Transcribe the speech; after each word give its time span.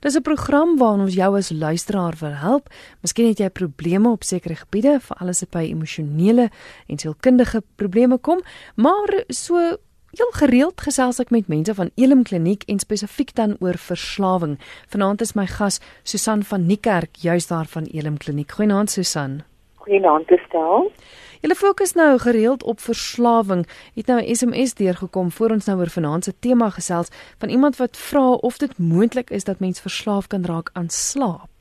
Dis 0.00 0.16
'n 0.16 0.22
program 0.22 0.76
waarin 0.78 1.00
ons 1.00 1.14
jou 1.14 1.36
as 1.36 1.50
luisteraar 1.50 2.14
wil 2.20 2.34
help. 2.34 2.68
Miskien 3.00 3.28
het 3.28 3.38
jy 3.38 3.48
probleme 3.48 4.10
op 4.10 4.22
sekere 4.22 4.54
gebiede, 4.54 5.00
veral 5.00 5.28
as 5.28 5.40
dit 5.40 5.50
by 5.50 5.62
emosionele 5.62 6.50
en 6.86 6.98
sielkundige 6.98 7.62
probleme 7.76 8.18
kom, 8.18 8.40
maar 8.74 9.24
so 9.28 9.78
heel 10.10 10.32
gereeld 10.32 10.80
gesels 10.80 11.20
ek 11.20 11.30
met 11.30 11.48
mense 11.48 11.74
van 11.74 11.90
Elim 11.94 12.22
Kliniek 12.22 12.62
en 12.66 12.78
spesifiek 12.78 13.34
dan 13.34 13.56
oor 13.60 13.76
verslawing. 13.76 14.58
Vanaand 14.88 15.20
is 15.20 15.34
my 15.34 15.46
gas 15.46 15.80
Susan 16.02 16.42
van 16.42 16.66
Niekerk, 16.66 17.16
juis 17.16 17.46
daar 17.46 17.66
van 17.66 17.84
Elim 17.84 18.16
Kliniek. 18.16 18.50
Goeienaand 18.50 18.90
Susan. 18.90 19.42
Goeienaand, 19.76 20.32
Stel. 20.46 20.92
Julle 21.40 21.54
fokus 21.54 21.92
nou 21.92 22.18
gereeld 22.18 22.62
op 22.62 22.80
verslawing. 22.80 23.66
Het 23.94 24.06
nou 24.06 24.20
'n 24.20 24.34
SMS 24.34 24.74
deurgekom 24.74 25.30
voor 25.30 25.50
ons 25.50 25.66
nou 25.66 25.78
oor 25.78 25.88
vanaand 25.88 26.24
se 26.24 26.38
tema 26.38 26.70
gesels 26.70 27.08
van 27.38 27.48
iemand 27.48 27.76
wat 27.76 27.96
vra 27.96 28.30
of 28.30 28.56
dit 28.56 28.78
moontlik 28.78 29.30
is 29.30 29.44
dat 29.44 29.58
mens 29.58 29.80
verslaaf 29.80 30.26
kan 30.26 30.44
raak 30.44 30.70
aan 30.72 30.88
slaap. 30.88 31.56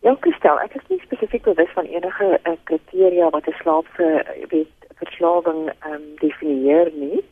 Ja, 0.00 0.16
Kristel, 0.20 0.60
ek 0.60 0.74
is 0.74 0.82
nie 0.88 1.00
spesifiek 1.00 1.42
bewus 1.42 1.72
van 1.72 1.84
enige 1.84 2.40
uh, 2.44 2.52
kriteria 2.62 3.30
wat 3.30 3.46
'n 3.46 3.56
slaap 3.62 3.86
vir 3.96 4.36
weet 4.48 4.72
verslawing 4.94 5.72
ehm 5.78 5.92
um, 5.92 6.02
definieer 6.18 6.90
nie. 6.94 7.24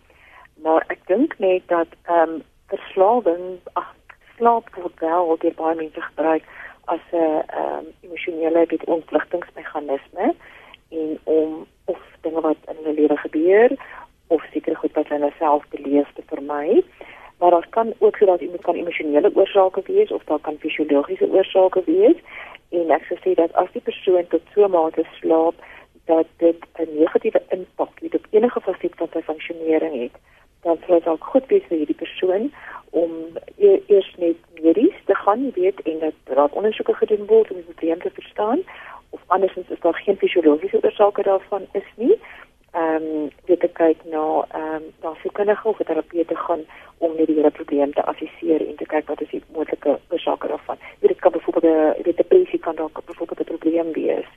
Maar 0.62 0.84
ek 0.86 1.06
dink 1.06 1.38
net 1.38 1.62
dat 1.66 1.88
ehm 2.02 2.28
um, 2.28 2.42
verslawing 2.66 3.58
ag 3.72 3.94
slaap 4.36 4.74
word 4.74 5.00
wel 5.00 5.36
deur 5.38 5.54
baie 5.54 5.76
mense 5.76 6.00
gebruik 6.00 6.42
as 6.84 7.00
'n 7.12 7.16
ehm 7.16 7.78
um, 7.78 7.86
emosionele 8.00 8.66
ontwrigtingsmeganisme 8.84 10.34
en 10.92 11.18
om 11.24 11.66
of 11.84 12.00
dinge 12.20 12.40
wat 12.40 12.56
in 12.68 12.76
hulle 12.82 12.94
lewe 13.00 13.16
gebeur 13.16 13.70
of 14.26 14.44
sekere 14.52 14.76
goed 14.80 14.92
wat 14.92 15.08
hulle 15.08 15.32
self 15.38 15.64
beleef 15.68 16.08
te 16.14 16.22
vermy. 16.26 16.82
Maar 17.38 17.50
daar 17.50 17.66
kan 17.70 17.92
ook 17.98 18.16
so 18.16 18.26
dat 18.26 18.40
iemand 18.40 18.62
kan 18.62 18.74
emosionele 18.74 19.30
oorsake 19.34 19.82
wees 19.86 20.10
of 20.10 20.24
daar 20.24 20.40
kan 20.40 20.56
fisiologiese 20.58 21.30
oorsake 21.30 21.82
wees 21.86 22.18
en 22.72 22.90
ek 22.96 23.04
sou 23.08 23.18
sê 23.20 23.34
dat 23.36 23.52
as 23.60 23.72
die 23.72 23.84
persoon 23.84 24.26
tot 24.32 24.44
so 24.54 24.64
'n 24.64 24.70
mate 24.70 25.04
slaap 25.20 25.54
dat 26.04 26.26
dit 26.36 26.60
'n 26.78 26.88
negatiewe 26.98 27.42
impak 27.48 28.00
het 28.00 28.14
op 28.14 28.26
enige 28.30 28.60
faset 28.60 28.94
van 28.96 29.08
sy 29.12 29.22
funksionering 29.22 29.94
het, 30.02 30.14
dan 30.62 30.76
sou 30.86 30.98
dit 30.98 31.08
ook 31.08 31.24
goed 31.24 31.46
wees 31.46 31.66
vir 31.68 31.76
hierdie 31.76 32.02
persoon 32.04 32.52
om 32.90 33.10
e 33.56 33.82
eers 33.86 34.14
net 34.16 34.36
medies 34.62 34.96
te 35.04 35.14
gaan, 35.14 35.50
weet 35.54 35.80
en 35.82 35.98
dat 35.98 36.14
daar 36.24 36.50
ondersoeke 36.50 36.94
gedoen 36.94 37.26
word 37.26 37.50
om 37.50 37.56
die 37.56 37.64
probleem 37.74 38.00
te 38.00 38.10
verstaan 38.10 38.60
of 39.14 39.20
andersins 39.26 39.68
is 39.68 39.80
daar 39.80 39.94
geen 40.04 40.16
fisiologiese 40.16 40.82
oorsake 40.82 41.22
daarvan 41.22 41.66
is 41.72 41.88
nie. 41.96 42.16
Ehm 42.72 42.94
um, 42.94 43.30
dit 43.44 43.72
kyk 43.72 44.04
na 44.04 44.24
ehm 44.48 44.74
um, 44.74 44.84
daar 45.00 45.18
se 45.22 45.28
kundige 45.32 45.68
of 45.68 45.78
terapeute 45.84 46.36
gaan 46.36 46.62
om 46.98 47.16
net 47.16 47.26
die 47.26 47.36
hele 47.36 47.50
probleem 47.50 47.92
te 47.92 48.04
assesseer 48.12 48.60
en 48.68 48.76
te 48.76 48.86
kyk 48.94 49.06
wat 49.06 49.20
is 49.20 49.30
die 49.30 49.42
moontlike 49.54 49.98
oorsake 50.08 50.48
daarvan. 50.48 50.78
Dit 51.00 51.20
kan 51.20 51.32
byvoorbeeld 51.32 52.06
'n 52.06 52.16
depressie 52.22 52.58
kan 52.58 52.76
dalk 52.76 53.04
byvoorbeeld 53.06 53.40
'n 53.40 53.52
probleem 53.54 53.92
wees. 53.92 54.30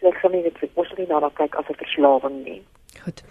So 0.00 0.08
ek 0.08 0.18
sal 0.20 0.30
nie 0.30 0.42
net 0.42 0.60
nie 0.98 1.06
daarna 1.06 1.30
kyk 1.34 1.54
as 1.54 1.68
'n 1.68 1.80
verslawing 1.82 2.44
nie. 2.44 2.62
Goed. 3.04 3.22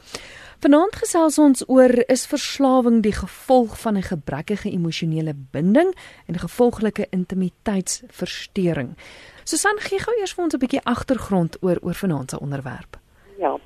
Vanaand 0.59 0.95
gesels 0.95 1.37
ons 1.39 1.63
oor 1.71 1.93
is 2.11 2.25
verslawing 2.27 2.97
die 3.03 3.13
gevolg 3.15 3.79
van 3.79 3.97
'n 3.97 4.09
gebrekkige 4.11 4.71
emosionele 4.71 5.33
binding 5.51 5.95
en 6.27 6.39
gevolglike 6.39 7.07
intimiteitsversteuring. 7.09 8.97
Susan 9.49 9.79
gee 9.81 9.97
gou 9.97 10.13
eers 10.19 10.33
vir 10.37 10.43
ons 10.43 10.53
'n 10.55 10.61
bietjie 10.61 10.87
agtergrond 10.93 11.55
oor 11.65 11.77
oor 11.81 11.97
vanaand 12.01 12.29
se 12.29 12.39
onderwerp. 12.39 12.91
Ja. 13.37 13.57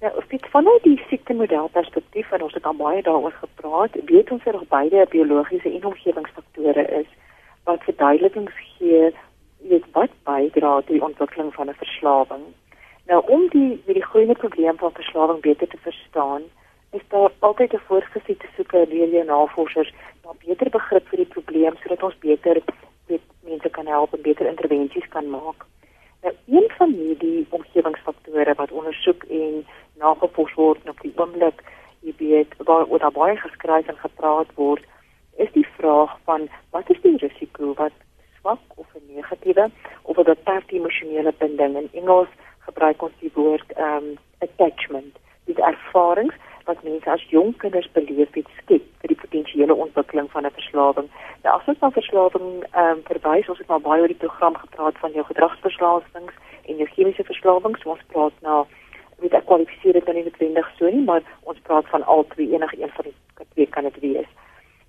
Nou, 0.00 0.12
of 0.16 0.26
dit 0.26 0.46
vanuit 0.50 0.82
die 0.82 1.02
siektemodel 1.08 1.68
perspektief 1.68 2.32
en 2.32 2.42
ons 2.42 2.54
het 2.54 2.66
al 2.66 2.74
baie 2.74 3.02
daaroor 3.02 3.36
gepraat, 3.42 3.92
weet 4.04 4.30
ons 4.30 4.44
dat 4.44 4.68
beide 4.68 5.06
biologiese 5.10 5.70
en 5.74 5.84
omgewingsfaktore 5.84 6.84
is 7.00 7.06
wat 7.64 7.82
verduidelikings 7.82 8.52
gee 8.54 9.14
weet 9.70 9.84
wat 9.92 10.10
bydra 10.22 10.74
tot 10.80 10.86
die 10.96 11.06
ontwikkeling 11.10 11.54
van 11.54 11.68
'n 11.68 11.80
verslawing. 11.84 12.44
Nou 13.06 13.20
om 13.26 13.48
die 13.48 13.82
met 13.86 13.94
die 13.94 14.08
groeiende 14.10 14.38
probleem 14.42 14.76
van 14.78 14.92
verslawing 14.92 15.40
beter 15.40 15.68
te 15.68 15.78
verstaan, 15.80 16.42
is 16.90 17.04
daar 17.08 17.30
altyd 17.38 17.72
'n 17.72 17.86
voorgesiete 17.86 18.46
soeke 18.56 18.86
deur 18.88 19.08
jou 19.08 19.24
navorsers 19.24 19.92
na 20.24 20.30
beter 20.46 20.70
begrip 20.70 21.08
vir 21.08 21.18
die 21.18 21.32
probleem 21.34 21.74
sodat 21.76 22.02
ons 22.02 22.18
beter 22.18 22.62
weet 23.08 23.26
mense 23.40 23.68
kan 23.68 23.86
help 23.86 24.14
en 24.14 24.22
beter 24.22 24.46
intervensies 24.46 25.08
kan 25.08 25.30
maak. 25.30 25.66
Nou 26.22 26.34
een 26.46 26.70
van 26.76 26.92
hierdie 26.92 27.46
omgewingsfaktore 27.50 28.54
wat 28.54 28.72
ondersoek 28.72 29.24
en 29.24 29.66
nagevors 29.98 30.54
word 30.54 30.88
op 30.88 31.00
die 31.00 31.12
oomblik, 31.16 31.62
jy 32.00 32.14
weet, 32.18 32.54
waar 32.58 32.86
oor 32.86 32.98
daar 32.98 33.14
baie 33.14 33.36
geskryf 33.36 33.88
en 33.88 34.00
gepraat 34.02 34.50
word, 34.54 34.84
is 35.36 35.52
die 35.52 35.66
vraag 35.76 36.18
van 36.24 36.48
wat 36.70 36.90
is 36.90 37.00
die 37.02 37.16
risiko 37.16 37.74
wat 37.78 37.94
swak 38.40 38.78
of 38.82 38.86
'n 38.94 39.14
negatiewe 39.14 39.70
of 40.02 40.18
'n 40.18 40.30
beperkte 40.30 40.74
emosionele 40.74 41.32
binding 41.38 41.76
in 41.76 41.88
Engels 41.92 42.28
gebruik 42.66 43.02
ons 43.02 43.16
die 43.20 43.32
woord 43.34 43.68
um 43.76 44.06
attachment, 44.38 45.14
die 45.44 45.56
ervarings 45.70 46.34
wat 46.68 46.82
mense 46.84 47.10
as 47.10 47.24
jong 47.32 47.54
kinders 47.62 47.88
beleef 47.96 48.34
het 48.36 48.48
skep 48.60 48.84
vir 49.02 49.12
die 49.12 49.20
potensiële 49.22 49.74
ontwikkeling 49.84 50.28
van 50.34 50.46
'n 50.46 50.56
verslawing. 50.58 51.08
Nou 51.44 51.52
as 51.56 51.68
ons 51.70 51.80
na 51.80 51.90
verslawing 51.90 52.48
ehm 52.72 52.90
um, 52.90 53.00
verwys, 53.10 53.48
ons 53.48 53.58
het 53.58 53.68
nou 53.68 53.80
baie 53.80 54.00
oor 54.02 54.14
die 54.14 54.24
program 54.24 54.56
gepraat 54.56 54.98
van 55.04 55.12
jou 55.12 55.24
gedragsverslawings 55.30 56.34
en 56.68 56.76
jou 56.76 56.88
chemiese 56.94 57.24
verslawings. 57.24 57.84
Ons 57.84 58.04
praat 58.12 58.36
nou 58.40 58.66
met 59.22 59.34
ek 59.34 59.46
kwalifiseer 59.46 59.92
dit 59.92 60.12
nie 60.14 60.24
noodwendig 60.24 60.68
so 60.78 60.90
nie, 60.90 61.04
maar 61.04 61.22
ons 61.42 61.58
praat 61.68 61.86
van 61.94 62.04
al 62.04 62.26
twee 62.34 62.52
enige 62.54 62.82
een 62.82 62.92
van 62.96 63.04
die 63.08 63.16
twee 63.54 63.66
kan 63.66 63.84
dit 63.84 63.98
wees. 64.00 64.30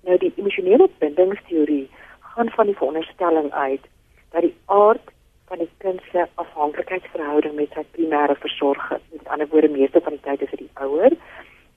Nou 0.02 0.18
die 0.18 0.32
emosionele 0.36 0.88
bindingsteorie 0.98 1.88
gaan 2.20 2.50
van 2.50 2.66
die 2.66 2.76
veronderstelling 2.76 3.52
uit 3.52 3.84
dat 4.30 4.42
die 4.42 4.54
aard 4.66 5.06
van 5.50 5.58
die 5.58 5.70
kind 5.78 6.00
se 6.12 6.26
afhanklikheidsverhouding 6.34 7.54
met 7.54 7.72
sy 7.74 7.82
primêre 7.96 8.36
versorger, 8.38 9.00
met 9.12 9.28
ander 9.28 9.48
woorde 9.50 9.68
meeste 9.68 10.00
van 10.00 10.12
die 10.12 10.22
tyd 10.22 10.42
is 10.42 10.50
dit 10.50 10.62
die 10.66 10.70
ouer 10.74 11.16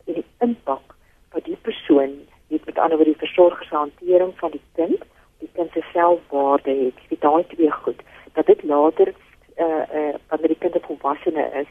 en 0.06 0.20
die 0.20 0.26
impak 0.40 0.96
wat 1.34 1.46
die 1.46 1.58
persoon 1.62 2.16
het 2.54 2.66
met 2.66 2.78
ander 2.78 2.98
woorde 2.98 3.14
die 3.14 3.26
versorger 3.26 3.66
se 3.66 3.76
hantering 3.76 4.34
van 4.38 4.52
die 4.52 4.64
kind, 4.76 5.04
die 5.40 5.50
kind 5.54 5.72
se 5.72 5.84
selfwaarde 5.92 6.76
het, 6.86 7.06
die 7.10 7.20
daai 7.20 7.44
twee 7.54 7.72
goed, 7.72 8.02
dat 8.34 8.46
dit 8.46 8.64
later 8.64 9.14
eh 9.54 9.66
uh, 9.66 9.84
uh, 10.00 10.14
wanneer 10.28 10.48
die 10.48 10.62
kind 10.66 10.78
volwasse 10.86 11.32
is, 11.62 11.70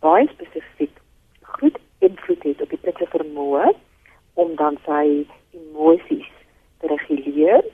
baie 0.00 0.28
spesifiek 0.28 1.00
goed 1.40 1.78
invloed 1.98 2.42
het 2.42 2.62
op 2.62 2.70
die 2.70 2.80
kind 2.82 2.96
se 2.96 3.06
vermoë 3.12 3.72
om 4.34 4.54
dan 4.56 4.78
sy 4.86 5.26
emosies 5.50 6.30
te 6.80 6.86
reguleer 6.86 7.64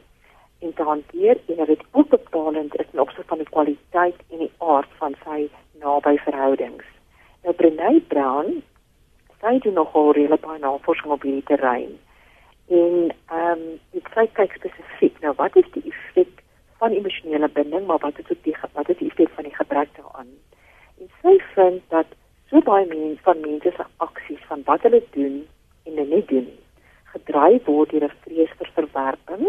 en 0.64 0.74
te 0.74 0.82
hanteer 0.82 1.40
en 1.46 1.64
dit 1.66 1.82
ook 1.90 2.08
bepalend 2.08 2.74
is 2.80 2.86
in 2.92 3.00
opsigte 3.00 3.28
van 3.28 3.42
die 3.42 3.50
kwaliteit 3.50 4.20
en 4.30 4.38
die 4.38 4.52
aard 4.58 4.92
van 5.00 5.16
sy 5.24 5.48
naby 5.82 6.16
verhoudings. 6.24 6.86
Nou 7.44 7.54
Brené 7.54 8.00
Brown 8.08 8.62
sy 9.44 9.58
doen 9.60 9.76
nogal 9.76 10.12
redelik 10.16 10.40
baie 10.40 10.58
navorsing 10.62 11.12
op 11.12 11.22
hierdie 11.26 11.44
terrein. 11.50 11.92
En 12.72 13.12
ehm 13.12 13.52
um, 13.52 13.64
ek 14.00 14.32
kyk 14.40 14.56
spesifiek 14.56 15.20
nou 15.20 15.34
wat 15.36 15.56
is 15.60 15.68
die 15.76 15.84
effek 15.92 16.40
van 16.80 16.96
emosionele 16.96 17.48
binding, 17.52 17.86
maar 17.86 18.00
wat 18.00 18.18
is 18.18 18.30
ook 18.32 18.40
die 18.48 18.56
wat 18.72 18.88
is 18.88 18.96
die 19.02 19.10
effek 19.12 19.32
van 19.36 19.44
die 19.44 19.56
gebrek 19.56 19.92
daaraan? 20.00 20.32
En 21.00 21.10
sy 21.20 21.36
vind 21.52 21.82
dat 21.92 22.16
so 22.48 22.64
baie 22.64 22.88
mense 22.88 23.20
van 23.28 23.44
mense 23.44 23.72
se 23.76 23.88
aksies 24.08 24.40
van 24.48 24.64
wat 24.64 24.88
hulle 24.88 25.02
doen 25.12 25.42
en 25.84 25.98
hulle 26.00 26.08
nie 26.14 26.28
doen 26.32 26.52
gedryf 27.14 27.66
word 27.66 27.90
deur 27.90 28.06
'n 28.08 28.16
vrees 28.24 28.52
vir 28.58 28.70
verwerping 28.78 29.44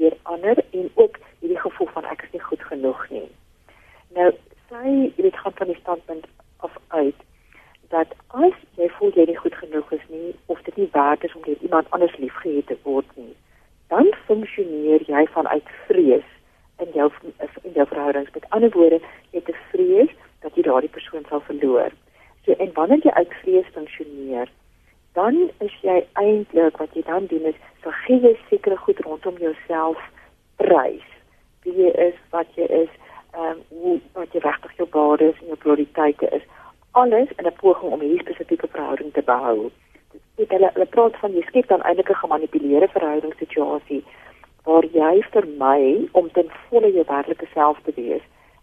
deur 0.00 0.16
ander 0.32 0.58
en 0.80 0.90
ook 0.94 1.18
hierdie 1.40 1.62
gevoel 1.64 1.88
van 1.96 2.04
ek 2.12 2.22
is 2.26 2.32
nie 2.32 2.44
goed 2.48 2.62
genoeg 2.70 3.00
nie. 3.10 3.28
Nou 4.18 4.28
sy 4.68 5.12
het 5.16 5.40
gaan 5.42 5.56
van 5.60 5.72
die 5.72 5.80
standpunt 5.80 6.26
af 6.66 6.76
uit 6.88 7.20
dat 7.88 8.14
as 8.28 8.56
jy 8.76 8.88
voel 8.98 9.12
jy 9.16 9.24
nie 9.28 9.36
goed 9.36 9.54
genoeg 9.54 9.92
is 9.96 10.04
nie 10.08 10.34
of 10.46 10.60
dit 10.62 10.76
nie 10.76 10.88
werd 10.92 11.24
is 11.24 11.34
om 11.34 11.42
deur 11.42 11.62
iemand 11.64 11.90
anders 11.90 12.16
liefgehad 12.16 12.66
te 12.66 12.76
word 12.82 13.08
nie, 13.16 13.34
dan 13.88 14.10
funksioneer 14.26 15.04
jy 15.08 15.24
vanuit 15.32 15.72
vrees 15.86 16.28
in 16.84 16.92
jou 16.94 17.08
in 17.62 17.72
jou 17.74 17.86
verhoudings. 17.86 18.30
Met 18.34 18.50
ander 18.50 18.70
woorde, 18.76 19.00
jy 19.30 19.40
het 19.40 19.48
'n 19.48 19.64
vrees 19.72 20.12
dat 20.40 20.54
jy 20.54 20.62
daardie 20.62 20.94
persoon 20.96 21.24
sal 21.28 21.40
verloor. 21.40 21.90
So 22.44 22.52
en 22.52 22.72
wanneer 22.72 23.00
jy 23.02 23.10
uit 23.10 23.32
vrees 23.42 23.66
funksioneer, 23.72 24.48
dan 25.12 25.50
is 25.58 25.74
jy 25.82 26.06
eintlik 26.12 26.76
wat 26.76 26.94
jy 26.94 27.02
dan 27.02 27.26
doen 27.26 27.44
is 27.44 27.58
so 27.82 27.90
gee 28.04 28.20
jy 28.20 28.36
sekere 28.48 28.76
goed 28.76 29.00
rondom 29.00 29.36
jouself 29.38 29.98
prys. 30.56 31.06
Wie 31.62 31.74
jy 31.74 31.90
is, 32.08 32.14
wat 32.30 32.46
jy 32.54 32.64
is, 32.64 32.92
ehm 33.32 33.50
um, 33.50 33.58
hoe 33.68 34.00
wat 34.12 34.32
jy 34.32 34.40
regtig 34.40 34.76
jou 34.76 34.88
waardes 34.90 35.40
en 35.40 35.46
jou 35.46 35.56
prioriteite 35.56 36.28
is 36.38 36.42
alles 36.92 37.28
in 37.36 37.46
'n 37.46 37.56
poging 37.60 37.92
om 37.92 38.00
hierdie 38.00 38.20
spesifieke 38.20 38.68
verhouding 38.68 39.12
te 39.12 39.22
behou. 39.22 39.70
Dit 40.36 40.50
hulle 40.50 40.70
hulle 40.72 40.86
praat 40.86 41.16
van 41.16 41.32
jy 41.32 41.42
skep 41.42 41.68
dan 41.68 41.82
eintlik 41.82 42.10
'n 42.10 42.22
gemanipuleerde 42.24 42.88
verhoudingssituasie 42.88 44.04
waar 44.64 44.84
jy 44.84 45.22
vermy 45.30 46.08
om 46.12 46.30
ten 46.32 46.50
volle 46.68 46.92
jou 46.92 47.04
werklike 47.06 47.46
self 47.54 47.78
te 47.84 47.92
wees 47.94 48.22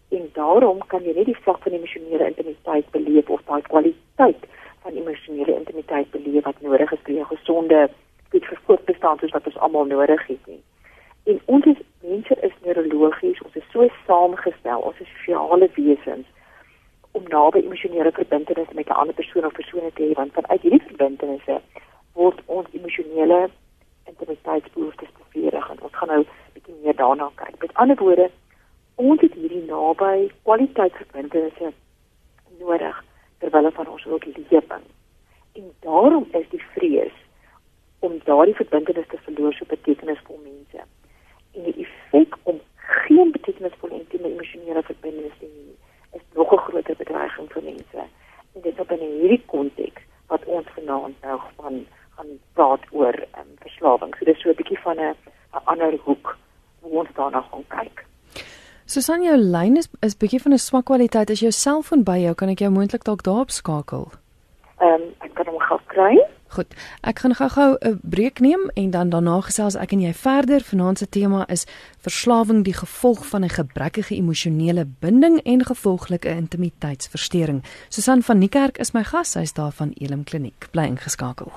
en 0.10 0.30
daarom 0.34 0.80
kan 0.88 1.04
jy 1.04 1.14
nie 1.16 1.26
die 1.26 1.42
vlak 1.44 1.64
van 1.64 1.72
emosionele 1.72 2.28
intimiteit 2.28 2.92
beleef 2.92 3.30
of 3.30 3.42
daai 3.46 3.62
kwaliteit 3.62 4.46
van 4.84 4.94
emosionele 4.94 5.56
intimiteit 5.56 6.12
beleef 6.12 6.44
wat 6.44 6.62
nodig 6.62 6.92
is 6.92 7.04
vir 7.08 7.16
jou 7.16 7.26
gesonde 7.26 7.90
goed 8.30 8.46
vir 8.46 8.60
voortbestaan 8.66 9.20
soos 9.20 9.32
wat 9.32 9.46
ons 9.46 9.58
almal 9.58 9.86
nodig 9.86 10.28
het 10.28 10.48
nie. 10.48 10.62
En 11.26 11.40
ons 11.46 11.66
is, 11.66 11.78
mense 12.02 12.38
is 12.48 12.56
neurologies, 12.62 13.42
ons 13.42 13.56
is 13.56 13.70
so 13.74 13.88
saamgestel, 14.06 14.80
ons 14.80 15.00
is 15.00 15.14
sosiale 15.18 15.70
wesens 15.76 16.28
om 17.18 17.28
naby 17.32 17.60
emosionele 17.64 18.12
verbintenisse 18.12 18.74
met 18.74 18.88
'n 18.88 19.00
ander 19.02 19.16
persoon 19.16 19.46
of 19.46 19.54
persone 19.54 19.92
te 19.94 20.04
hê 20.04 20.14
want 20.20 20.34
vanuit 20.34 20.62
hierdie 20.62 20.88
verbintenisse 20.88 21.62
word 22.14 22.42
ons 22.46 22.68
emosionele 22.72 23.50
intimiteitsbehoeftes 24.12 25.12
bevredig 25.20 25.70
en 25.70 25.82
ons 25.82 25.96
gaan 25.96 26.12
nou 26.14 26.24
bietjie 26.54 26.76
meer 26.84 26.96
daarna 26.96 27.32
kyk. 27.36 27.56
Met 27.60 27.74
ander 27.74 27.98
woorde, 28.04 28.30
ons 28.96 29.22
het 29.22 29.34
hierdie 29.34 29.66
naby 29.68 30.32
kwaliteitsverbintenisse 30.44 31.72
nodig 32.60 33.04
terwyl 33.40 33.72
van 33.72 33.88
ons 33.88 34.06
ook 34.06 34.26
lewing. 34.26 34.86
En 35.60 35.72
daarom 35.80 36.28
is 36.32 36.50
die 36.50 36.64
vrees 36.76 37.18
om 38.00 38.20
daardie 38.24 38.56
verbintenis 38.56 39.08
te 39.08 39.18
verloor 39.18 39.54
so 39.54 39.66
betekenisvol 39.68 40.40
mense. 40.44 40.84
En 41.56 41.64
die 41.64 41.78
effek 41.86 42.38
om 42.44 42.60
geen 42.76 43.32
betekenisvolle 43.32 44.00
intieme 44.00 44.32
emosionele 44.32 44.84
verbintenis 44.84 45.40
te 45.40 45.46
hê 45.46 45.85
is 46.16 46.26
nog 46.34 46.52
'n 46.54 46.66
groter 46.68 46.96
bedreiging 46.98 47.52
vir 47.52 47.64
mense. 47.64 48.02
En 48.54 48.62
dit 48.62 48.80
is 48.80 48.88
binne 48.88 49.10
hierdie 49.20 49.44
konteks 49.46 50.02
wat 50.28 50.46
ons 50.46 50.68
vanaand 50.76 51.16
nou 51.22 51.40
van 51.56 51.86
gaan 52.16 52.40
praat 52.54 52.84
oor 52.92 53.16
um, 53.40 53.52
verslawing. 53.60 54.16
So 54.16 54.26
dis 54.26 54.42
so 54.42 54.50
'n 54.50 54.56
bietjie 54.56 54.80
van 54.80 54.98
'n 55.00 55.16
'n 55.54 55.64
ander 55.72 55.98
hoek 56.06 56.38
hoe 56.82 57.00
ons 57.00 57.10
daarna 57.16 57.42
gaan 57.42 57.66
kyk. 57.68 58.06
Susan, 58.86 59.24
jou 59.24 59.38
lyn 59.38 59.78
is 59.78 59.88
is 60.02 60.18
bietjie 60.18 60.42
van 60.42 60.54
'n 60.54 60.58
swak 60.58 60.86
kwaliteit. 60.86 61.30
As 61.30 61.40
jou 61.40 61.52
selfoon 61.52 62.04
by 62.04 62.18
jou, 62.18 62.34
kan 62.36 62.50
ek 62.50 62.60
jou 62.60 62.72
moontlik 62.72 63.04
dalk 63.04 63.24
daarop 63.24 63.50
skakel. 63.50 64.12
Ehm 64.80 65.02
um, 65.02 65.04
ek 65.20 65.34
kan 65.34 65.46
hom 65.46 65.60
gou 65.60 65.80
kry. 65.88 66.14
Goed. 66.56 66.72
Ek 67.02 67.20
gaan 67.20 67.36
gou-gou 67.36 67.76
'n 67.80 68.00
breek 68.02 68.40
neem 68.40 68.70
en 68.74 68.90
dan 68.92 69.10
daarna 69.10 69.42
gesels 69.42 69.76
ek 69.76 69.92
en 69.92 70.02
jy 70.02 70.14
verder. 70.14 70.62
Vanaand 70.64 70.98
se 70.98 71.10
tema 71.10 71.48
is 71.48 71.66
verslawing 72.00 72.64
die 72.64 72.74
gevolg 72.74 73.26
van 73.28 73.44
'n 73.44 73.50
gebrekkige 73.50 74.16
emosionele 74.16 74.88
binding 75.00 75.42
en 75.44 75.66
gevolglike 75.66 76.30
intimiteitsversteuring. 76.30 77.64
Susan 77.90 78.24
van 78.24 78.38
Niekerk 78.38 78.78
is 78.78 78.92
my 78.92 79.04
gas. 79.04 79.32
Sy's 79.32 79.54
daar 79.54 79.72
van 79.72 79.92
Elim 79.98 80.24
Kliniek. 80.24 80.68
Bly 80.72 80.84
ingeskakel. 80.84 81.52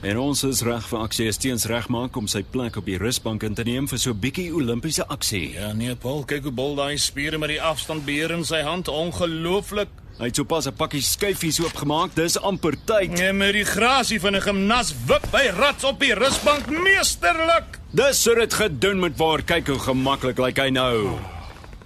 En 0.00 0.18
ons 0.18 0.42
is 0.42 0.62
reg 0.62 0.88
vir 0.88 0.98
aksie 0.98 1.32
steens 1.32 1.64
regmaak 1.64 2.16
om 2.16 2.26
sy 2.26 2.42
plek 2.42 2.76
op 2.76 2.84
die 2.84 2.98
rusbank 2.98 3.42
in 3.42 3.54
te 3.54 3.62
neem 3.62 3.88
vir 3.88 3.98
so 3.98 4.10
'n 4.10 4.20
bietjie 4.20 4.54
Olimpiese 4.54 5.06
aksie. 5.08 5.52
Ja 5.52 5.72
nee, 5.72 5.96
Paul, 5.96 6.24
kyk 6.24 6.42
hoe 6.42 6.52
bol 6.52 6.74
daai 6.74 6.98
spiere 6.98 7.38
met 7.38 7.48
die 7.48 7.62
afstandbeheer 7.62 8.30
in 8.30 8.44
sy 8.44 8.62
hand, 8.62 8.88
ongelooflik. 8.88 9.88
Hy 10.14 10.28
het 10.30 10.36
sopas 10.36 10.66
'n 10.66 10.76
pakkie 10.78 11.02
skyfies 11.02 11.60
oopgemaak. 11.60 12.14
Dis 12.14 12.38
amper 12.38 12.74
tyd. 12.84 13.10
Nee, 13.10 13.32
met 13.32 13.52
die 13.52 13.64
grasie 13.64 14.20
van 14.20 14.36
'n 14.36 14.40
gimnas 14.40 14.94
wip 15.06 15.26
by 15.30 15.50
rats 15.56 15.84
op 15.84 16.00
die 16.00 16.14
rusbank 16.14 16.66
meesterlik. 16.66 17.78
Dis 17.90 18.22
so 18.22 18.34
dit 18.34 18.54
gedoen 18.54 18.98
moet 18.98 19.16
word. 19.16 19.44
Kyk 19.44 19.66
hoe 19.66 19.78
gemaklik 19.78 20.38
lyk 20.38 20.56
hy 20.56 20.70
nou. 20.70 21.18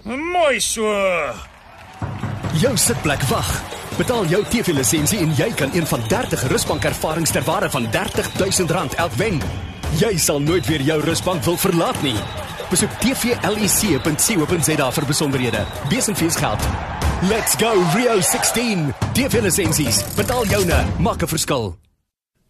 Mooi 0.03 0.59
so. 0.59 0.83
Jou 2.53 2.77
sitplek 2.77 3.21
wag. 3.21 3.61
Betaal 3.97 4.25
jou 4.25 4.43
TV-lisensie 4.49 5.19
en 5.19 5.33
jy 5.35 5.51
kan 5.53 5.69
een 5.73 5.87
van 5.87 5.99
30 6.07 6.47
rusbank 6.47 6.83
ervarings 6.83 7.31
ter 7.31 7.43
waarde 7.43 7.69
van 7.69 7.85
R30000 7.85 8.95
elk 8.95 9.13
wen. 9.13 9.41
Jy 9.97 10.17
sal 10.21 10.37
nooit 10.39 10.65
weer 10.69 10.81
jou 10.85 10.99
rusbank 11.01 11.41
wil 11.43 11.57
verlaat 11.57 11.97
nie. 12.05 12.17
Besoek 12.69 12.91
tvlec.co.za 13.01 14.89
vir 14.93 15.05
besonderhede. 15.09 15.63
Besenfees 15.89 16.37
geld. 16.37 16.67
Let's 17.25 17.57
go 17.57 17.71
Rio 17.95 18.19
16. 18.21 18.93
TV-lisensies. 19.17 20.03
Betaal 20.15 20.45
joune, 20.45 20.85
maak 20.99 21.23
'n 21.23 21.27
verskil. 21.27 21.75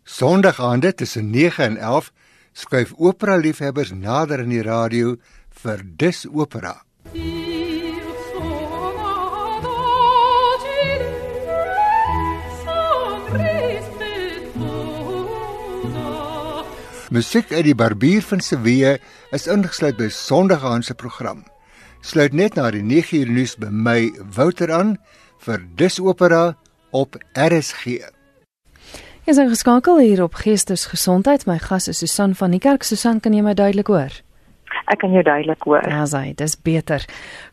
Sondag 0.03 0.59
aande 0.59 0.93
tussen 0.93 1.29
9 1.29 1.63
en 1.63 1.77
11 1.77 2.11
skuif 2.53 2.93
opera 2.97 3.35
liefhebbers 3.35 3.91
nader 3.91 4.39
in 4.39 4.49
die 4.49 4.61
radio 4.61 5.15
vir 5.63 5.81
Dis 5.85 6.27
Opera. 6.27 6.83
Musiek 17.09 17.49
uit 17.49 17.63
die 17.65 17.73
Barbier 17.73 18.21
van 18.21 18.37
Seville 18.37 18.99
is 19.33 19.47
ingesluit 19.49 19.95
by 19.97 20.11
Sondag 20.13 20.61
aand 20.61 20.85
se 20.85 20.93
program. 20.93 21.39
Sluit 22.05 22.35
net 22.37 22.53
na 22.53 22.67
die 22.69 22.83
9uur 22.85 23.31
nuus 23.33 23.55
by 23.57 23.71
my 23.73 24.11
Wouter 24.35 24.69
aan 24.69 24.91
vir 25.41 25.63
Dis 25.79 25.97
Opera 25.97 26.53
op 26.93 27.17
RSG. 27.33 27.95
Jy 29.25 29.33
is 29.33 29.41
ingeskakel 29.41 29.97
hier 30.03 30.21
op 30.21 30.37
Geestesgesondheid. 30.37 31.47
My 31.49 31.57
gas 31.57 31.89
is 31.89 31.97
Susan 31.97 32.37
van 32.37 32.53
die 32.53 32.61
Kerk. 32.61 32.85
Susan, 32.85 33.17
kan 33.17 33.33
jy 33.33 33.41
my 33.41 33.55
duidelik 33.57 33.89
hoor? 33.89 34.13
Ek 34.93 35.01
kan 35.01 35.09
jou 35.09 35.25
duidelik 35.25 35.65
hoor. 35.65 35.89
Ja, 35.89 36.05
sy, 36.05 36.35
dis 36.37 36.53
beter. 36.61 37.01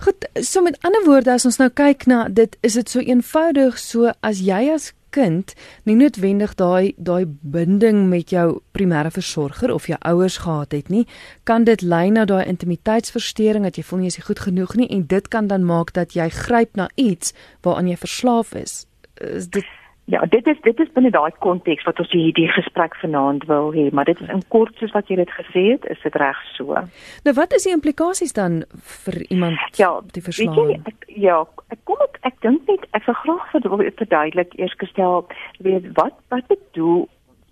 Goed, 0.04 0.28
so 0.44 0.60
met 0.60 0.76
ander 0.84 1.08
woorde 1.08 1.32
as 1.32 1.48
ons 1.48 1.56
nou 1.64 1.70
kyk 1.72 2.04
na 2.12 2.26
dit, 2.28 2.60
is 2.60 2.76
dit 2.76 2.92
so 2.92 3.00
eenvoudig 3.00 3.80
so 3.80 4.12
as 4.20 4.44
jy 4.44 4.66
as 4.76 4.92
kind 5.16 5.54
nie 5.88 5.96
noodwendig 5.96 6.54
daai 6.60 6.92
daai 6.96 7.24
binding 7.26 8.06
met 8.10 8.34
jou 8.34 8.60
primêre 8.76 9.10
versorger 9.14 9.72
of 9.74 9.88
jou 9.90 9.98
ouers 10.00 10.38
gehad 10.44 10.76
het 10.76 10.92
nie, 10.92 11.06
kan 11.44 11.64
dit 11.64 11.82
lei 11.82 12.10
na 12.10 12.26
daai 12.28 12.44
intimiteitsversteuring 12.44 13.64
dat 13.66 13.80
jy 13.80 13.86
voel 13.86 14.04
nie 14.04 14.10
jy 14.10 14.20
is 14.20 14.28
goed 14.28 14.44
genoeg 14.48 14.76
nie 14.76 14.90
en 14.92 15.06
dit 15.08 15.28
kan 15.32 15.48
dan 15.50 15.64
maak 15.64 15.94
dat 15.96 16.14
jy 16.16 16.28
gryp 16.32 16.76
na 16.76 16.90
iets 16.94 17.32
waaraan 17.64 17.88
jy 17.90 17.98
verslaaf 18.00 18.54
is. 18.54 18.84
Is 19.16 19.48
dit 19.48 19.66
Ja, 20.06 20.20
dit 20.30 20.46
is 20.46 20.58
dit 20.62 20.80
is 20.80 20.90
binne 20.94 21.10
daai 21.10 21.32
konteks 21.42 21.82
wat 21.82 21.98
ons 21.98 22.12
hierdie 22.14 22.46
gesprek 22.54 22.94
vanaand 23.00 23.44
wil 23.50 23.72
hê, 23.74 23.88
maar 23.90 24.06
dit 24.06 24.20
is 24.22 24.28
in 24.30 24.42
kort 24.54 24.76
soos 24.78 24.92
wat 24.94 25.08
jy 25.10 25.16
dit 25.18 25.32
gesê 25.34 25.64
het, 25.72 25.88
is 25.90 25.98
dit 26.04 26.18
reg 26.22 26.38
so. 26.54 26.78
Nou 27.26 27.34
wat 27.34 27.56
is 27.58 27.66
die 27.66 27.74
implikasies 27.74 28.36
dan 28.36 28.60
vir 29.02 29.18
iemand 29.26 29.80
ja, 29.80 29.90
die 30.14 30.22
verslawing? 30.22 30.84
Ek, 30.86 31.08
ja, 31.10 31.40
ek 31.74 31.82
kom 31.90 32.04
ek, 32.06 32.20
ek 32.30 32.38
dink 32.46 32.70
net 32.70 32.86
ek 32.94 33.08
wil 33.08 33.18
graag 33.24 33.50
vir 33.56 33.90
verduidelik 33.98 34.54
eers 34.60 34.78
gestel 34.78 35.26
weet 35.66 35.90
wat 35.98 36.14
wat 36.30 36.46
bedoel 36.54 37.08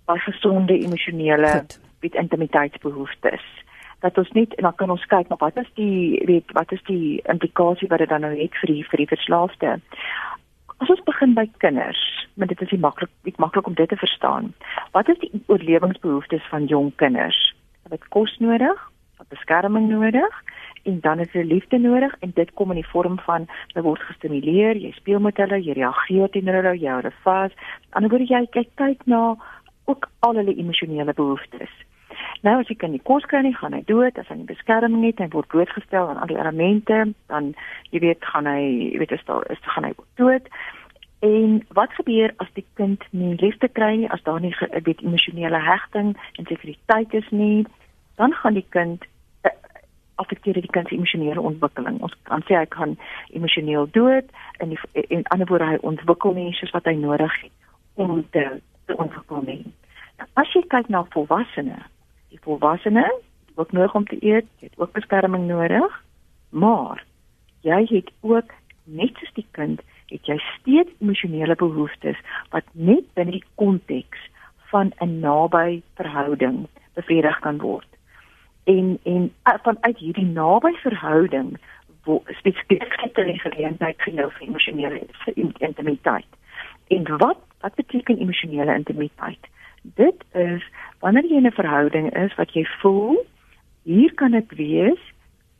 by 0.07 0.15
gesonde 0.23 0.79
emosionele 0.79 1.53
met 2.05 2.19
intimiteitsbehoeftes 2.23 3.43
dat 4.05 4.17
ons 4.21 4.31
net 4.37 4.55
en 4.55 4.67
dan 4.67 4.75
kan 4.79 4.95
ons 4.95 5.05
kyk 5.11 5.27
na 5.27 5.35
wat 5.41 5.57
is 5.59 5.69
die 5.79 6.21
weet 6.29 6.55
wat 6.55 6.71
is 6.75 6.83
die 6.87 7.19
implikasie 7.31 7.89
wat 7.91 8.03
dit 8.03 8.11
dan 8.11 8.23
nou 8.23 8.33
het 8.37 8.55
vir 8.61 8.71
die 8.73 8.83
vir 8.89 9.03
die 9.03 9.11
verslaafde. 9.11 9.79
As 10.83 10.89
ons 10.91 11.03
begin 11.07 11.33
by 11.33 11.45
kinders, 11.63 12.01
want 12.35 12.51
dit 12.51 12.61
is 12.61 12.71
nie 12.75 12.81
maklik 12.83 13.11
nie 13.23 13.33
maklik 13.39 13.67
om 13.67 13.77
dit 13.77 13.89
te 13.89 13.95
verstaan. 13.95 14.51
Wat 14.91 15.07
is 15.09 15.19
die 15.21 15.31
oorlewingsbehoeftes 15.47 16.43
van 16.51 16.67
jong 16.71 16.91
kinders? 16.99 17.37
Hulle 17.85 17.95
het 17.95 18.09
kos 18.11 18.33
nodig, 18.43 18.81
het 19.19 19.29
beskerming 19.31 19.87
nodig 19.89 20.41
en 20.83 20.99
dan 21.01 21.23
is 21.23 21.31
hulle 21.31 21.47
liefde 21.53 21.79
nodig 21.79 22.15
en 22.19 22.35
dit 22.35 22.51
kom 22.59 22.75
in 22.75 22.81
die 22.81 22.91
vorm 22.91 23.15
van 23.23 23.47
hulle 23.71 23.85
word 23.87 24.03
gestimuleer, 24.09 24.75
jy 24.75 24.91
speel 24.99 25.23
met 25.23 25.39
hulle, 25.41 25.61
jy 25.63 25.77
reageer 25.79 26.29
teenoor 26.33 26.59
hulle, 26.59 26.75
jy 26.77 26.91
hou 26.91 26.99
hulle 26.99 27.15
vas. 27.23 27.55
Anderswoorde 27.95 28.29
jy 28.33 28.43
kyk 28.57 28.75
kyk 28.83 29.07
na 29.09 29.21
ook 29.87 30.09
al 30.27 30.41
hulle 30.41 30.59
emosionele 30.59 31.15
behoeftes. 31.15 31.71
Nou 32.43 32.59
as 32.59 32.69
jy 32.69 32.75
kan 32.79 32.91
nie 32.91 33.03
kos 33.07 33.25
kry 33.29 33.41
nie, 33.45 33.55
gaan 33.55 33.73
hy 33.73 33.81
dood. 33.87 34.17
As 34.19 34.27
hy 34.29 34.39
nie 34.39 34.49
beskerming 34.49 35.05
het, 35.07 35.21
hy 35.23 35.29
word 35.33 35.49
blootgestel 35.53 36.09
aan 36.09 36.19
al 36.21 36.31
die 36.31 36.39
elemente, 36.39 37.03
dan 37.31 37.53
jy 37.93 38.01
weet 38.03 38.25
gaan 38.31 38.49
hy, 38.49 38.61
jy 38.93 39.01
weet 39.01 39.15
is 39.15 39.23
daar 39.29 39.45
is 39.53 39.61
gaan 39.75 39.87
hy 39.87 39.93
dood. 40.19 40.49
En 41.25 41.61
wat 41.77 41.93
gebeur 41.97 42.33
as 42.43 42.51
die 42.53 42.65
kind 42.77 43.03
nie 43.15 43.33
liefde 43.41 43.69
kry 43.71 43.95
nie, 44.01 44.09
as 44.11 44.23
daar 44.27 44.41
nie 44.43 44.53
weet 44.59 45.01
emosionele 45.01 45.61
hegting 45.63 46.13
en 46.35 46.49
sekuriteit 46.49 47.13
is 47.13 47.29
nie, 47.31 47.65
dan 48.19 48.35
gaan 48.41 48.59
die 48.59 48.65
kind 48.75 49.07
uh, 49.47 49.53
affekteer 50.21 50.59
die 50.59 50.73
kind 50.75 50.91
se 50.91 50.99
emosionele 50.99 51.41
ontwikkeling. 51.41 51.97
Ons 52.05 52.13
kan 52.29 52.45
sê 52.49 52.59
hy 52.59 52.67
kan 52.69 52.97
emosioneel 53.33 53.89
dood 53.95 54.29
en 54.59 54.75
die, 54.75 54.79
en 55.07 55.25
ander 55.33 55.49
woorde 55.49 55.71
hy 55.71 55.81
ontwikkel 55.81 56.37
nie 56.37 56.53
soos 56.59 56.75
wat 56.75 56.85
hy 56.85 56.93
nodig 56.99 57.41
het 57.41 57.73
om 57.95 58.21
te, 58.35 58.45
te 58.85 58.97
ontwikkel 58.99 59.41
nie. 59.47 59.61
Nou, 60.19 60.29
as 60.43 60.51
jy 60.53 60.61
kyk 60.71 60.91
na 60.91 61.05
volwassenes 61.15 61.91
die 62.35 62.43
volwassene 62.43 63.07
ook 63.55 63.71
nodig 63.71 63.95
om 63.95 64.05
te 64.05 64.19
eet, 64.19 64.47
jy 64.59 64.67
het 64.69 64.79
ook 64.79 64.91
beskerming 64.91 65.47
nodig, 65.47 66.03
maar 66.49 67.03
jy 67.63 67.85
het 67.89 68.11
ook 68.21 68.51
net 68.83 69.15
soos 69.19 69.33
die 69.39 69.47
kind, 69.55 69.81
het 70.11 70.27
jy 70.29 70.37
steeds 70.59 70.91
emosionele 70.99 71.55
behoeftes 71.55 72.19
wat 72.53 72.67
net 72.73 73.07
binne 73.17 73.39
die 73.39 73.45
konteks 73.61 74.27
van 74.71 74.91
'n 74.99 75.19
naby 75.19 75.81
verhouding 75.95 76.67
bevredig 76.93 77.39
kan 77.39 77.57
word. 77.57 77.87
En 78.63 78.99
en 79.03 79.31
vanuit 79.43 79.97
hierdie 79.97 80.25
naby 80.25 80.73
verhouding 80.83 81.57
spesifiek 82.37 82.93
het 83.01 83.15
hulle 83.15 83.39
geleentheid 83.39 84.01
vir 84.01 84.13
jou 84.13 84.31
emosionele 84.39 85.01
intimiteit. 85.59 86.27
En 86.87 87.17
wat 87.17 87.37
wat 87.61 87.75
beteken 87.75 88.17
emosionele 88.17 88.75
intimiteit? 88.75 89.47
Dit 89.81 90.23
is 90.31 90.63
wanneer 91.05 91.27
jy 91.29 91.37
in 91.37 91.45
'n 91.45 91.59
verhouding 91.61 92.07
is 92.17 92.33
wat 92.35 92.53
jy 92.57 92.65
voel 92.81 93.21
hier 93.83 94.13
kan 94.13 94.31
dit 94.31 94.55
wees 94.57 95.01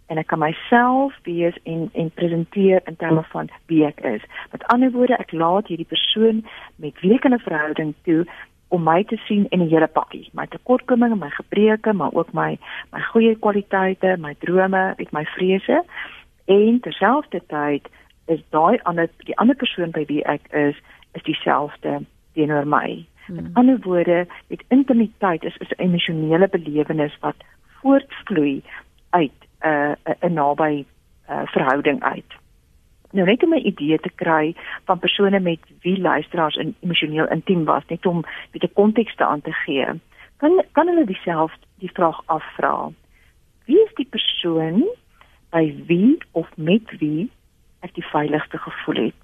en 0.10 0.18
ek 0.18 0.28
kan 0.28 0.40
myself 0.40 1.14
wees 1.24 1.58
en 1.64 1.90
en 1.94 2.10
presenteer 2.10 2.82
in 2.90 2.96
terme 2.96 3.24
van 3.30 3.50
wie 3.66 3.86
ek 3.86 4.00
is. 4.00 4.22
Met 4.52 4.66
ander 4.74 4.92
woorde, 4.92 5.18
ek 5.18 5.32
laat 5.32 5.68
hierdie 5.68 5.92
persoon 5.94 6.46
met 6.76 7.00
wie 7.02 7.14
ek 7.14 7.26
'n 7.26 7.40
verhouding 7.40 7.94
toe 8.04 8.26
om 8.68 8.84
my 8.84 9.04
te 9.04 9.18
sien 9.28 9.46
in 9.50 9.60
die 9.60 9.70
hele 9.70 9.88
pakkie, 9.88 10.30
my 10.34 10.46
tekortkominge, 10.46 11.16
my 11.16 11.30
gebreke, 11.30 11.94
maar 11.94 12.14
ook 12.14 12.34
my 12.34 12.58
my 12.92 13.02
goeie 13.02 13.36
kwaliteite, 13.36 14.18
my 14.18 14.34
drome, 14.40 14.94
met 14.98 15.12
my 15.12 15.26
vrese 15.26 15.84
en 16.46 16.80
terselfdertyd 16.80 17.88
is 18.26 18.42
daai 18.50 18.80
ander 18.84 19.10
die 19.26 19.38
ander 19.38 19.56
persoon 19.56 19.92
by 19.92 20.06
wie 20.06 20.24
ek 20.24 20.54
is, 20.54 20.76
is 21.14 21.24
dieselfde 21.24 22.06
teenoor 22.34 22.66
my. 22.68 23.06
Hmm. 23.26 23.36
Met 23.36 23.46
ander 23.54 23.80
woorde, 23.82 24.28
dit 24.48 24.64
intimiteit 24.68 25.44
is 25.44 25.58
is 25.58 25.70
'n 25.70 25.82
emosionele 25.82 26.48
belewenis 26.48 27.18
wat 27.20 27.36
voortvloei 27.82 28.64
uit 29.10 29.40
'n 29.62 29.68
uh, 29.68 29.94
'n 30.22 30.34
naby 30.34 30.86
uh, 31.30 31.42
verhouding 31.46 32.04
uit. 32.04 32.32
Nou 33.12 33.28
net 33.28 33.44
om 33.44 33.54
'n 33.54 33.68
idee 33.68 34.00
te 34.00 34.12
kry 34.16 34.56
van 34.86 35.00
persone 35.00 35.40
met 35.40 35.60
wie 35.82 36.02
luisteraars 36.02 36.56
in 36.56 36.76
emosioneel 36.80 37.28
intiem 37.28 37.64
was, 37.64 37.84
net 37.88 38.06
om 38.06 38.18
'n 38.18 38.26
bietjie 38.52 38.74
konteks 38.74 39.16
te 39.16 39.26
aan 39.26 39.42
te 39.42 39.52
gee. 39.52 39.86
Kan 40.38 40.64
kan 40.72 40.88
hulle 40.88 41.06
dieselfde 41.06 41.66
die 41.80 41.92
vraag 41.94 42.22
afvra. 42.26 42.92
Wie 43.66 43.84
is 43.86 43.94
die 43.94 44.08
persoon 44.10 44.84
by 45.50 45.76
wie 45.86 46.18
of 46.32 46.50
met 46.58 46.98
wie 47.00 47.30
ek 47.80 47.94
die 47.94 48.06
veiligste 48.06 48.58
gevoel 48.58 49.04
het 49.04 49.22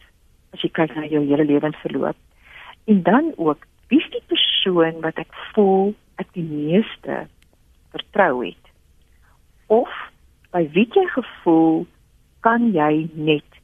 as 0.53 0.61
jy 0.61 0.69
kyk 0.69 0.95
na 0.95 1.05
jou 1.05 1.25
hele 1.25 1.45
lewensverloop? 1.45 2.15
En 2.85 3.03
dan 3.03 3.33
ook 3.35 3.65
wie 3.91 3.99
is 3.99 4.11
die 4.13 4.23
persoon 4.31 5.01
wat 5.03 5.17
ek 5.19 5.31
voel 5.51 5.91
ek 6.21 6.29
die 6.37 6.47
meeste 6.47 7.25
vertrou 7.91 8.45
het? 8.45 8.69
Of 9.67 9.91
by 10.55 10.63
wie 10.75 10.87
jy 10.95 11.03
gevoel 11.11 11.83
kan 12.45 12.71
jy 12.75 13.09
net 13.13 13.59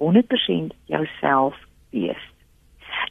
100% 0.00 0.76
jouself 0.92 1.56
wees? 1.96 2.20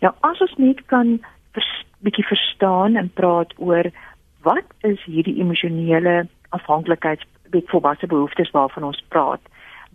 Nou 0.06 0.14
as 0.30 0.42
ons 0.46 0.54
net 0.62 0.86
kan 0.94 1.18
vers, 1.58 1.72
bietjie 2.06 2.28
verstaan 2.30 2.98
en 3.00 3.10
praat 3.18 3.56
oor 3.58 3.90
wat 4.46 4.70
is 4.88 5.02
hierdie 5.10 5.40
emosionele 5.42 6.28
afhanklikheid 6.56 7.26
met 7.50 7.74
volwasse 7.74 8.08
behoeftes 8.08 8.54
waarvan 8.54 8.86
ons 8.92 9.02
praat 9.10 9.42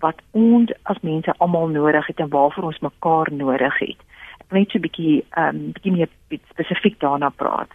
wat 0.03 0.19
ons 0.35 0.73
as 0.91 0.99
mense 1.07 1.33
almal 1.38 1.71
nodig 1.71 2.07
het 2.11 2.21
en 2.21 2.29
waarvoor 2.29 2.73
ons 2.73 2.83
mekaar 2.83 3.31
nodig 3.33 3.79
het 3.79 4.03
net 4.51 4.71
so 4.71 4.79
'n 4.79 4.87
bietjie 4.87 5.25
ehm 5.31 5.57
um, 5.57 5.73
bietjie 5.73 5.93
meer 5.93 6.11
spesifiek 6.51 7.01
daarna 7.01 7.29
praat. 7.29 7.71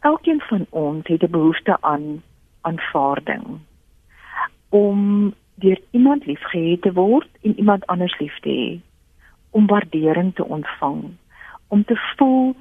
Elkeen 0.00 0.40
van 0.40 0.66
ons 0.70 1.06
het 1.06 1.22
'n 1.22 1.30
behoefte 1.30 1.76
aan 1.80 2.22
aanvaarding 2.60 3.60
om 4.68 5.34
deur 5.54 5.80
iemand 5.90 6.26
liefgehad 6.26 6.82
te 6.82 6.92
word 6.92 7.28
en 7.42 7.58
iemand 7.58 7.86
anders 7.86 8.18
lief 8.18 8.38
te 8.40 8.48
hê, 8.48 8.80
om 9.50 9.66
waardering 9.66 10.34
te 10.34 10.44
ontvang, 10.44 11.02
om 11.68 11.84
te 11.84 11.96
voel 11.96 12.54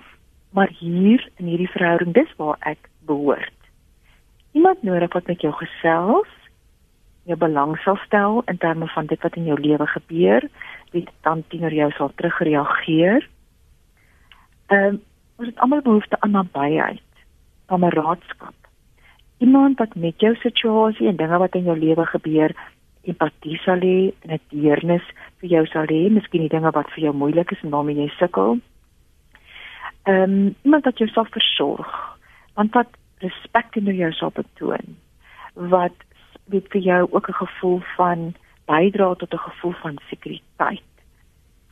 maar 0.51 0.71
hier 0.79 1.29
in 1.35 1.45
hierdie 1.45 1.69
verhouding 1.69 2.13
dis 2.13 2.35
waar 2.35 2.57
ek 2.59 2.89
behoort. 3.07 3.57
Iemand 4.51 4.83
nodig 4.83 5.13
wat 5.13 5.27
met 5.27 5.41
jou 5.41 5.53
gesels, 5.53 6.27
jou 7.29 7.37
belang 7.37 7.77
sal 7.83 7.97
stel 8.05 8.41
in 8.49 8.57
terme 8.57 8.87
van 8.87 9.05
dit 9.05 9.21
wat 9.21 9.35
in 9.35 9.45
jou 9.49 9.59
lewe 9.59 9.87
gebeur, 9.87 10.47
wie 10.91 11.05
dan 11.21 11.43
teenoor 11.47 11.73
jou 11.73 11.91
sal 11.97 12.11
terugreageer. 12.15 13.27
Ehm 14.71 14.85
um, 14.85 15.01
ons 15.41 15.49
het 15.49 15.61
almal 15.65 15.81
behoefte 15.81 16.17
aan 16.21 16.35
nabyheid, 16.37 17.23
kameraadskap. 17.65 18.53
Iemand 19.41 19.79
wat 19.81 19.95
met 19.95 20.19
jou 20.21 20.35
situasie 20.35 21.07
en 21.09 21.15
dinge 21.17 21.37
wat 21.41 21.55
in 21.57 21.63
jou 21.65 21.77
lewe 21.77 22.05
gebeur 22.05 22.53
empatie 23.09 23.57
sal 23.63 23.81
hê 23.81 24.13
'n 24.25 24.39
deernis 24.49 25.05
vir 25.39 25.49
jou 25.49 25.65
sal 25.65 25.85
hê, 25.89 26.09
miskien 26.09 26.41
die 26.41 26.53
dinge 26.55 26.71
wat 26.71 26.91
vir 26.93 27.03
jou 27.03 27.13
moeilik 27.13 27.51
is 27.51 27.63
en 27.63 27.69
waarmee 27.69 27.95
jy 27.95 28.09
sukkel. 28.19 28.59
Ehm 30.05 30.23
um, 30.23 30.55
iemand 30.61 30.85
wat 30.85 30.97
jou 30.97 31.09
sal 31.09 31.25
versorg, 31.25 32.17
want 32.55 32.73
wat 32.73 32.89
respek 33.19 33.75
in 33.75 33.85
jou 33.95 34.11
sal 34.11 34.31
betoon, 34.31 34.97
wat 35.53 35.97
dit 36.51 36.67
vir 36.73 36.81
jou 36.81 37.01
ook 37.11 37.29
'n 37.29 37.41
gevoel 37.45 37.79
van 37.95 38.35
bydra 38.65 39.13
tot 39.15 39.33
'n 39.33 39.47
gevoel 39.47 39.75
van 39.81 39.97
sekuriteit, 40.09 40.91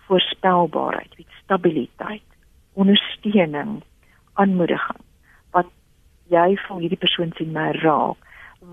voorspelbaarheid, 0.07 1.13
stabiliteit 1.43 2.29
ondersteuning, 2.73 3.81
aanmoediging 4.33 5.03
wat 5.51 5.67
jy 6.29 6.55
voel 6.65 6.83
hierdie 6.83 7.01
persoon 7.01 7.31
sien 7.37 7.51
my 7.51 7.71
raak 7.81 8.17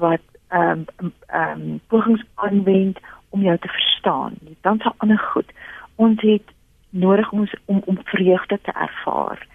wat 0.02 0.24
ehm 0.48 0.84
um, 1.02 1.12
ehm 1.26 1.60
um, 1.60 1.80
pogings 1.90 2.22
aanwend 2.34 2.98
om 3.28 3.42
jou 3.42 3.58
te 3.58 3.68
verstaan. 3.68 4.34
Dan 4.60 4.78
sal 4.78 4.94
ander 4.96 5.18
goed. 5.18 5.50
Ons 5.94 6.20
het 6.20 6.52
nodig 6.90 7.32
om 7.32 7.48
om 7.64 7.82
om 7.84 7.98
vreugde 8.04 8.58
te 8.62 8.72
ervaar 8.72 9.46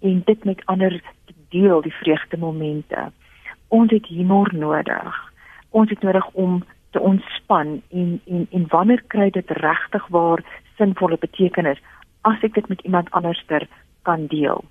en 0.00 0.22
dit 0.24 0.44
met 0.44 0.66
ander 0.66 1.02
te 1.24 1.34
deel 1.48 1.82
die 1.82 1.94
vreugde 1.94 2.36
momente. 2.36 3.12
Ons 3.68 3.90
het 3.90 4.06
humor 4.06 4.50
nodig. 4.54 5.29
Ons 5.70 5.90
het 5.90 6.02
nodig 6.02 6.28
om 6.32 6.64
te 6.90 7.00
ontspan 7.00 7.82
en 7.90 8.20
en 8.26 8.46
en 8.50 8.66
wanneer 8.68 9.02
kry 9.06 9.30
dit 9.30 9.50
regtig 9.50 10.06
waar 10.06 10.44
sinvolle 10.76 11.18
betekenis 11.18 11.78
as 12.20 12.42
ek 12.42 12.54
dit 12.54 12.68
met 12.68 12.80
iemand 12.80 13.10
anderster 13.10 13.68
kan 14.02 14.26
deel. 14.26 14.64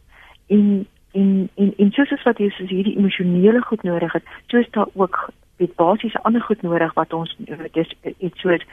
En 0.47 0.87
en 1.11 1.49
en 1.55 1.73
en 1.77 1.91
soos 1.91 2.23
wat 2.23 2.37
jy 2.37 2.49
soos 2.49 2.69
hierdie 2.69 2.97
emosionele 2.97 3.61
goed 3.61 3.83
nodig 3.83 4.13
het, 4.13 4.25
soos 4.47 4.69
daar 4.71 4.89
ook 4.93 5.29
weet 5.57 5.75
basiese 5.75 6.23
ander 6.23 6.41
goed 6.41 6.61
nodig 6.61 6.93
wat 6.93 7.13
ons 7.13 7.35
dis 7.71 7.95
iets 8.17 8.41
soos 8.41 8.65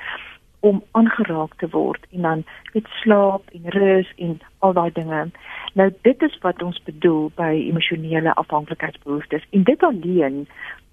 om 0.60 0.82
aangeraak 0.98 1.54
te 1.60 1.68
word 1.70 2.06
en 2.10 2.22
dan 2.22 2.44
met 2.72 2.86
slaap 3.02 3.50
en 3.54 3.70
rus 3.74 4.12
en 4.16 4.38
al 4.58 4.72
daai 4.72 4.90
dinge. 4.92 5.26
Nou 5.74 5.90
dit 6.02 6.22
is 6.22 6.38
wat 6.42 6.62
ons 6.62 6.82
bedoel 6.84 7.30
by 7.36 7.52
emosionele 7.54 8.34
afhanklikheidsbehoeftes 8.34 9.44
en 9.50 9.66
dit 9.68 9.82
alleen 9.82 10.46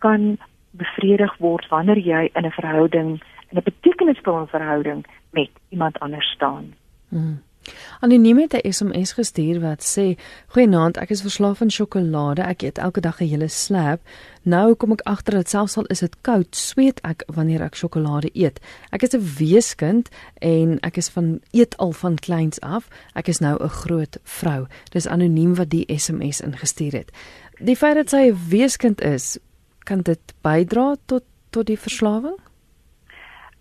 kan 0.05 0.37
bevredig 0.73 1.37
word 1.37 1.67
wanneer 1.69 1.97
jy 1.97 2.29
in 2.33 2.45
'n 2.45 2.51
verhouding 2.51 3.21
in 3.49 3.57
'n 3.57 3.63
betekenisvolle 3.63 4.47
verhouding 4.47 5.05
met 5.29 5.49
iemand 5.69 5.99
anders 5.99 6.31
staan. 6.31 6.73
Hmm. 7.09 7.41
Anoniem 7.99 8.37
het 8.37 8.53
'n 8.53 8.71
SMS 8.71 9.11
gestuur 9.11 9.59
wat 9.59 9.97
sê: 9.97 10.19
"Goeienaand, 10.47 10.97
ek 10.97 11.09
is 11.09 11.21
verslaaf 11.21 11.61
aan 11.61 11.71
sjokolade. 11.71 12.41
Ek 12.41 12.61
eet 12.61 12.77
elke 12.77 12.99
dag 12.99 13.19
'n 13.21 13.27
hele 13.27 13.47
slab. 13.47 14.01
Nou 14.41 14.75
kom 14.75 14.91
ek 14.91 15.01
agter 15.01 15.33
dat 15.33 15.49
selfs 15.49 15.77
al 15.77 15.85
is 15.85 15.99
dit 15.99 16.15
koud, 16.21 16.55
sweet 16.55 17.01
ek 17.01 17.23
wanneer 17.25 17.61
ek 17.61 17.75
sjokolade 17.75 18.29
eet. 18.33 18.59
Ek 18.89 19.01
is 19.01 19.13
'n 19.13 19.35
weeskind 19.37 20.09
en 20.33 20.79
ek 20.79 20.97
is 20.97 21.09
van 21.09 21.39
eet 21.51 21.77
al 21.77 21.91
van 21.91 22.15
kleins 22.15 22.59
af. 22.59 22.87
Ek 23.13 23.27
is 23.27 23.39
nou 23.39 23.63
'n 23.63 23.69
groot 23.69 24.17
vrou." 24.23 24.67
Dis 24.89 25.07
anoniem 25.07 25.55
wat 25.55 25.69
die 25.69 25.97
SMS 25.97 26.41
ingestuur 26.41 26.91
het. 26.91 27.11
Die 27.59 27.75
feit 27.75 27.95
dat 27.95 28.09
sy 28.09 28.29
'n 28.29 28.37
weeskind 28.49 29.01
is, 29.01 29.39
kan 29.83 30.01
dit 30.01 30.33
bydra 30.41 30.95
tot 31.05 31.23
tot 31.49 31.67
die 31.67 31.79
verslawing? 31.79 32.37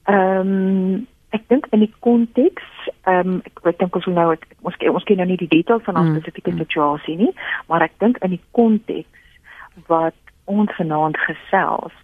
Ehm 0.08 0.52
um 0.52 1.06
ek 1.32 1.48
dink 1.48 1.66
in 1.72 1.80
die 1.84 1.92
konteks 2.04 2.64
ehm 3.08 3.36
um, 3.36 3.40
ek 3.48 3.64
ek 3.72 3.78
dink 3.80 3.96
ons 3.96 4.08
nou 4.12 4.28
ek, 4.34 4.44
ons 4.68 4.76
ons 4.92 5.06
ken 5.08 5.20
nou 5.22 5.28
nie 5.30 5.40
die 5.40 5.50
details 5.52 5.84
van 5.86 5.96
'n 5.96 6.04
mm. 6.04 6.16
spesifieke 6.16 6.52
situasie 6.58 7.16
nie 7.16 7.32
maar 7.68 7.82
ek 7.82 7.96
dink 8.04 8.20
in 8.24 8.36
die 8.36 8.44
konteks 8.58 9.88
wat 9.88 10.18
ons 10.44 10.72
vanaand 10.76 11.16
gesels 11.26 11.96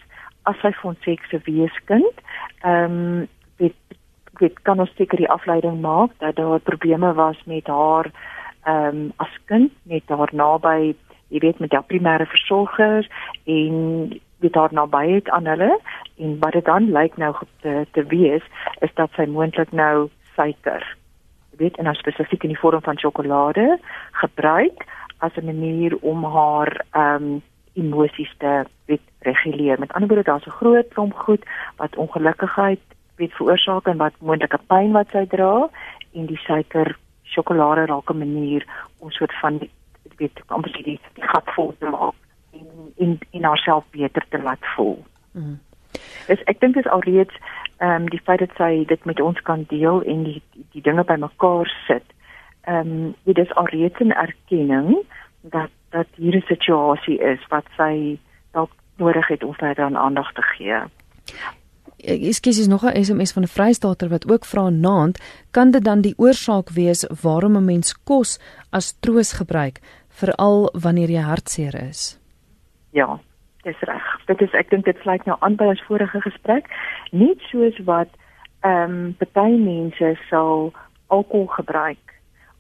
as 0.49 0.57
hy 0.65 0.73
van 0.83 0.97
sekse 1.05 1.41
weeskind 1.45 2.25
ehm 2.63 2.97
um, 2.99 3.29
dit 3.59 3.77
dit 4.39 4.63
kan 4.63 4.81
ons 4.81 4.95
seker 4.97 5.19
die 5.19 5.33
afleiding 5.37 5.81
maak 5.81 6.15
dat 6.25 6.37
daar 6.37 6.61
probleme 6.61 7.13
was 7.13 7.39
met 7.45 7.67
haar 7.67 8.11
ehm 8.65 8.97
um, 8.97 9.13
as 9.17 9.35
kind 9.47 9.73
met 9.83 10.09
haar 10.09 10.33
naby 10.33 10.97
jy 11.29 11.39
weet 11.39 11.59
met 11.59 11.73
haar 11.73 11.87
primêre 11.87 12.27
versorgers 12.27 13.09
en 13.45 13.75
dit 14.39 14.53
daar 14.53 14.73
naby 14.73 15.05
het 15.11 15.29
aan 15.31 15.47
hulle 15.47 15.81
en 16.17 16.39
wat 16.39 16.53
dit 16.53 16.65
dan 16.65 16.93
lyk 16.93 17.17
nou 17.17 17.35
te, 17.61 17.87
te 17.91 18.05
wees 18.07 18.45
is 18.81 18.95
dat 18.95 19.11
sy 19.17 19.27
moontlik 19.27 19.73
nou 19.73 20.09
suiker 20.35 20.97
weet 21.59 21.77
en 21.77 21.85
nou 21.85 21.95
spesifiek 21.99 22.43
in 22.47 22.55
die 22.55 22.61
vorm 22.61 22.83
van 22.83 22.99
sjokolade 22.99 23.79
gebruik 24.23 24.85
as 25.19 25.35
'n 25.37 25.45
manier 25.45 25.97
om 26.01 26.25
haar 26.25 26.85
ehm 26.91 27.23
um, 27.23 27.43
emosies 27.79 28.35
te 28.39 28.65
weet 28.85 29.01
reguleer. 29.19 29.79
Met 29.79 29.93
ander 29.93 30.09
woorde 30.09 30.31
daar's 30.31 30.47
'n 30.47 30.59
groot 30.61 30.89
klomp 30.89 31.15
goed 31.15 31.43
wat 31.77 31.97
ongelukkigheid 31.97 32.81
weet 33.17 33.33
veroorsaak 33.33 33.87
en 33.87 33.97
wat 33.97 34.13
moontlike 34.19 34.59
pyn 34.67 34.93
wat 34.93 35.09
sy 35.11 35.27
dra 35.27 35.69
en 36.13 36.27
die 36.27 36.37
suiker 36.37 36.99
sjokolade 37.23 37.87
raak 37.87 38.11
'n 38.11 38.19
manier 38.19 38.67
om 38.99 39.11
soort 39.11 39.35
van 39.41 39.69
weet 40.17 40.43
amper 40.47 40.73
die, 40.73 40.83
die 40.83 41.18
gat 41.33 41.55
vol 41.57 41.75
te 41.79 41.91
maak 41.93 42.15
en 42.53 42.93
en 42.97 43.19
en 43.31 43.49
haarself 43.51 43.85
beter 43.91 44.25
te 44.29 44.43
laat 44.43 44.65
voel. 44.75 44.99
Mm. 45.33 45.59
Dus 46.29 46.43
ek 46.45 46.61
dink 46.61 46.75
dit 46.75 46.85
is 46.85 46.93
alreeds 46.93 47.35
ehm 47.79 48.03
um, 48.03 48.09
die 48.11 48.23
feit 48.27 48.43
dat 48.43 48.55
sy 48.59 48.85
dit 48.91 49.05
met 49.05 49.21
ons 49.21 49.41
kan 49.47 49.65
deel 49.69 50.03
en 50.03 50.25
die 50.25 50.43
die, 50.55 50.67
die 50.77 50.83
dinge 50.83 51.05
bymekaar 51.05 51.71
sit. 51.87 52.05
Ehm 52.67 52.95
um, 52.95 53.15
dit 53.25 53.39
is 53.39 53.55
alreeds 53.55 54.01
'n 54.01 54.13
erkenning 54.13 54.97
dat 55.41 55.71
dat 55.91 56.07
hier 56.17 56.37
'n 56.37 56.49
situasie 56.49 57.19
is 57.19 57.47
wat 57.49 57.65
sy 57.77 58.19
dalk 58.53 58.73
nodig 58.97 59.29
het 59.29 59.45
om 59.45 59.55
verder 59.55 59.85
aan 59.85 59.97
aandag 59.97 60.33
te 60.33 60.43
gee. 60.43 60.83
Ek 61.99 62.35
skies 62.35 62.59
is 62.59 62.69
nog 62.69 62.85
'n 62.85 63.05
SMS 63.05 63.33
van 63.33 63.43
'n 63.43 63.55
Vrystater 63.57 64.09
wat 64.09 64.31
ook 64.31 64.45
vra 64.45 64.69
naand, 64.69 65.19
kan 65.51 65.71
dit 65.71 65.85
dan 65.85 66.01
die 66.01 66.15
oorsaak 66.17 66.71
wees 66.71 67.07
waarom 67.23 67.57
'n 67.57 67.65
mens 67.65 68.03
kos 68.05 68.39
as 68.71 68.97
troos 69.01 69.33
gebruik 69.33 69.81
veral 70.21 70.69
wanneer 70.73 71.11
jy 71.11 71.23
hartseer 71.23 71.75
is. 71.89 72.19
Ja, 72.91 73.19
dis 73.63 73.81
reg. 73.81 74.05
Dit 74.27 74.41
is 74.41 74.55
ek 74.59 74.71
dink 74.71 74.85
dit 74.85 74.99
sluit 75.03 75.25
nou 75.29 75.37
aan 75.41 75.57
by 75.61 75.71
ons 75.75 75.85
vorige 75.87 76.21
gesprek. 76.25 76.71
Nie 77.11 77.35
soos 77.51 77.79
wat 77.89 78.11
ehm 78.67 78.95
um, 78.95 79.17
party 79.19 79.55
mense 79.63 80.15
sal 80.29 80.73
alkohol 81.07 81.47
gebruik 81.47 82.15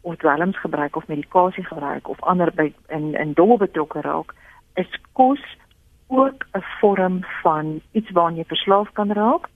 of 0.06 0.16
dwelms 0.22 0.58
gebruik 0.62 0.96
of 0.96 1.08
medikasie 1.08 1.64
gebruik 1.66 2.08
of 2.08 2.20
ander 2.22 2.52
by 2.54 2.72
in 2.88 3.14
in 3.18 3.34
dol 3.34 3.56
betrokke 3.58 4.00
raak, 4.06 4.34
is 4.74 5.00
kos 5.12 5.42
ook 6.08 6.46
'n 6.54 6.64
vorm 6.80 7.24
van 7.42 7.80
iets 7.92 8.10
waaraan 8.10 8.36
jy 8.36 8.44
verslaaf 8.44 8.92
kan 8.92 9.12
raak 9.12 9.48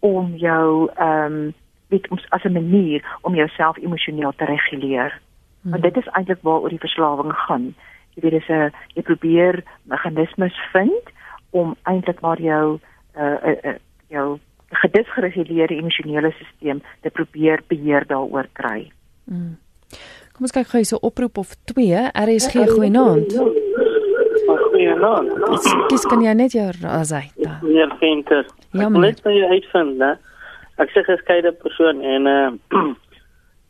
om 0.00 0.34
jou 0.36 0.90
ehm 0.96 1.32
um, 1.32 1.54
weet 1.88 2.08
ons 2.08 2.24
as 2.30 2.44
'n 2.44 2.52
manier 2.52 3.18
om 3.20 3.34
jouself 3.34 3.76
emosioneel 3.76 4.32
te 4.36 4.44
reguleer. 4.44 5.20
Hmm. 5.62 5.70
Want 5.70 5.82
dit 5.82 5.96
is 5.96 6.08
eintlik 6.16 6.42
waaroor 6.42 6.72
die 6.72 6.82
verslawing 6.82 7.32
gaan. 7.46 7.74
Jy 8.14 8.22
weet 8.22 8.38
dis 8.38 8.48
'n 8.48 8.72
jy 8.94 9.02
probeer 9.02 9.62
meganismes 9.82 10.56
vind 10.72 11.04
om 11.50 11.76
eintlik 11.82 12.20
maar 12.20 12.40
jou 12.40 12.78
uh, 13.16 13.38
uh, 13.44 13.56
uh 13.64 13.78
jou 14.08 14.38
gedisgereguleerde 14.70 15.74
emosionele 15.74 16.32
stelsel 16.32 16.80
te 17.02 17.10
probeer 17.10 17.62
beheer 17.66 18.06
daaroor 18.06 18.46
kry. 18.52 18.90
Hmm. 19.24 19.58
Kom 20.32 20.46
ons 20.46 20.54
kyk 20.54 20.70
gou 20.70 20.78
hierse 20.80 21.00
oproep 21.00 21.38
of 21.38 21.54
2. 21.64 22.10
RSG 22.14 22.64
goeienaand. 22.70 23.34
Goeienaand. 24.70 25.30
Dis 25.90 26.06
kan 26.06 26.22
jy 26.22 26.32
net 26.32 26.52
jou 26.52 26.70
asai. 26.86 27.30
Meneer 27.36 27.94
Venter. 28.00 28.46
Ja, 28.72 28.86
ek 28.86 28.94
wil 28.94 29.00
net 29.00 29.20
uitvind, 29.26 29.98
né? 29.98 30.16
Ek 30.80 30.90
sê 30.94 31.02
geskeide 31.04 31.52
persoon 31.52 32.00
en 32.00 32.26
uh 32.30 32.90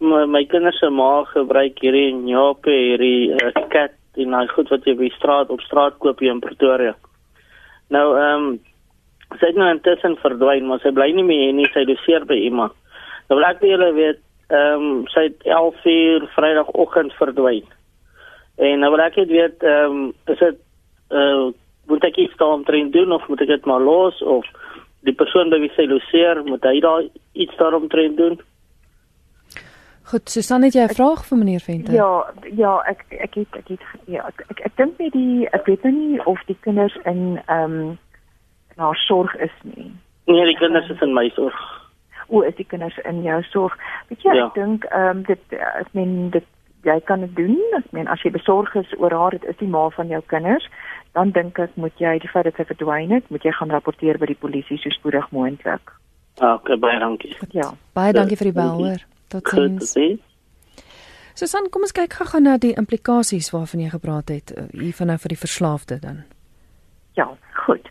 my, 0.01 0.25
my 0.27 0.45
kinders 0.49 0.81
se 0.81 0.89
ma 0.89 1.25
gebruik 1.29 1.79
hierdie 1.85 2.13
nyape, 2.17 2.73
hierdie 2.73 3.37
uh, 3.37 3.53
kat 3.73 3.97
en 4.21 4.35
daai 4.35 4.49
goed 4.51 4.73
wat 4.73 4.87
jy 4.89 4.97
by 4.99 5.11
straat 5.15 5.53
op 5.53 5.63
straat 5.65 5.99
koop 6.03 6.21
hier 6.21 6.33
in 6.35 6.43
Pretoria. 6.45 6.97
Nou 7.95 8.07
ehm 8.17 8.49
um, 8.51 8.59
het 9.39 9.55
nou 9.55 9.69
intussen 9.71 10.17
verdwyn, 10.19 10.65
maar 10.67 10.81
sy 10.83 10.91
bly 10.91 11.07
nie 11.15 11.23
meer 11.23 11.53
nie, 11.55 11.69
sy 11.71 11.85
doseer 11.87 12.25
by 12.27 12.35
iemand. 12.49 12.75
Nou 13.29 13.39
wil 13.39 13.47
ek 13.47 13.63
julle 13.63 13.93
weet, 13.95 14.23
ehm 14.51 14.87
um, 14.89 15.05
sy 15.13 15.29
het 15.29 15.47
11 15.47 15.87
uur 15.93 16.27
Vrydagoggend 16.35 17.15
verdwyn. 17.21 17.69
En 18.59 18.83
nou 18.83 18.91
wil 18.97 19.05
ek 19.07 19.21
net 19.23 19.31
weet, 19.31 19.63
ehm 19.63 19.99
um, 20.01 20.07
is 20.33 20.43
dit 20.43 20.59
eh 21.11 21.21
uh, 21.21 21.51
moet 21.91 22.05
ek 22.07 22.21
iets 22.23 22.37
daaromtrent 22.39 22.93
doen 22.93 23.13
of 23.13 23.27
moet 23.29 23.41
ek 23.43 23.49
dit 23.51 23.65
maar 23.67 23.83
los 23.83 24.21
of 24.23 24.47
die 25.03 25.15
persoon 25.15 25.51
by 25.51 25.59
wie 25.59 25.73
sy 25.75 25.89
loseer, 25.91 26.43
moet 26.47 26.63
hy 26.63 26.81
daar 26.81 27.07
iets 27.33 27.57
daaromtrent 27.59 28.17
doen? 28.17 28.37
Goed, 30.11 30.31
Susan, 30.31 30.63
het 30.63 30.75
jy 30.75 30.83
'n 30.89 30.95
vraag 30.95 31.25
vir 31.27 31.39
meneer 31.39 31.61
Venter? 31.61 31.95
Ja, 31.95 32.27
ja, 32.57 32.73
ek 32.87 33.05
ek 33.11 33.35
het 33.35 33.57
ek 33.57 33.69
het 33.69 33.81
ja, 34.07 34.27
ek 34.27 34.45
ek, 34.51 34.61
ek 34.67 34.77
dink 34.77 34.99
net 34.99 35.13
die 35.13 35.47
ek 35.53 35.67
weet 35.67 35.83
nou 35.83 35.93
nie 35.95 36.25
of 36.27 36.41
die 36.47 36.57
kinders 36.61 36.97
in 37.05 37.41
ehm 37.47 37.63
um, 37.73 37.99
na 38.77 38.93
sorg 38.93 39.35
is 39.37 39.53
nie. 39.63 39.93
Nee, 40.27 40.45
die 40.45 40.57
kinders 40.59 40.91
is 40.91 41.01
in 41.01 41.15
my 41.15 41.29
sorg. 41.35 41.55
O, 42.29 42.41
is 42.41 42.55
die 42.55 42.65
kinders 42.67 42.99
in 43.05 43.23
jou 43.23 43.43
sorg? 43.43 43.77
Weet 44.09 44.23
jy, 44.23 44.35
Ja. 44.35 44.47
ek 44.47 44.55
dink 44.55 44.85
ehm 44.85 45.17
um, 45.17 45.23
dit 45.23 45.39
ek 45.53 45.87
meen 45.93 46.31
dit 46.31 46.45
jy 46.83 47.01
kan 47.05 47.21
dit 47.21 47.37
doen. 47.37 47.59
Ek 47.77 47.93
meen 47.93 48.09
as 48.09 48.23
jy 48.23 48.31
besorg 48.31 48.75
is 48.75 48.95
oor 48.99 49.11
haar, 49.13 49.31
dit 49.31 49.45
is 49.45 49.57
die 49.57 49.69
ma 49.69 49.89
van 49.91 50.09
jou 50.09 50.23
kinders, 50.27 50.69
dan 51.13 51.31
dink 51.31 51.59
ek 51.59 51.71
moet 51.77 51.93
jy 51.99 52.19
die 52.19 52.29
feit 52.29 52.45
dat 52.45 52.57
sy 52.57 52.65
verdwyn 52.65 53.11
het, 53.11 53.31
moet 53.31 53.43
jy 53.43 53.53
gaan 53.53 53.71
rapporteer 53.71 54.19
by 54.19 54.27
die 54.27 54.39
polisie 54.41 54.79
so 54.79 54.91
spoedig 54.91 55.31
moontlik. 55.31 55.93
Ah, 56.41 56.55
okay, 56.55 56.77
baie 56.77 56.99
dankie. 56.99 57.37
Ja. 57.51 57.73
Baie 57.93 58.13
dankie 58.13 58.37
vir 58.37 58.45
die 58.53 58.53
bel, 58.61 58.69
hoor. 58.79 59.03
Totsiens. 59.31 59.93
sien. 59.93 60.19
Susan, 61.39 61.69
kom 61.71 61.87
ons 61.87 61.95
kyk 61.97 62.13
gou-gou 62.19 62.41
na 62.43 62.57
die 62.61 62.75
implikasies 62.77 63.53
waarvan 63.55 63.85
jy 63.85 63.91
gepraat 63.93 64.29
het 64.29 64.51
eh, 64.53 64.67
hiervan 64.77 65.13
nou 65.13 65.19
vir 65.23 65.33
die 65.33 65.43
verslaafde 65.45 65.99
dan. 66.03 66.25
Ja, 67.19 67.29
goed. 67.65 67.87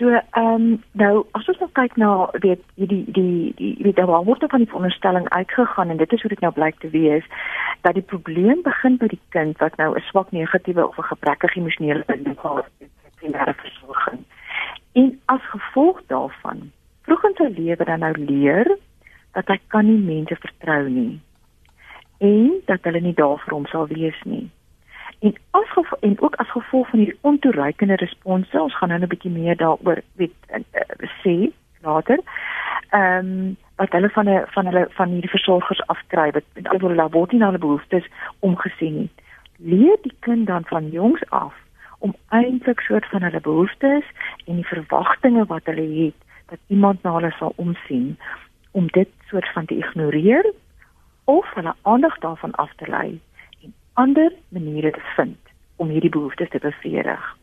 So 0.00 0.08
ehm 0.08 0.54
um, 0.54 0.66
nou 0.96 1.26
as 1.36 1.48
ons 1.52 1.58
nou 1.60 1.68
kyk 1.76 1.98
na 2.00 2.10
weet 2.40 2.62
die 2.80 3.04
die 3.12 3.52
die 3.58 3.74
weet 3.84 3.98
daar 4.00 4.24
word 4.24 4.46
van 4.48 4.62
die 4.64 4.68
veronderstelling 4.72 5.28
uitgegaan 5.28 5.92
en 5.92 6.00
dit 6.00 6.12
is 6.16 6.22
hoe 6.22 6.32
dit 6.32 6.40
nou 6.40 6.52
blyk 6.56 6.78
te 6.80 6.88
wees 6.88 7.26
dat 7.84 7.94
die 7.94 8.06
probleem 8.12 8.62
begin 8.64 8.96
by 8.96 9.10
die 9.12 9.20
kind 9.36 9.60
wat 9.60 9.76
nou 9.76 9.92
'n 9.94 10.06
swak 10.08 10.32
negatiewe 10.32 10.88
of 10.88 10.98
'n 10.98 11.10
gebrekkige 11.12 11.60
emosionele 11.60 12.04
binding 12.06 12.38
het 12.42 12.66
met 12.80 13.14
primêre 13.20 13.54
versorging. 13.54 14.24
En 14.92 15.20
as 15.26 15.44
gevolg 15.52 16.00
daarvan 16.06 16.72
vroeg 17.02 17.24
in 17.24 17.34
sy 17.36 17.48
lewe 17.60 17.84
dan 17.84 17.98
nou 17.98 18.14
leer 18.16 18.76
dat 19.32 19.46
hy 19.46 19.58
kan 19.68 19.86
nie 19.86 19.98
mense 19.98 20.36
vertrou 20.36 20.88
nie 20.88 21.20
en 22.20 22.60
dat 22.68 22.84
hulle 22.84 23.00
nie 23.00 23.14
daar 23.16 23.38
vir 23.44 23.54
hom 23.54 23.66
sal 23.66 23.86
wees 23.88 24.16
nie. 24.28 24.50
En 25.20 25.34
as 25.56 25.68
gevolg, 25.72 26.02
en 26.04 26.20
ook 26.20 26.34
as 26.42 26.50
gevolg 26.50 26.88
van 26.90 26.98
hierdie 26.98 27.18
ontoereikende 27.20 27.96
response, 28.00 28.60
ons 28.60 28.76
gaan 28.76 28.88
nou 28.88 29.00
'n 29.00 29.08
bietjie 29.08 29.30
meer 29.30 29.56
daaroor 29.56 30.00
weet 30.20 30.34
uh, 30.52 30.60
sê 31.22 31.52
later. 31.82 32.18
Ehm 32.90 33.26
um, 33.26 33.56
wat 33.76 33.92
hulle 33.92 34.10
van 34.10 34.28
'n 34.28 34.44
van 34.46 34.66
hulle 34.66 34.86
van 34.90 35.08
hierdie 35.08 35.30
versorgers 35.36 35.86
afkry 35.86 36.30
wat 36.30 36.44
met 36.54 36.68
ander 36.68 36.80
woorde 36.80 37.12
word 37.16 37.32
nie 37.32 37.40
na 37.40 37.46
hulle 37.46 37.58
behoeftes 37.58 38.06
omgesien 38.38 38.94
nie. 38.94 39.10
Leer 39.56 39.96
die 40.02 40.16
kind 40.20 40.46
dan 40.46 40.64
van 40.64 40.90
jongs 40.90 41.30
af 41.30 41.54
om 41.98 42.14
eintlik 42.28 42.80
soort 42.80 43.06
van 43.06 43.22
hulle 43.22 43.40
behoeftes 43.40 44.04
en 44.44 44.54
die 44.54 44.66
verwagtinge 44.66 45.44
wat 45.44 45.64
hulle 45.64 46.04
het 46.04 46.18
dat 46.46 46.58
iemand 46.66 47.02
na 47.02 47.12
hulle 47.12 47.30
sal 47.30 47.52
omsien 47.56 48.18
om 48.70 48.86
dit 48.86 49.08
soort 49.26 49.52
van 49.52 49.64
te 49.64 49.76
ignoreer 49.76 50.52
of 51.24 51.54
hulle 51.54 51.74
aandag 51.82 52.18
daarvan 52.18 52.50
af 52.50 52.74
te 52.76 52.88
lei 52.88 53.20
en 53.62 53.74
ander 53.92 54.32
maniere 54.48 54.90
te 54.90 55.04
vind 55.16 55.38
om 55.76 55.88
hierdie 55.88 56.10
behoeftes 56.10 56.48
te 56.48 56.58
bevredig. 56.58 57.36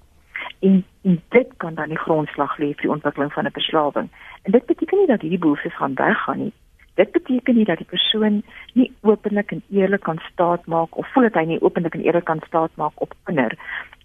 En, 0.59 0.85
en 1.01 1.21
dit 1.29 1.49
kan 1.57 1.73
dan 1.73 1.89
die 1.89 1.97
grondslag 1.97 2.57
lê 2.57 2.71
vir 2.73 2.87
die 2.87 2.95
ontwikkeling 2.95 3.33
van 3.33 3.45
'n 3.45 3.51
verslawing. 3.51 4.09
En 4.41 4.51
dit 4.51 4.65
beteken 4.65 4.97
nie 4.97 5.07
dat 5.07 5.21
hierdie 5.21 5.39
behoeftes 5.39 5.75
gaan 5.75 5.93
weggaan 5.93 6.37
nie. 6.37 6.53
Dit 6.93 7.11
beteken 7.11 7.55
nie 7.55 7.65
dat 7.65 7.77
die 7.77 7.85
persoon 7.85 8.43
nie 8.73 8.91
openlik 9.01 9.51
en 9.51 9.63
eerlik 9.71 10.01
kan 10.01 10.19
staatmaak 10.31 10.97
of 10.97 11.11
voel 11.11 11.23
dat 11.23 11.33
hy 11.33 11.45
nie 11.45 11.61
openlik 11.61 11.93
en 11.93 12.01
eerlik 12.01 12.25
kan 12.25 12.41
staatmaak 12.47 12.93
op 12.95 13.13
ander 13.23 13.57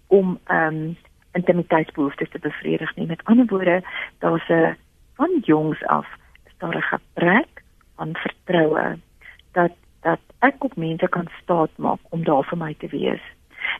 om 0.07 0.39
ehm 0.43 0.75
um, 0.75 0.97
intimiteitsbehoeftes 1.33 2.29
te 2.29 2.39
bevredig 2.39 2.95
nie. 2.95 3.07
Met 3.07 3.23
ander 3.23 3.45
woorde, 3.45 3.81
daar's 4.19 4.49
'n 4.49 4.77
van 5.15 5.39
jongs 5.41 5.85
af 5.85 6.07
daar 6.63 6.75
'n 6.75 6.91
gebrek 6.95 7.63
aan 7.95 8.15
vertroue 8.25 8.99
dat 9.51 9.71
dat 10.01 10.19
ek 10.39 10.63
op 10.63 10.75
mense 10.75 11.07
kan 11.07 11.27
staatmaak 11.41 11.99
om 12.09 12.23
daar 12.23 12.43
vir 12.43 12.57
my 12.57 12.73
te 12.77 12.87
wees. 12.87 13.23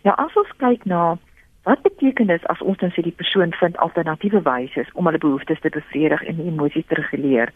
Nou 0.03 0.15
as 0.15 0.33
ons 0.35 0.53
kyk 0.57 0.85
na 0.85 1.17
wat 1.63 1.81
beteken 1.81 2.27
dit 2.27 2.47
as 2.47 2.61
ons 2.61 2.77
dan 2.77 2.91
sê 2.91 3.01
die 3.01 3.19
persoon 3.21 3.53
vind 3.53 3.77
alternatiewe 3.77 4.41
wyse 4.41 4.85
om 4.93 5.05
hulle 5.05 5.17
behoeftes 5.17 5.59
te 5.59 5.69
bevredig 5.69 6.23
en 6.23 6.47
emosies 6.47 6.85
te 6.87 6.95
reguleer 6.95 7.51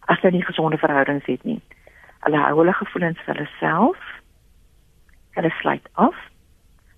as 0.00 0.20
hulle 0.20 0.36
nie 0.36 0.44
gesonde 0.44 0.78
verhoudings 0.78 1.24
het 1.24 1.44
nie. 1.44 1.60
Hulle 2.20 2.36
hou 2.36 2.56
hulle 2.58 2.72
gevoelens 2.72 3.20
vir 3.24 3.34
hulle 3.34 3.48
self. 3.58 4.00
Hulle 5.30 5.50
sluit 5.60 5.88
af. 5.92 6.16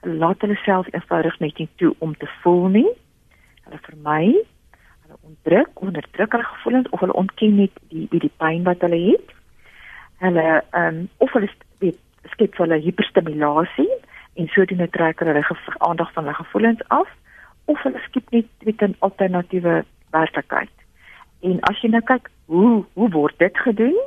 Hulle 0.01 0.15
laat 0.15 0.41
hulle 0.41 0.59
self 0.65 0.87
eenvoudig 0.93 1.39
net 1.39 1.59
nie 1.59 1.69
toe 1.77 1.95
om 1.99 2.15
te 2.17 2.29
voel 2.43 2.69
nie. 2.69 2.91
Hulle 3.65 3.79
vermy, 3.83 4.47
hulle 5.11 5.19
onderdruk, 5.23 5.83
onderdruk 5.83 6.33
hulle 6.33 6.45
gevoelens 6.45 6.89
of 6.89 7.01
hulle 7.01 7.13
ontken 7.13 7.57
net 7.57 7.73
die 7.89 8.07
die, 8.11 8.21
die 8.21 8.33
pyn 8.37 8.63
wat 8.65 8.83
hulle 8.87 9.01
het. 9.11 9.35
Hulle 10.23 10.47
ehm 10.71 10.87
um, 10.87 11.09
of 11.19 11.33
hulle 11.33 11.49
weet 11.83 11.99
skep 12.35 12.55
vir 12.55 12.67
hulle 12.67 12.83
hiperstimulasie 12.85 13.91
en 14.39 14.51
sodoende 14.55 14.89
trek 14.95 15.23
hulle 15.23 15.35
hulle 15.39 15.79
aandag 15.79 16.13
van 16.13 16.25
hulle 16.25 16.37
gevoelens 16.43 16.85
af 16.89 17.09
of 17.65 17.83
hulle 17.83 18.03
skep 18.07 18.31
net 18.31 18.47
met 18.65 18.83
'n 18.83 18.97
alternatiewe 18.99 19.85
werklikheid. 20.11 20.77
En 21.43 21.61
as 21.61 21.81
jy 21.83 21.91
nou 21.91 22.03
kyk 22.03 22.31
hoe 22.47 22.85
hoe 22.95 23.11
word 23.11 23.39
dit 23.39 23.59
gedoen? 23.59 23.99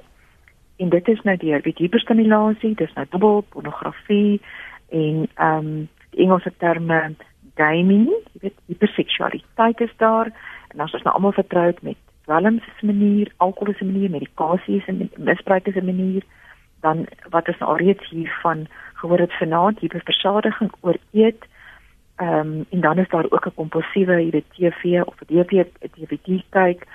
En 0.77 0.89
dit 0.89 1.07
is 1.07 1.21
nou 1.21 1.37
deur 1.37 1.61
weet 1.61 1.77
hiperstimulasie, 1.77 2.75
dis 2.75 2.93
nou 2.93 3.05
dubbel 3.09 3.41
pornografie 3.49 4.41
en 4.89 5.27
ehm 5.35 5.57
um, 5.57 5.89
die 6.13 6.25
Engelse 6.25 6.51
terme 6.57 7.15
gaming, 7.55 8.07
jy 8.33 8.39
weet 8.41 8.57
hiperseksualiteit 8.65 9.81
is 9.81 9.93
daar 9.97 10.31
en 10.73 10.79
as 10.79 10.93
ons 10.93 11.03
nou 11.03 11.15
almal 11.15 11.31
vertroud 11.31 11.81
met 11.81 11.97
dwelms 12.25 12.65
is 12.67 12.81
'n 12.81 12.85
manier, 12.85 13.31
alkohol 13.37 13.73
is 13.73 13.81
'n 13.81 13.91
manier, 13.91 14.09
medikasie 14.09 14.77
is 14.77 14.87
'n 14.87 15.09
misbruik 15.17 15.67
is 15.67 15.75
'n 15.75 15.85
manier, 15.85 16.23
dan 16.81 17.05
wat 17.29 17.47
is 17.47 17.57
nou 17.57 17.77
reeds 17.77 18.09
hiervan 18.09 18.67
gehoor 18.93 19.19
het 19.19 19.33
vanaand 19.33 19.79
hiperversadiging 19.79 20.71
oor 20.81 20.97
eet. 21.11 21.45
Ehm 22.15 22.39
um, 22.39 22.65
en 22.69 22.81
dan 22.81 22.97
is 22.97 23.09
daar 23.09 23.25
ook 23.29 23.45
'n 23.45 23.53
kompulsiewe 23.55 24.15
jy 24.25 24.31
weet 24.31 24.53
TV 24.55 25.01
of 25.05 25.15
'n 25.21 25.25
DVD 25.95 26.43
kyk. 26.49 26.87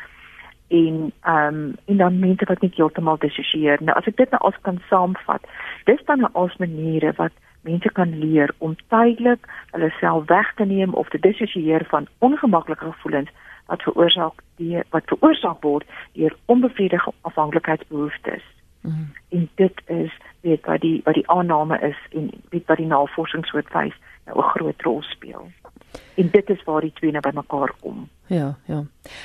En 0.68 1.12
ehm 1.22 1.54
um, 1.54 1.74
en 1.84 1.96
dan 1.96 2.18
mense 2.18 2.44
wat 2.44 2.60
net 2.60 2.74
heeltemal 2.74 3.18
dissosieer. 3.18 3.78
Nou 3.80 3.96
as 3.96 4.06
ek 4.06 4.16
dit 4.16 4.30
nou 4.30 4.42
as 4.42 4.60
kan 4.60 4.78
saamvat, 4.88 5.42
dis 5.84 6.04
dan 6.04 6.18
nou 6.18 6.32
als 6.32 6.56
maniere 6.56 7.12
wat 7.16 7.32
mense 7.60 7.92
kan 7.92 8.18
leer 8.18 8.50
om 8.58 8.76
tydelik 8.88 9.48
hulle 9.70 9.90
self 10.00 10.26
weg 10.26 10.54
te 10.54 10.64
neem 10.64 10.94
of 10.94 11.08
te 11.08 11.18
dissosieer 11.18 11.84
van 11.88 12.06
ongemaklike 12.18 12.84
gevoelens 12.84 13.30
wat 13.68 13.82
veroorsaak 13.82 14.42
die 14.56 14.82
wat 14.90 15.10
veroorsaak 15.12 15.62
word 15.62 15.86
deur 16.12 16.36
onbevredigde 16.46 17.12
afhanklikheidsbehoeftes. 17.20 18.44
Mm. 18.80 19.12
En 19.28 19.48
dit 19.54 19.80
is 19.86 20.12
weet 20.40 20.64
wat 20.66 20.80
die 20.80 21.00
wat 21.04 21.14
die 21.14 21.28
aanname 21.28 21.78
is 21.80 21.98
en 22.10 22.30
weet 22.50 22.66
wat 22.66 22.80
die 22.80 22.86
navorsing 22.86 23.46
soort 23.46 23.72
wys 23.72 23.96
nou 24.26 24.38
'n 24.38 24.50
groot 24.54 24.82
rol 24.82 25.02
speel. 25.02 25.50
En 26.14 26.30
dit 26.30 26.50
is 26.50 26.64
waar 26.64 26.80
die 26.80 26.92
twee 26.92 27.10
nou 27.10 27.22
bymekaar 27.22 27.72
kom. 27.80 28.08
Ja, 28.28 28.58
ja. 28.68 28.82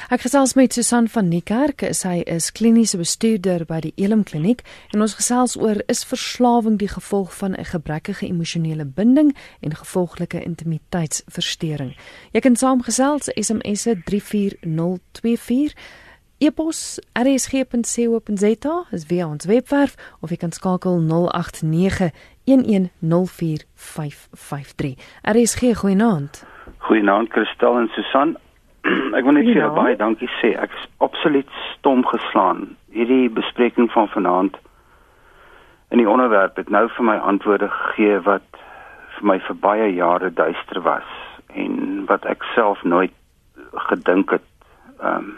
Ek 0.07 0.21
gesels 0.23 0.53
met 0.55 0.73
Susan 0.73 1.09
van 1.11 1.27
Niekerk, 1.27 1.83
sy 1.91 2.21
is 2.23 2.53
kliniese 2.55 2.95
bestuurder 3.01 3.65
by 3.67 3.81
die 3.83 3.91
Elim 3.99 4.21
Kliniek 4.23 4.63
en 4.95 5.03
ons 5.03 5.17
gesels 5.19 5.57
oor 5.59 5.81
is 5.91 6.05
verslawing 6.07 6.77
die 6.79 6.87
gevolg 6.87 7.35
van 7.35 7.51
'n 7.51 7.67
gebrekkige 7.67 8.27
emosionele 8.27 8.85
binding 8.85 9.35
en 9.59 9.75
gevolglike 9.75 10.43
intimiteitsversteuring. 10.43 11.95
Jy 12.31 12.39
kan 12.39 12.55
saamgesels 12.55 13.27
SMS 13.35 13.87
34024 14.05 15.75
e-pos 16.37 16.99
rsg.co.za 17.13 18.85
is 18.91 19.05
via 19.05 19.27
ons 19.27 19.45
webwerf 19.45 19.95
of 20.21 20.29
jy 20.29 20.37
kan 20.37 20.51
skakel 20.51 21.01
089 21.01 22.11
1104553. 22.45 24.95
RSG 25.21 25.75
goeienaand. 25.75 26.45
Goeienaand 26.77 27.29
Kristal 27.29 27.79
en 27.79 27.87
Susan. 27.87 28.37
Ek 28.83 29.23
wil 29.23 29.37
net 29.37 29.47
vir 29.47 29.55
julle 29.55 29.75
baie 29.75 29.95
dankie 29.95 30.29
sê. 30.41 30.53
Ek 30.59 30.73
is 30.75 30.87
absoluut 31.03 31.49
stom 31.71 32.03
geslaan. 32.07 32.73
Hierdie 32.91 33.29
bespreking 33.31 33.91
van 33.93 34.09
vanaand 34.11 34.57
in 35.93 36.01
die 36.01 36.09
onderwerp 36.09 36.57
het 36.57 36.69
nou 36.73 36.87
vir 36.89 37.05
my 37.05 37.15
antwoorde 37.21 37.69
gegee 37.69 38.17
wat 38.25 38.59
vir 39.17 39.27
my 39.29 39.37
vir 39.47 39.59
baie 39.61 39.87
jare 39.93 40.31
duister 40.33 40.81
was 40.81 41.09
en 41.53 42.05
wat 42.09 42.25
ek 42.25 42.43
self 42.55 42.81
nooit 42.83 43.13
gedink 43.89 44.35
het 44.39 44.49
ehm 44.99 45.29
um, 45.29 45.31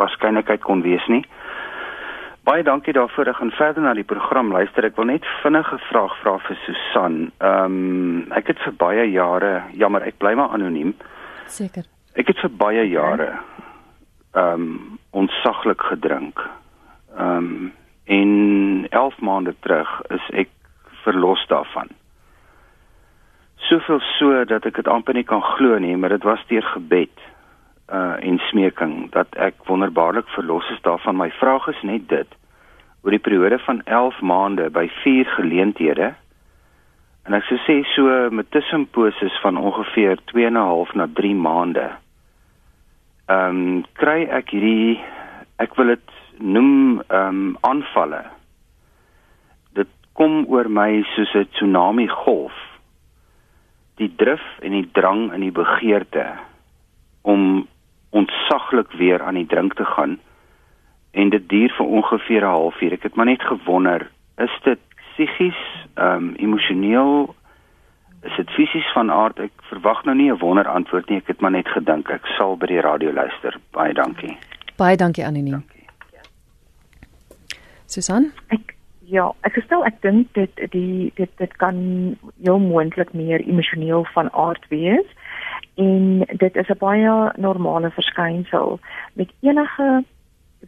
waarskynlikheid 0.00 0.62
kon 0.64 0.80
wees 0.82 1.04
nie. 1.12 1.20
Baie 2.48 2.64
dankie 2.64 2.94
daarvoor. 2.96 3.28
Ek 3.28 3.36
gaan 3.38 3.52
verder 3.54 3.84
na 3.84 3.92
die 3.94 4.08
program 4.08 4.48
luister. 4.50 4.88
Ek 4.88 4.96
wil 4.96 5.10
net 5.12 5.26
vinnige 5.44 5.76
vraag 5.90 6.16
vra 6.22 6.38
vir 6.48 6.58
Susan. 6.64 7.18
Ehm 7.38 7.76
um, 7.76 8.28
ek 8.32 8.54
het 8.54 8.64
vir 8.64 8.78
baie 8.80 9.04
jare, 9.12 9.52
jammer, 9.76 10.08
ek 10.08 10.18
bly 10.18 10.32
maar 10.40 10.56
anoniem. 10.56 10.96
Seker. 11.46 11.91
Ek 12.12 12.28
het 12.28 12.40
vir 12.44 12.50
baie 12.60 12.82
jare 12.88 13.30
ehm 14.32 14.64
um, 14.64 14.98
onsaglik 15.10 15.80
gedrink. 15.92 16.40
Ehm 17.16 17.36
um, 17.36 17.72
en 18.04 18.86
11 18.90 19.20
maande 19.20 19.54
terug 19.60 20.00
is 20.08 20.28
ek 20.30 20.48
verlos 21.04 21.46
daarvan. 21.48 21.88
Soveel 23.56 24.00
so 24.18 24.44
dat 24.44 24.66
ek 24.66 24.74
dit 24.74 24.88
amper 24.88 25.14
nie 25.14 25.24
kan 25.24 25.42
glo 25.42 25.78
nie, 25.78 25.96
maar 25.96 26.12
dit 26.12 26.22
was 26.22 26.42
deur 26.48 26.66
gebed 26.74 27.24
uh 27.92 28.16
en 28.20 28.38
smeking 28.48 29.10
dat 29.12 29.28
ek 29.36 29.64
wonderbaarlik 29.68 30.28
verlos 30.36 30.68
is 30.70 30.80
daarvan. 30.82 31.16
My 31.16 31.30
vraag 31.30 31.68
is 31.68 31.82
net 31.82 32.08
dit. 32.08 32.28
Oor 33.02 33.10
die 33.10 33.24
periode 33.24 33.58
van 33.58 33.82
11 33.84 34.20
maande 34.20 34.70
by 34.70 34.88
4 35.02 35.32
geleenthede 35.38 36.12
en 37.24 37.34
ek 37.38 37.44
sou 37.48 37.58
sê 37.64 37.82
so 37.94 38.30
met 38.30 38.50
tussenposes 38.50 39.40
van 39.40 39.56
ongeveer 39.56 40.18
2 40.32 40.46
en 40.46 40.58
'n 40.58 40.68
half 40.72 40.94
na 40.94 41.06
3 41.06 41.34
maande. 41.34 41.90
Ehm 43.30 43.56
um, 43.56 43.84
kry 43.94 44.26
ek 44.26 44.50
hierdie 44.50 44.98
ek 45.62 45.76
wil 45.78 45.92
dit 45.94 46.14
noem 46.38 47.02
ehm 47.06 47.28
um, 47.28 47.56
aanvalle. 47.62 48.24
Dit 49.78 49.90
kom 50.18 50.42
oor 50.50 50.68
my 50.68 51.02
soos 51.14 51.34
'n 51.34 51.46
tsunami 51.54 52.08
golf. 52.08 52.56
Die 53.96 54.10
drif 54.16 54.42
en 54.62 54.72
die 54.72 54.88
drang 54.92 55.30
en 55.32 55.40
die 55.40 55.54
begeerte 55.54 56.26
om 57.22 57.68
ontsaglik 58.10 58.90
weer 58.98 59.22
aan 59.22 59.38
die 59.38 59.46
drink 59.46 59.74
te 59.74 59.84
gaan 59.84 60.18
en 61.12 61.30
dit 61.30 61.48
duur 61.48 61.72
vir 61.76 61.86
ongeveer 61.86 62.42
'n 62.42 62.54
halfuur. 62.56 62.92
Ek 62.92 63.02
het 63.02 63.14
maar 63.14 63.30
net 63.30 63.42
gewonder, 63.42 64.10
is 64.38 64.54
dit 64.64 64.80
psigies, 65.12 65.60
ehm 65.94 66.16
um, 66.16 66.34
emosioneel, 66.34 67.34
is 68.22 68.36
dit 68.36 68.50
fisies 68.50 68.92
van 68.92 69.10
aard? 69.10 69.38
Ek 69.38 69.52
verwag 69.70 70.04
nou 70.04 70.16
nie 70.16 70.30
'n 70.30 70.38
wonder 70.38 70.68
antwoord 70.68 71.08
nie. 71.08 71.18
Ek 71.18 71.26
het 71.26 71.40
maar 71.40 71.50
net 71.50 71.68
gedink 71.68 72.10
ek 72.10 72.26
sal 72.38 72.56
by 72.56 72.66
die 72.66 72.80
radio 72.80 73.12
luister. 73.12 73.56
Baie 73.70 73.94
dankie. 73.94 74.36
Baie 74.76 74.96
dankie 74.96 75.26
Annelie. 75.26 75.50
Dankie. 75.50 75.86
Susan? 77.86 78.32
Ek 78.48 78.74
ja, 79.12 79.26
ek 79.44 79.52
gestel 79.52 79.84
ek 79.84 80.00
dink 80.00 80.32
dit 80.32 80.60
die 80.72 81.12
dit 81.18 81.30
dit 81.36 81.56
kan 81.60 81.76
heel 82.40 82.58
moontlik 82.58 83.12
meer 83.12 83.40
emosioneel 83.44 84.06
van 84.14 84.32
aard 84.32 84.64
wees 84.72 85.08
en 85.80 86.24
dit 86.40 86.56
is 86.56 86.70
'n 86.70 86.78
baie 86.78 87.32
normale 87.36 87.90
verskynsel 87.90 88.80
met 89.12 89.28
enige 89.40 90.04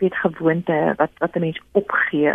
weet 0.03 0.17
gewoonte 0.17 0.95
wat 0.97 1.11
wat 1.19 1.37
'n 1.37 1.41
mens 1.41 1.61
opgee 1.73 2.35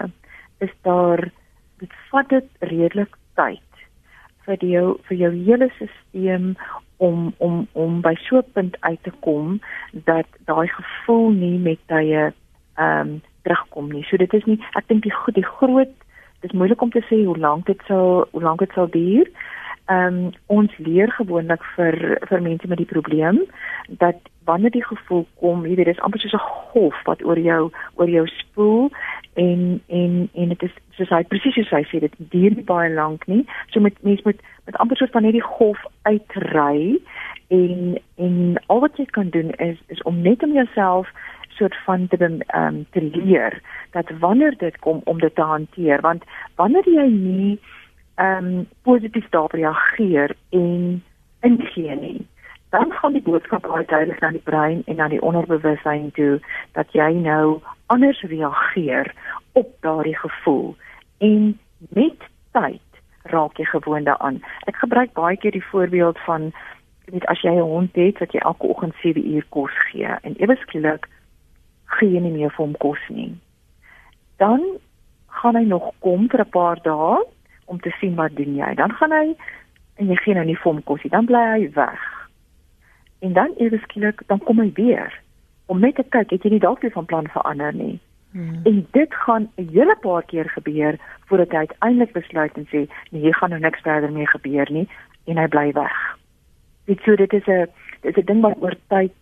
is 0.59 0.73
daar 0.81 1.29
dit 1.77 1.93
vat 2.09 2.29
dit 2.29 2.47
redelik 2.59 3.13
tyd 3.35 3.68
vir 4.45 4.65
jou 4.65 4.97
vir 5.07 5.17
jou 5.17 5.31
hele 5.45 5.69
stelsel 5.75 6.53
om 6.97 7.33
om 7.37 7.67
om 7.73 8.01
by 8.01 8.15
so 8.27 8.37
'n 8.37 8.51
punt 8.53 8.77
uit 8.79 9.03
te 9.03 9.11
kom 9.19 9.59
dat 9.91 10.27
daai 10.45 10.67
gevoel 10.67 11.29
nie 11.31 11.57
met 11.59 11.79
tye 11.87 12.33
ehm 12.75 13.07
um, 13.07 13.21
terugkom 13.43 13.91
nie. 13.91 14.03
So 14.03 14.17
dit 14.17 14.33
is 14.33 14.45
nie 14.45 14.59
ek 14.73 14.87
dink 14.87 15.03
die 15.03 15.13
die 15.33 15.45
groot 15.45 15.93
dis 16.41 16.51
moeilik 16.51 16.81
om 16.81 16.91
te 16.91 17.03
sê 17.09 17.25
hoe 17.25 17.37
lank 17.37 17.65
dit 17.65 17.81
sal 17.87 18.27
hoe 18.31 18.41
lank 18.41 18.59
dit 18.59 18.71
sal 18.73 18.89
duur 18.89 19.27
ehm 19.89 20.17
um, 20.17 20.31
ons 20.45 20.77
leer 20.77 21.11
gewoonlik 21.11 21.63
vir 21.75 21.95
vir 22.29 22.41
mense 22.41 22.67
met 22.67 22.77
die 22.77 22.91
probleem 22.93 23.39
dat 23.87 24.19
wanneer 24.49 24.71
die 24.71 24.85
gevoel 24.85 25.25
kom, 25.41 25.65
jy 25.65 25.75
weet, 25.75 25.89
dis 25.91 26.01
amper 26.05 26.21
soos 26.21 26.33
'n 26.37 26.49
golf 26.71 26.97
wat 27.09 27.23
oor 27.25 27.39
jou 27.39 27.71
oor 27.95 28.09
jou 28.09 28.27
spoel 28.27 28.91
en 29.33 29.81
en 29.87 30.29
en 30.33 30.47
dit 30.47 30.63
is 30.63 30.75
soos 30.97 31.09
hy 31.09 31.23
presies 31.31 31.55
soos 31.55 31.73
hy 31.75 31.83
sê 31.89 32.01
dit 32.03 32.15
duur 32.33 32.55
nie 32.55 32.67
baie 32.67 32.91
lank 32.93 33.27
nie. 33.27 33.45
So 33.71 33.79
met 33.79 33.97
mense 34.03 34.25
moet 34.25 34.41
met 34.65 34.77
amper 34.83 34.97
soos 34.97 35.13
van 35.15 35.27
hierdie 35.27 35.45
golf 35.45 35.81
uitry 36.09 36.99
en 37.47 37.97
en 38.15 38.55
al 38.67 38.79
wat 38.85 38.97
jy 38.97 39.05
kan 39.17 39.29
doen 39.35 39.51
is 39.57 39.77
is 39.87 40.01
om 40.09 40.21
net 40.21 40.43
om 40.43 40.53
jouself 40.53 41.11
soort 41.59 41.75
van 41.85 42.07
te 42.07 42.17
ehm 42.17 42.65
um, 42.65 42.85
te 42.91 43.01
leer 43.01 43.61
dat 43.91 44.11
wanneer 44.19 44.57
dit 44.57 44.79
kom 44.79 45.01
om 45.03 45.19
dit 45.19 45.35
te 45.35 45.41
hanteer 45.41 46.01
want 46.01 46.23
wanneer 46.55 46.89
jy 46.89 47.07
nie 47.09 47.59
ehm 48.15 48.45
um, 48.45 48.67
positief 48.81 49.29
daarop 49.29 49.51
reageer 49.51 50.35
en 50.49 51.03
ingee 51.41 51.95
nie. 51.95 52.27
Dan 52.69 52.91
gaan 52.91 53.13
die 53.13 53.21
boodskap 53.21 53.65
baie 53.65 53.85
duidelik 53.85 54.19
na 54.21 54.29
die 54.29 54.45
brein 54.45 54.83
en 54.85 54.95
na 54.95 55.07
die 55.09 55.21
onderbewussyn 55.21 56.11
toe 56.11 56.39
dat 56.77 56.91
jy 56.93 57.11
nou 57.17 57.61
anders 57.89 58.21
reageer 58.21 59.13
op 59.57 59.71
daardie 59.81 60.17
gevoel 60.17 60.75
en 61.17 61.59
met 61.97 62.27
tyd 62.51 62.81
raak 63.33 63.57
jy 63.57 63.65
gewoond 63.65 64.05
daaraan. 64.05 64.41
Ek 64.69 64.75
gebruik 64.75 65.13
baie 65.13 65.37
keer 65.37 65.51
die 65.51 65.65
voorbeeld 65.71 66.19
van 66.25 66.51
weet 67.09 67.25
as 67.25 67.41
jy 67.41 67.55
'n 67.57 67.71
hond 67.73 67.95
het 67.95 68.19
wat 68.19 68.31
jy 68.31 68.39
elke 68.39 68.67
oggend 68.67 68.95
7 69.01 69.31
uur 69.33 69.45
kos 69.49 69.73
gee 69.89 70.05
en 70.21 70.35
ewe 70.37 70.55
skielik 70.55 71.09
gee 71.85 72.09
jy 72.09 72.21
nie 72.21 72.31
meer 72.31 72.49
vir 72.49 72.65
hom 72.65 72.77
kos 72.77 73.01
nie. 73.09 73.33
Dan 74.37 74.61
gaan 75.27 75.55
hy 75.55 75.63
nog 75.63 75.91
kom 75.99 76.29
vir 76.29 76.41
'n 76.41 76.49
paar 76.49 76.81
dae 76.81 77.25
om 77.65 77.79
te 77.79 77.89
sien 77.99 78.15
wat 78.15 78.35
doen 78.35 78.55
jy. 78.55 78.75
Dan 78.75 78.91
gaan 78.91 79.11
hy 79.11 79.35
en 79.95 80.07
jy 80.07 80.15
gee 80.15 80.33
nou 80.33 80.45
nie 80.45 80.55
vir 80.55 80.71
hom 80.71 80.83
kos 80.83 81.03
nie, 81.03 81.11
dan 81.11 81.25
bly 81.25 81.45
hy 81.51 81.71
weg. 81.73 82.18
En 83.19 83.33
dan 83.33 83.53
eers 83.57 83.81
skielik 83.81 84.21
dan 84.27 84.39
kom 84.39 84.59
hy 84.59 84.71
weer 84.73 85.21
om 85.65 85.79
net 85.79 85.95
te 85.95 86.03
kyk, 86.09 86.31
het 86.31 86.43
jy 86.43 86.49
nie 86.49 86.63
dalk 86.63 86.81
weer 86.81 86.91
van 86.91 87.05
plan 87.05 87.27
verander 87.29 87.73
nie. 87.73 87.99
Hmm. 88.31 88.61
En 88.63 88.87
dit 88.91 89.13
gaan 89.13 89.49
'n 89.57 89.69
hele 89.73 89.95
paar 90.01 90.23
keer 90.23 90.49
gebeur 90.49 90.97
voordat 91.25 91.51
hy 91.51 91.57
uiteindelik 91.57 92.11
besluit 92.13 92.53
en 92.53 92.65
sê, 92.65 92.89
nee, 93.11 93.21
hier 93.21 93.35
gaan 93.35 93.49
nou 93.49 93.61
niks 93.61 93.81
verder 93.81 94.11
mee 94.11 94.27
gebeur 94.27 94.67
nie 94.71 94.87
en 95.25 95.37
hy 95.37 95.47
bly 95.47 95.71
weg. 95.71 96.17
Dit 96.85 96.99
so 97.01 97.15
dit 97.15 97.33
is 97.33 97.47
'n 97.47 97.67
dit 98.01 98.17
is 98.17 98.23
'n 98.23 98.25
ding 98.25 98.41
wat 98.41 98.61
oor 98.61 98.75
tyd 98.87 99.13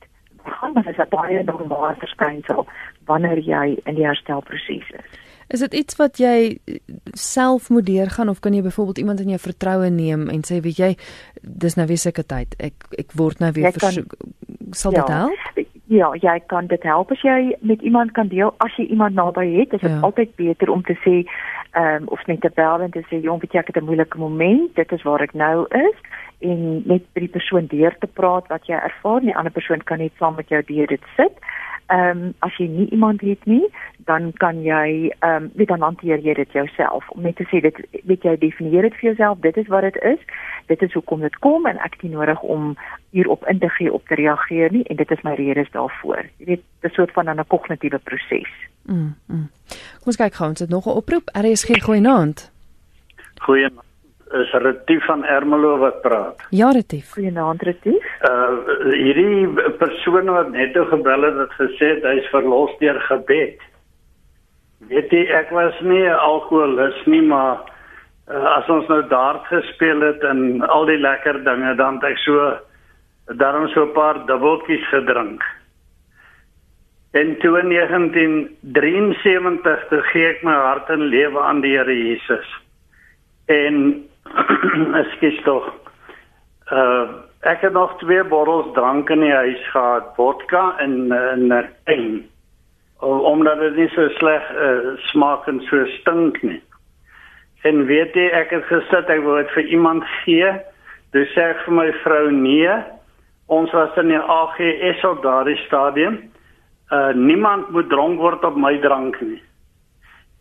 gaan, 0.43 0.73
maar 0.73 0.83
dit 0.83 0.97
is 0.97 1.05
'n 1.05 1.09
baie 1.09 1.43
normale 1.43 1.95
verskynsel 1.95 2.67
wanneer 3.05 3.39
jy 3.39 3.79
in 3.83 3.95
die 3.95 4.05
herstelproses 4.05 4.89
is. 4.89 5.09
Is 5.47 5.59
dit 5.59 5.73
iets 5.73 5.95
wat 5.95 6.17
jy 6.17 6.59
eh, 6.65 6.75
self 7.11 7.69
moet 7.69 7.85
deurgaan 7.85 8.29
of 8.29 8.39
kan 8.39 8.53
jy 8.53 8.61
byvoorbeeld 8.61 8.97
iemand 8.97 9.19
in 9.19 9.29
jou 9.29 9.39
vertroue 9.39 9.89
neem 9.89 10.29
en 10.29 10.41
sê 10.43 10.59
weet 10.61 10.77
jy 10.77 10.95
dis 11.49 11.75
nou 11.75 11.87
weer 11.87 12.01
seker 12.01 12.25
tyd 12.25 12.55
ek 12.59 12.87
ek 12.99 13.11
word 13.15 13.39
nou 13.39 13.51
weer 13.51 13.71
versoek 13.71 14.15
sal 14.71 14.91
dit 14.91 15.07
ja, 15.07 15.17
help? 15.17 15.65
Ja, 15.87 16.09
jy 16.19 16.39
kan 16.51 16.67
dit 16.67 16.83
help 16.83 17.11
as 17.11 17.21
jy 17.23 17.55
met 17.61 17.81
iemand 17.81 18.11
kan 18.11 18.27
deel 18.27 18.53
as 18.63 18.75
jy 18.75 18.89
iemand 18.91 19.15
naby 19.15 19.45
het, 19.53 19.73
is 19.73 19.81
dit 19.81 19.91
ja. 19.91 19.99
altyd 20.03 20.35
beter 20.35 20.69
om 20.69 20.83
te 20.83 20.97
sê 21.05 21.23
ehm 21.77 22.03
um, 22.03 22.07
of 22.07 22.25
net 22.27 22.41
te 22.41 22.49
bel 22.55 22.81
en 22.81 22.91
te 22.91 23.03
sê 23.09 23.19
jong, 23.21 23.39
weet 23.39 23.53
jy 23.53 23.59
ek 23.59 23.67
het 23.67 23.77
'n 23.77 23.85
moeilike 23.85 24.17
moment, 24.17 24.75
dit 24.75 24.91
is 24.91 25.03
waar 25.03 25.21
ek 25.21 25.33
nou 25.33 25.67
is 25.69 25.97
en 26.39 26.83
net 26.85 27.03
by 27.13 27.19
die 27.19 27.35
persoon 27.37 27.67
deur 27.67 27.95
te 27.99 28.07
praat 28.07 28.47
wat 28.47 28.65
jy 28.67 28.75
ervaar, 28.75 29.21
die 29.21 29.35
ander 29.35 29.51
persoon 29.51 29.83
kan 29.83 29.97
net 29.97 30.13
saam 30.17 30.35
met 30.35 30.49
jou 30.49 30.61
deur 30.63 30.87
dit 30.87 31.03
sit. 31.15 31.33
Ehm 31.33 31.66
um, 31.87 32.33
as 32.39 32.55
jy 32.57 32.67
nie 32.67 32.89
iemand 32.89 33.21
het 33.21 33.45
nie, 33.45 33.65
dan 34.07 34.31
kan 34.33 34.61
jy 34.63 35.13
ehm 35.19 35.43
um, 35.43 35.49
weet 35.55 35.67
dan 35.67 35.81
hanteer 35.81 36.19
jy 36.19 36.33
dit 36.33 36.51
jouself 36.51 37.09
om 37.09 37.21
net 37.21 37.35
te 37.35 37.47
sê 37.51 37.61
dit 37.61 37.79
weet 38.03 38.23
jy 38.23 38.35
definieer 38.37 38.87
dit 38.87 38.95
vir 38.99 39.09
jouself, 39.09 39.39
dit 39.39 39.57
is 39.57 39.67
wat 39.67 39.87
dit 39.87 39.97
is. 40.03 40.19
Dit 40.67 40.81
is 40.81 40.93
hoekom 40.93 41.21
dit 41.21 41.39
kom 41.39 41.65
en 41.65 41.79
ek 41.79 41.99
het 41.99 42.11
nodig 42.11 42.41
om 42.41 42.75
hierop 43.15 43.47
in 43.47 43.59
te 43.59 43.69
gee 43.69 43.93
op 43.93 44.07
te 44.07 44.15
reageer 44.15 44.71
nie 44.71 44.83
en 44.83 44.95
dit 44.95 45.11
is 45.11 45.23
my 45.23 45.35
redes 45.39 45.71
daarvoor. 45.71 46.23
Jy 46.37 46.45
weet, 46.45 46.63
'n 46.83 46.89
soort 46.89 47.11
van 47.11 47.29
'n 47.29 47.47
kognitiewe 47.47 47.99
proses. 47.99 48.51
Mm. 48.85 49.15
mm. 49.27 49.49
Kom 49.99 50.13
ons 50.13 50.15
kyk 50.15 50.33
gou, 50.33 50.49
ons 50.49 50.59
het 50.59 50.69
nog 50.69 50.85
'n 50.85 50.97
oproep. 51.01 51.29
RSG 51.33 51.83
goeienaand. 51.83 52.51
Goeienaand. 53.39 53.86
Is 54.31 54.51
Retief 54.51 55.05
van 55.05 55.25
Ermelo 55.25 55.77
wat 55.77 56.01
praat? 56.01 56.43
Ja, 56.49 56.71
Retief. 56.71 57.11
Goeienaand, 57.11 57.61
Retief. 57.61 58.05
Uh 58.21 58.57
hierdie 58.91 59.47
persoon 59.79 60.29
wat 60.33 60.51
net 60.51 60.73
toe 60.73 60.85
gebel 60.85 61.21
het, 61.21 61.37
het 61.37 61.53
gesê 61.61 61.93
hy's 62.03 62.27
verlos 62.33 62.73
deur 62.79 62.99
gebed. 63.07 63.63
Weet 64.91 65.11
jy, 65.11 65.23
ek 65.31 65.49
was 65.55 65.79
nie 65.81 66.03
'n 66.03 66.19
alkoholist 66.19 67.07
nie, 67.07 67.21
maar 67.21 67.57
uh, 68.27 68.57
as 68.57 68.69
ons 68.69 68.87
nou 68.87 69.07
dart 69.07 69.47
gespeel 69.47 70.01
het 70.01 70.23
en 70.23 70.61
al 70.67 70.85
die 70.85 70.99
lekker 70.99 71.43
dinge, 71.43 71.75
dan 71.75 71.93
het 71.95 72.03
ek 72.11 72.17
so 72.17 72.57
daarom 73.35 73.67
so 73.67 73.85
'n 73.85 73.93
paar 73.93 74.25
dubbeltjies 74.25 74.87
gedrink. 74.89 75.43
En 77.11 77.37
toe 77.39 77.59
in 77.59 77.69
1973 77.69 79.87
toe 79.89 80.01
gee 80.01 80.27
ek 80.27 80.43
my 80.43 80.53
hart 80.53 80.89
en 80.89 81.01
lewe 81.01 81.39
aan 81.39 81.61
die 81.61 81.77
Here 81.77 81.95
Jesus. 81.95 82.61
En 83.45 84.05
ekskuus 85.03 85.41
tog. 85.43 85.71
Uh 86.71 87.23
ek 87.47 87.61
het 87.61 87.73
nog 87.73 87.93
twee 88.01 88.23
bottels 88.23 88.73
drank 88.73 89.09
in 89.13 89.21
die 89.21 89.31
huis 89.31 89.61
gehad, 89.71 90.09
vodka 90.15 90.73
en 90.83 91.11
en 91.11 91.51
en 91.85 92.07
omdat 92.99 93.59
dit 93.59 93.75
nie 93.75 93.89
so 93.93 94.09
sleg 94.17 94.43
uh, 94.51 94.95
smaak 95.11 95.47
en 95.47 95.59
so 95.69 95.85
stink 95.99 96.41
nie. 96.41 96.61
En 97.61 97.85
weet 97.85 98.15
jy, 98.17 98.25
ek 98.33 98.51
het 98.55 98.65
gesit, 98.69 99.09
ek 99.09 99.21
wou 99.25 99.37
dit 99.37 99.51
vir 99.53 99.69
iemand 99.77 100.05
gee. 100.23 100.49
Dis 101.13 101.29
sê 101.35 101.51
vir 101.63 101.75
my 101.77 101.87
vrou 102.03 102.31
nee. 102.33 102.73
Ons 103.53 103.71
was 103.71 103.95
in 104.01 104.11
die 104.11 104.19
AGS 104.19 105.05
op 105.07 105.21
daardie 105.23 105.59
stadium. 105.65 106.19
Uh 106.91 107.13
niemand 107.15 107.69
moet 107.75 107.89
dronk 107.89 108.19
word 108.19 108.43
op 108.47 108.57
my 108.57 108.77
drank 108.83 109.21
nie. 109.21 109.41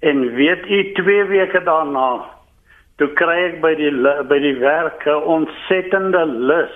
En 0.01 0.23
weet 0.35 0.67
jy, 0.71 0.83
2 0.97 1.25
weke 1.33 1.63
daarna 1.65 2.36
toe 2.97 3.09
kry 3.19 3.37
ek 3.51 3.61
by 3.61 3.75
die 3.77 3.93
by 4.29 4.39
die 4.41 4.57
werk 4.61 5.05
'n 5.07 5.29
ontsettende 5.37 6.25
lus 6.27 6.75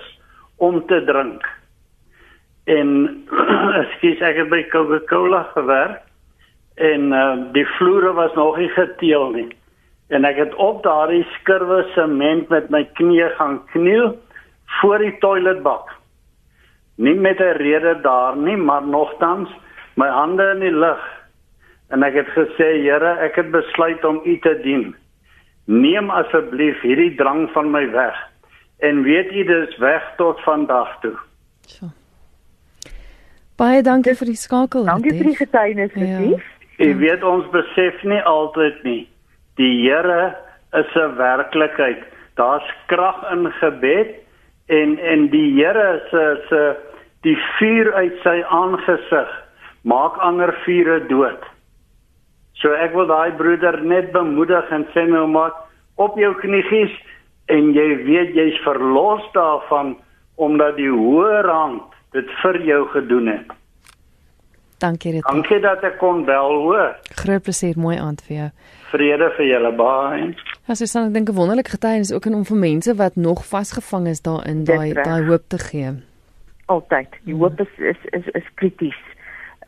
om 0.57 0.85
te 0.87 1.03
drink. 1.05 1.41
En 2.65 2.89
ekskuus 3.81 4.21
ek 4.21 4.43
het 4.43 4.49
by 4.49 4.63
Coca-Cola 4.69 5.43
gewerk 5.53 6.01
en 6.77 7.11
uh, 7.13 7.53
die 7.53 7.65
vloere 7.77 8.13
was 8.13 8.33
nog 8.33 8.57
nie 8.57 8.69
geteel 8.69 9.29
nie. 9.31 9.49
En 10.09 10.25
ek 10.25 10.37
het 10.37 10.55
op 10.55 10.83
daardie 10.83 11.25
skurwe 11.39 11.83
sement 11.95 12.49
met 12.49 12.69
my 12.69 12.83
knie 12.99 13.25
gaan 13.37 13.61
kniel 13.73 14.13
voor 14.79 14.97
die 14.97 15.17
toiletbak. 15.19 15.89
Nie 16.97 17.15
met 17.15 17.39
'n 17.39 17.57
rede 17.57 18.01
daar 18.01 18.37
nie, 18.37 18.57
maar 18.57 18.83
nogtans 18.83 19.49
my 19.95 20.07
hande 20.07 20.51
in 20.53 20.59
die 20.59 20.75
lug. 20.75 21.01
En 21.89 22.03
ek 22.03 22.13
het 22.13 22.27
gesê, 22.27 22.81
Here, 22.83 23.17
ek 23.19 23.35
het 23.35 23.51
besluit 23.51 24.05
om 24.05 24.21
U 24.25 24.39
te 24.39 24.59
dien. 24.63 24.95
Neem 25.65 26.09
asseblief 26.09 26.81
hierdie 26.81 27.15
drang 27.15 27.49
van 27.53 27.71
my 27.71 27.85
weg. 27.91 28.17
En 28.79 29.03
weet 29.03 29.31
jy 29.31 29.43
dis 29.45 29.77
weg 29.77 30.05
tot 30.17 30.39
vandag 30.41 30.99
toe. 31.01 31.15
So. 31.69 31.91
Baie 33.61 33.81
dankie 33.85 34.15
vir 34.17 34.31
die 34.31 34.39
skakel. 34.39 34.87
Dankie 34.89 35.13
vir 35.13 35.27
die 35.29 35.37
getuienis, 35.37 35.93
Retief. 35.93 36.41
Ja. 36.41 36.57
Jy 36.81 36.95
weet 36.97 37.23
ons 37.23 37.45
besef 37.53 37.99
nie 38.09 38.21
altyd 38.25 38.79
nie. 38.83 39.03
Die 39.61 39.73
Here 39.83 40.33
is 40.73 40.95
'n 40.95 41.15
werklikheid. 41.17 42.01
Daar's 42.35 42.65
krag 42.87 43.21
in 43.31 43.51
gebed 43.59 44.15
en 44.65 44.97
en 44.97 45.29
die 45.29 45.51
Here 45.59 46.01
se 46.09 46.41
se 46.49 46.61
die 47.21 47.37
vuur 47.59 47.93
uit 47.93 48.17
sy 48.23 48.41
aangesig 48.49 49.29
maak 49.81 50.17
ander 50.17 50.53
vure 50.65 51.05
dood. 51.07 51.43
So 52.61 52.73
ek 52.77 52.93
wil 52.93 53.07
daai 53.09 53.33
broeder 53.37 53.79
net 53.81 54.11
bemoedig 54.13 54.69
en 54.71 54.85
sê 54.93 55.07
nou 55.09 55.25
maar 55.27 55.55
op 56.01 56.17
jou 56.17 56.33
kniegies 56.41 56.93
en 57.49 57.73
jy 57.73 57.87
weet 58.05 58.35
jy's 58.37 58.59
verlos 58.65 59.25
daarvan 59.33 59.95
omdat 60.41 60.77
die 60.77 60.89
Hoë 60.89 61.41
Rand 61.45 61.97
dit 62.15 62.29
vir 62.41 62.61
jou 62.67 62.85
gedoen 62.93 63.27
het. 63.31 63.57
Dankie 64.81 65.11
dit. 65.13 65.25
Dankie 65.25 65.59
dat 65.61 65.83
ek 65.85 65.99
kon 66.01 66.23
bel, 66.25 66.55
hoor. 66.65 66.95
Groot 67.21 67.43
plesier, 67.45 67.77
mooi 67.77 67.97
aand 68.01 68.23
vir 68.25 68.35
jou. 68.37 68.47
Vrede 68.91 69.29
vir 69.37 69.45
julle 69.45 69.71
baie. 69.77 70.31
Ja, 70.65 70.75
so 70.75 70.89
staan 70.89 71.11
ek 71.11 71.13
dink 71.13 71.29
'n 71.29 71.37
wonderlike 71.37 71.73
getuienis 71.75 72.13
ook 72.13 72.25
in 72.25 72.35
om 72.35 72.45
vir 72.45 72.57
mense 72.57 72.95
wat 72.95 73.15
nog 73.15 73.45
vasgevang 73.45 74.07
is 74.07 74.21
daarin 74.21 74.63
daai 74.65 74.93
daai 74.93 75.27
hoop 75.29 75.45
te 75.47 75.57
gee. 75.57 75.91
Altyd. 76.65 77.09
Die 77.25 77.35
hoop 77.35 77.59
is 77.59 77.73
is 77.77 78.01
is, 78.11 78.25
is 78.33 78.47
krities. 78.55 79.01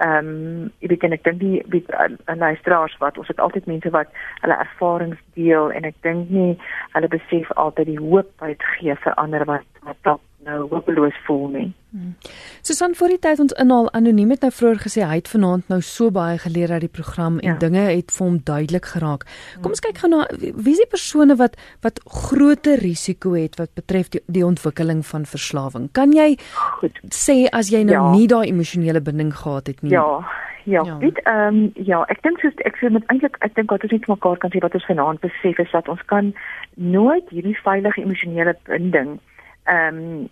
Ehm 0.04 0.28
um, 0.28 0.72
ek 0.84 0.90
weet 0.92 1.04
en 1.08 1.16
ek 1.16 1.24
dink 1.24 1.40
die 1.40 1.62
die 1.72 1.84
uh, 1.96 2.36
luisteraars 2.36 2.96
wat 3.00 3.18
ons 3.22 3.30
het 3.32 3.40
altyd 3.40 3.70
mense 3.72 3.90
wat 3.96 4.10
hulle 4.42 4.58
ervarings 4.66 5.22
deel 5.38 5.72
en 5.72 5.88
ek 5.88 5.96
dink 6.08 6.30
nie 6.34 6.58
hulle 6.96 7.10
besef 7.14 7.52
altyd 7.66 7.92
die 7.94 8.02
hoop 8.02 8.32
wat 8.44 8.66
gee 8.76 8.96
vir 9.06 9.16
ander 9.24 9.46
wat 9.48 9.84
wat 9.88 10.20
nou 10.44 10.68
hopeloos 10.72 11.16
voel 11.26 11.48
nie. 11.54 11.70
Hmm. 11.94 12.16
Susan 12.62 12.96
voor 12.96 13.14
die 13.14 13.20
tyd 13.22 13.40
ons 13.44 13.54
inhaal 13.62 13.90
anoniem 13.94 14.34
het 14.34 14.42
nou 14.46 14.52
vroeër 14.52 14.80
gesê 14.82 15.04
hy 15.06 15.20
het 15.20 15.30
vanaand 15.30 15.68
nou 15.70 15.80
so 15.86 16.10
baie 16.14 16.40
geleer 16.42 16.72
uit 16.74 16.86
die 16.88 16.92
program 16.92 17.40
en 17.40 17.54
ja. 17.54 17.58
dinge 17.62 17.84
het 17.86 18.14
vir 18.16 18.26
hom 18.26 18.40
duidelik 18.44 18.88
geraak. 18.96 19.26
Kom 19.62 19.76
ons 19.76 19.84
kyk 19.84 20.02
gou 20.02 20.10
na 20.10 20.24
wie 20.40 20.74
is 20.74 20.82
die 20.82 20.90
persone 20.90 21.38
wat 21.42 21.60
wat 21.86 22.02
groter 22.06 22.82
risiko 22.82 23.36
het 23.38 23.60
wat 23.62 23.74
betref 23.78 24.10
die, 24.16 24.24
die 24.26 24.46
ontwikkeling 24.46 25.04
van 25.06 25.28
verslawing. 25.30 25.92
Kan 25.92 26.16
jy 26.18 26.34
Goed. 26.80 26.98
sê 27.14 27.44
as 27.52 27.70
jy 27.74 27.84
nou 27.86 28.00
ja. 28.00 28.08
nie 28.16 28.28
daai 28.32 28.48
emosionele 28.50 29.04
binding 29.04 29.34
gehad 29.44 29.70
het 29.70 29.86
nie? 29.86 29.94
Ja. 29.94 30.24
Ja, 30.66 30.84
ja. 30.88 30.96
dit 30.98 31.20
ehm 31.28 31.56
um, 31.56 31.72
ja, 31.76 32.06
ek 32.08 32.22
dink 32.24 32.40
soos 32.40 32.56
ek 32.64 32.78
sê 32.80 32.88
met 32.90 33.04
eintlik 33.12 33.36
ek 33.44 33.56
dink 33.58 33.72
wat 33.74 33.84
ons 33.84 33.92
net 33.92 34.06
mekaar 34.08 34.40
kan 34.40 34.54
sê 34.54 34.62
wat 34.64 34.76
ons 34.80 34.86
vanaand 34.88 35.20
besef 35.20 35.60
is 35.60 35.74
dat 35.76 35.90
ons 35.92 36.04
kan 36.08 36.32
nooit 36.80 37.30
hierdie 37.36 37.58
veilige 37.66 38.02
emosionele 38.02 38.56
binding 38.70 39.18
ehm 39.64 39.98
um, 39.98 40.28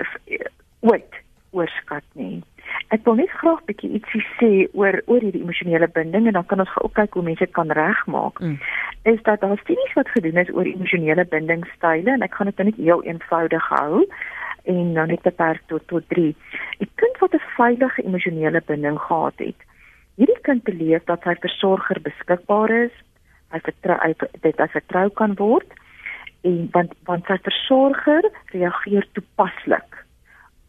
ooit 0.81 1.21
oorskat 1.51 2.03
nie. 2.13 2.41
Ek 2.95 3.03
wil 3.07 3.17
net 3.19 3.31
graag 3.39 3.63
bietjie 3.67 3.89
ietsie 3.97 4.21
sê 4.39 4.51
oor 4.77 4.97
oor 5.05 5.23
hierdie 5.23 5.43
emosionele 5.43 5.87
binding 5.95 6.27
en 6.27 6.37
dan 6.39 6.47
kan 6.47 6.63
ons 6.63 6.75
ook 6.81 6.93
kyk 6.99 7.17
hoe 7.17 7.23
mense 7.27 7.47
kan 7.57 7.71
regmaak. 7.77 8.39
Mm. 8.39 8.57
Is 9.11 9.21
dat 9.27 9.41
daar 9.41 9.59
studies 9.63 9.95
wat 9.99 10.11
gedoen 10.15 10.39
is 10.43 10.53
oor 10.53 10.67
emosionele 10.67 11.25
bindingstyle 11.25 12.15
en 12.15 12.23
ek 12.27 12.35
gaan 12.37 12.51
dit 12.51 12.61
nou 12.61 12.69
net 12.69 12.79
heel 12.79 13.03
eenvoudig 13.03 13.67
hou 13.75 14.05
en 14.71 14.93
nou 14.93 15.07
net 15.09 15.23
beperk 15.25 15.63
tot 15.67 15.87
tot 15.87 16.07
3. 16.15 16.35
'n 16.79 16.89
Kind 16.95 17.19
wat 17.19 17.33
'n 17.33 17.45
veilige 17.57 18.03
emosionele 18.03 18.61
binding 18.65 18.99
gehad 18.99 19.37
het, 19.37 19.59
hierdie 20.15 20.41
kind 20.41 20.63
beleef 20.63 21.03
dat 21.09 21.23
sy 21.23 21.35
versorger 21.39 22.01
beskikbaar 22.01 22.69
is, 22.69 22.95
hy 23.51 23.59
vertrou 23.59 23.97
hy 24.01 24.13
dit 24.41 24.59
as 24.59 24.71
vertrou 24.71 25.09
kan 25.09 25.35
word 25.35 25.67
en 26.41 26.67
want 26.71 26.93
want 27.09 27.25
sy 27.29 27.37
versorger 27.45 28.27
reageer 28.53 29.07
toepaslik 29.17 29.97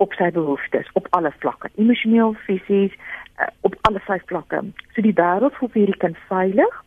op 0.02 0.14
sy 0.18 0.30
behoeftes 0.34 0.88
op 0.98 1.06
alle 1.16 1.32
vlakke, 1.38 1.70
emosioneel, 1.78 2.34
fisies, 2.46 2.94
uh, 3.38 3.48
op 3.60 3.76
alle 3.88 4.02
sy 4.06 4.18
vlakke. 4.30 4.64
So 4.94 5.04
die 5.04 5.14
wêreld 5.18 5.54
voel 5.58 5.70
vir 5.74 5.84
hierdie 5.84 6.00
kind 6.04 6.18
veilig 6.30 6.80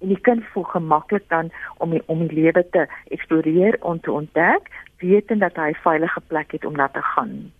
en 0.00 0.08
die 0.14 0.20
kind 0.28 0.46
voel 0.52 0.64
gemaklik 0.72 1.26
dan 1.28 1.50
om 1.84 1.92
die, 1.92 2.00
om 2.08 2.22
die 2.24 2.36
lewe 2.40 2.64
te 2.72 2.86
eksploreer 3.12 3.76
en 3.84 4.00
te 4.00 4.12
ontdek, 4.12 4.70
wetend 5.04 5.44
dat 5.44 5.56
hy 5.60 5.70
'n 5.70 5.82
veilige 5.84 6.20
plek 6.32 6.52
het 6.56 6.64
om 6.64 6.76
na 6.76 6.88
te 6.88 7.02
gaan. 7.02 7.52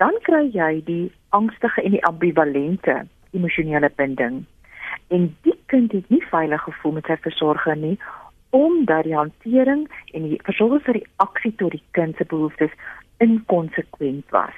Dan 0.00 0.16
kry 0.22 0.48
jy 0.52 0.82
die 0.84 1.12
angstige 1.28 1.82
en 1.82 1.90
die 1.90 2.04
ambivalente 2.04 3.06
emosionele 3.32 3.90
binding. 3.96 4.44
En 5.08 5.36
die 5.42 5.58
kind 5.66 5.92
het 5.92 6.08
nie 6.08 6.24
veilig 6.30 6.62
gevoel 6.62 6.92
met 6.92 7.06
sy 7.06 7.16
versorger 7.16 7.76
nie 7.76 7.98
omdat 8.54 9.02
die 9.02 9.16
hantering 9.16 9.88
en 10.12 10.28
die 10.28 10.38
versorger 10.46 10.80
se 10.84 10.92
reaksie 10.92 11.54
tot 11.58 11.74
die 11.74 11.82
kind 11.90 12.16
se 12.16 12.24
behoeftes 12.30 12.70
inkonsekwent 13.24 14.30
was. 14.30 14.54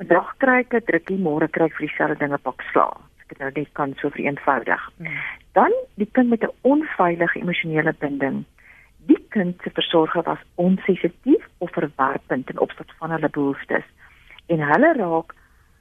Vandag 0.00 0.32
kry 0.42 0.56
ek 0.64 0.74
'n 0.74 0.86
drukkie, 0.90 1.18
môre 1.18 1.48
kry 1.48 1.66
ek 1.66 1.76
vir 1.78 1.86
dieselfde 1.86 2.18
dinge 2.18 2.38
pak 2.38 2.62
slaag. 2.72 2.98
Het 3.28 3.38
nou 3.38 3.50
net 3.54 3.70
kan 3.72 3.94
so 4.00 4.10
vereenvoudig. 4.10 4.82
Hmm. 4.98 5.20
Dan 5.52 5.72
die 5.94 6.10
kind 6.12 6.28
met 6.30 6.42
'n 6.42 6.56
onveilige 6.62 7.38
emosionele 7.38 7.94
binding. 7.98 8.44
Die 9.06 9.22
kind 9.28 9.62
se 9.62 9.70
versorger 9.70 10.22
was 10.22 10.42
onsensitief 10.54 11.44
of 11.58 11.70
verwerpend 11.70 12.46
ten 12.46 12.58
opsigte 12.58 12.94
van 12.98 13.10
hulle 13.10 13.28
behoeftes. 13.28 13.84
En 14.46 14.60
hulle 14.60 14.92
raak 14.92 15.34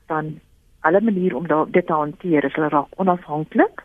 dan 0.05 0.39
hulle 0.81 1.01
manier 1.01 1.35
om 1.35 1.71
dit 1.71 1.87
te 1.87 1.93
hanteer 1.93 2.43
is 2.43 2.53
hulle 2.53 2.69
raak 2.69 2.87
onafhanklik 2.95 3.83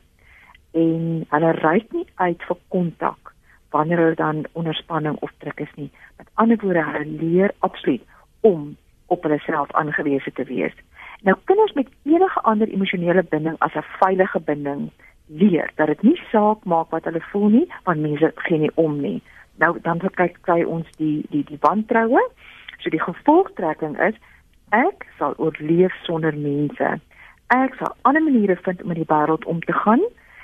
en 0.73 1.27
hulle 1.29 1.53
reik 1.53 1.93
nie 1.93 2.07
uit 2.17 2.43
vir 2.43 2.57
kontak 2.69 3.32
wanneer 3.73 3.99
hulle 3.99 4.15
dan 4.15 4.45
onder 4.53 4.75
spanning 4.75 5.17
of 5.21 5.33
druk 5.39 5.61
is 5.61 5.75
nie. 5.75 5.91
Met 6.17 6.29
ander 6.35 6.59
woorde, 6.61 6.85
hulle 6.85 7.17
leer 7.21 7.51
absoluut 7.59 8.03
om 8.41 8.77
op 9.07 9.23
hulle 9.23 9.39
self 9.39 9.73
aangewese 9.73 10.33
te 10.33 10.45
wees. 10.45 10.75
Nou 11.23 11.37
kinders 11.45 11.73
met 11.73 11.89
enige 12.03 12.41
ander 12.41 12.69
emosionele 12.69 13.23
binding 13.23 13.57
as 13.59 13.75
'n 13.75 13.85
veilige 14.01 14.41
binding 14.41 14.91
leer 15.27 15.71
dat 15.75 15.87
dit 15.87 16.03
nie 16.03 16.21
saak 16.31 16.65
maak 16.65 16.91
wat 16.91 17.05
hulle 17.05 17.21
voel 17.21 17.49
nie, 17.49 17.73
want 17.85 18.01
mense 18.01 18.33
gee 18.35 18.59
nie 18.59 18.75
om 18.75 19.01
nie. 19.01 19.23
Nou 19.57 19.79
dan 19.83 20.01
kyk 20.01 20.39
kry 20.41 20.63
ons 20.63 20.87
die 20.97 21.27
die 21.31 21.45
die 21.45 21.59
wantroue. 21.61 22.31
So 22.79 22.91
die 22.91 23.03
gevolgtrekking 23.03 24.01
is 24.01 24.15
ek 24.71 25.07
sal 25.19 25.35
oorleef 25.37 25.95
sonder 26.03 26.35
mense. 26.35 27.01
Ek 27.47 27.75
sal 27.75 27.95
ander 28.03 28.23
maniere 28.23 28.57
vind 28.57 28.83
om 28.83 28.91
in 28.91 29.03
die 29.03 29.13
wêreld 29.15 29.45
om 29.45 29.61
te 29.61 29.73
gaan 29.73 30.01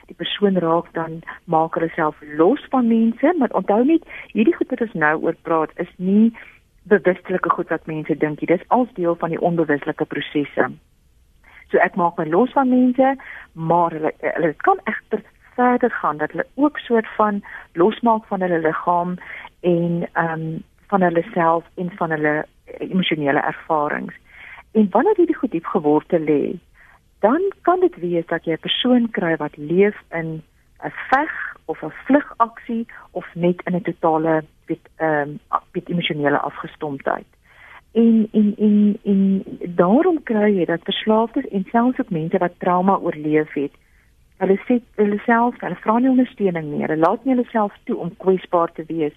die 0.09 0.17
persoon 0.17 0.59
raak 0.65 0.89
dan 0.97 1.21
maak 1.45 1.77
hulle 1.77 1.91
self 1.95 2.21
los 2.41 2.65
van 2.73 2.89
mense, 2.89 3.33
maar 3.39 3.53
onthou 3.61 3.83
net 3.85 4.05
hierdie 4.33 4.57
goed 4.57 4.71
wat 4.75 4.85
ons 4.87 4.97
nou 5.05 5.15
oor 5.23 5.37
praat 5.49 5.73
is 5.85 5.91
nie 5.97 6.33
bewustelike 6.89 7.51
goed 7.53 7.73
wat 7.75 7.87
mense 7.87 8.17
dink 8.17 8.41
nie. 8.41 8.49
Dis 8.49 8.69
als 8.75 8.89
deel 8.97 9.17
van 9.21 9.35
die 9.35 9.41
onbewuslike 9.41 10.09
prosesse. 10.09 10.71
So 11.69 11.81
ek 11.85 11.99
maak 12.01 12.17
my 12.17 12.25
los 12.33 12.55
van 12.57 12.71
mense, 12.73 13.17
maar 13.53 13.93
hulle 13.93 14.15
hulle 14.25 14.55
kan 14.65 14.81
egter 14.89 15.25
verder 15.59 15.91
gaan 16.01 16.23
dat 16.23 16.33
hulle 16.33 16.47
ook 16.55 16.79
soort 16.79 17.09
van 17.17 17.43
losmaak 17.73 18.25
van 18.31 18.41
hulle 18.41 18.63
liggaam 18.65 19.19
en 19.61 20.07
ehm 20.13 20.33
um, 20.33 20.65
van 20.89 21.03
hulle 21.05 21.25
self 21.35 21.65
en 21.77 21.91
van 22.01 22.11
hulle 22.11 22.47
emosionele 22.79 23.41
ervarings. 23.41 24.15
En 24.73 24.89
wanneer 24.91 25.17
hierdie 25.17 25.37
goed 25.37 25.51
diep 25.51 25.67
gewortel 25.67 26.25
lê, 26.25 26.57
dan 27.21 27.53
kan 27.63 27.81
dit 27.81 27.97
wees 27.97 28.27
dat 28.27 28.45
jy 28.45 28.53
'n 28.53 28.67
persoon 28.67 29.11
kry 29.11 29.37
wat 29.37 29.57
leef 29.57 29.97
in 30.11 30.43
'n 30.85 30.93
veg 31.11 31.57
of 31.65 31.83
'n 31.83 31.93
vlugaksie 32.05 32.87
of 33.11 33.27
net 33.35 33.63
in 33.65 33.75
'n 33.75 33.83
totale 33.83 34.45
weet 34.67 34.89
ehm 34.97 35.39
um, 35.51 35.61
weet 35.73 35.89
emosionele 35.89 36.39
afgestomptheid. 36.39 37.27
En 37.93 38.29
en 38.33 38.55
en 38.59 38.99
en 39.05 39.45
daarom 39.75 40.23
kry 40.23 40.57
jy 40.59 40.65
dat 40.65 40.81
verslaafdes 40.83 41.49
en 41.49 41.65
selfs 41.71 42.01
ook 42.01 42.11
mense 42.11 42.39
wat 42.39 42.59
trauma 42.59 42.97
oorleef 42.97 43.53
het, 43.53 43.73
hulle 44.37 44.59
sê 44.67 44.81
hulle 44.95 45.19
self, 45.19 45.61
hulle 45.61 45.83
vra 45.83 45.99
nie 45.99 46.11
ondersteuning 46.11 46.67
nie. 46.71 46.83
Hulle 46.87 46.97
laat 46.97 47.25
nie 47.25 47.35
hulle 47.35 47.49
self 47.51 47.75
toe 47.85 47.97
om 47.97 48.17
kwesbaar 48.17 48.73
te 48.73 48.85
wees 48.87 49.15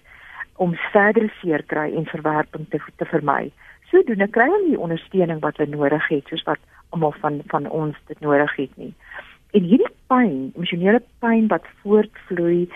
om 0.56 0.76
verdere 0.92 1.32
seer 1.42 1.64
kry 1.64 1.94
en 1.96 2.06
verwerping 2.06 2.66
te 2.70 2.80
te 2.96 3.06
vermy. 3.06 3.52
Sodoende 3.90 4.28
kry 4.28 4.48
hulle 4.50 4.70
die 4.70 4.80
ondersteuning 4.80 5.40
wat 5.42 5.58
hulle 5.58 5.76
nodig 5.76 6.08
het, 6.08 6.28
soos 6.28 6.44
wat 6.44 6.60
almal 6.96 7.16
van 7.24 7.42
van 7.54 7.70
ons 7.70 7.98
dit 8.08 8.20
nodig 8.20 8.56
het 8.56 8.78
nie. 8.78 8.94
En 9.52 9.64
hierdie 9.68 9.94
pyn, 10.08 10.52
emosionele 10.56 11.02
pyn 11.20 11.48
wat 11.52 11.68
voortvloei 11.84 12.70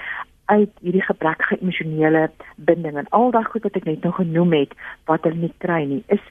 uit 0.46 0.72
hierdie 0.82 1.06
gebrekkige 1.06 1.58
emosionele 1.62 2.30
binding 2.56 2.98
en 2.98 3.10
al 3.18 3.32
daai 3.32 3.46
goed 3.50 3.64
wat 3.68 3.78
ek 3.80 3.88
net 3.90 4.04
nou 4.04 4.14
genoem 4.14 4.54
het 4.54 4.76
wat 5.10 5.24
hulle 5.26 5.48
nie 5.48 5.54
kry 5.64 5.84
nie, 5.90 6.04
is 6.08 6.22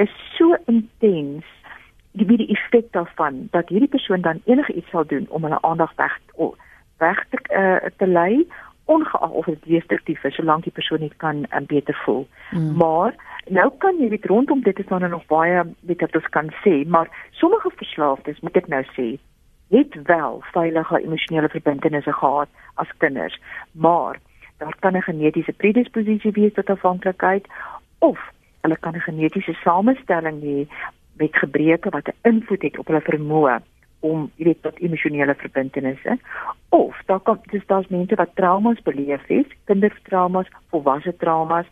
is 0.00 0.12
so 0.36 0.56
intens 0.70 1.48
die 2.16 2.26
wie 2.26 2.38
die 2.40 2.50
effek 2.54 2.88
daarvan 2.96 3.46
dat 3.54 3.68
hierdie 3.68 3.90
persoon 3.90 4.24
dan 4.24 4.40
enige 4.44 4.72
iets 4.72 4.90
sal 4.90 5.06
doen 5.06 5.26
om 5.28 5.44
hulle 5.46 5.62
aandag 5.62 5.92
weg 5.96 6.16
weg 6.98 7.24
te 7.30 7.38
uh, 7.54 7.90
te 7.96 8.06
lei 8.06 8.46
ongeag 8.90 9.30
of 9.30 9.44
dit 9.44 9.64
destruktief 9.64 10.24
is 10.24 10.34
solank 10.34 10.66
die 10.66 10.74
persoon 10.74 11.00
net 11.04 11.16
kan 11.22 11.44
um, 11.56 11.66
beter 11.66 11.96
voel. 12.04 12.26
Mm. 12.50 12.76
Maar 12.76 13.14
nou 13.48 13.70
kan 13.78 13.98
jy 14.02 14.08
weet 14.12 14.26
rondom 14.26 14.62
dit 14.66 14.78
is 14.78 14.88
dan 14.90 15.08
nog 15.10 15.26
baie 15.30 15.62
weet 15.80 16.00
wat 16.06 16.18
ons 16.20 16.30
kan 16.36 16.50
sê, 16.64 16.74
maar 16.86 17.10
sommige 17.30 17.70
verslaafdes 17.82 18.40
moet 18.40 18.56
ek 18.62 18.70
nou 18.72 18.82
sê 18.96 19.08
het 19.70 19.94
wel 20.08 20.40
veilige 20.50 20.98
emosionele 21.04 21.48
verbintenisse 21.48 22.12
gehad 22.12 22.48
as 22.82 22.90
kinders, 22.98 23.36
maar 23.72 24.18
daar 24.58 24.76
kan 24.80 24.96
'n 24.96 25.02
genetiese 25.02 25.52
predisposisie 25.52 26.32
wees 26.32 26.52
tot 26.52 26.70
afhanklikheid 26.70 27.46
of 27.98 28.18
hulle 28.60 28.76
kan 28.76 28.94
'n 28.94 29.06
genetiese 29.08 29.54
samestelling 29.62 30.42
hê 30.42 30.66
met 31.12 31.36
gebreke 31.36 31.90
wat 31.90 32.08
'n 32.08 32.18
invloed 32.28 32.62
het 32.62 32.78
op 32.78 32.86
hulle 32.86 33.00
vermoë 33.10 33.60
om 34.00 34.30
jy 34.36 34.44
weet 34.50 34.62
tot 34.62 34.78
emosionele 34.80 35.34
verbintenisse 35.34 36.18
of 36.68 36.96
daar 37.06 37.20
kom 37.20 37.40
dis 37.52 37.66
daar's 37.66 37.88
mense 37.88 38.14
wat 38.14 38.34
traumas 38.34 38.82
beleef 38.82 39.26
het, 39.26 39.56
kindertraumas, 39.64 40.48
volwasse 40.70 41.16
traumas 41.16 41.66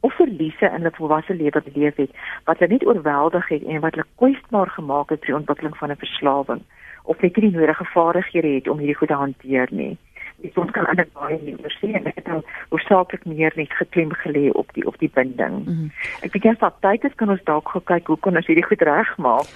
of 0.00 0.14
verliese 0.14 0.66
in 0.66 0.80
hulle 0.80 0.94
volwasse 0.96 1.34
lewe 1.34 1.62
beleef 1.70 1.96
het 1.96 2.10
wat 2.44 2.58
hulle 2.58 2.72
net 2.72 2.86
oorweldig 2.86 3.48
het 3.48 3.64
en 3.64 3.80
wat 3.80 3.94
hulle 3.94 4.10
kwesbaar 4.22 4.70
gemaak 4.74 5.14
het 5.14 5.24
vir 5.24 5.34
die 5.34 5.40
ontwikkeling 5.40 5.76
van 5.76 5.90
'n 5.90 6.02
verslawing 6.04 6.62
of 7.02 7.20
net 7.20 7.36
nie 7.36 7.50
die 7.50 7.58
nodige 7.58 7.84
vaardighede 7.94 8.54
het 8.54 8.68
om 8.68 8.78
hierdie 8.78 8.96
goed 8.96 9.08
te 9.08 9.14
hanteer 9.14 9.68
nie. 9.70 9.96
Dit 10.42 10.58
ons 10.60 10.70
kan 10.70 10.86
ander 10.86 11.08
baie 11.16 11.38
nie 11.42 11.56
verstaan 11.62 11.94
en 11.98 12.10
ek 12.10 12.20
het 12.20 12.28
oorsaaklik 12.68 13.24
meer 13.24 13.52
net 13.56 13.72
geklem 13.80 14.12
gelê 14.22 14.50
op 14.52 14.70
die 14.76 14.86
op 14.86 14.98
die 14.98 15.10
binding. 15.14 15.56
Mm 15.64 15.74
-hmm. 15.74 15.90
Ek 16.22 16.32
dink 16.32 16.44
as 16.44 16.58
daar 16.58 16.76
tyd 16.80 17.04
is 17.04 17.14
kan 17.14 17.30
ons 17.30 17.44
dalk 17.44 17.68
gou 17.68 17.82
kyk 17.84 18.06
hoe 18.06 18.18
kan 18.20 18.36
ons 18.36 18.46
hierdie 18.46 18.68
goed 18.68 18.82
regmaak. 18.82 19.48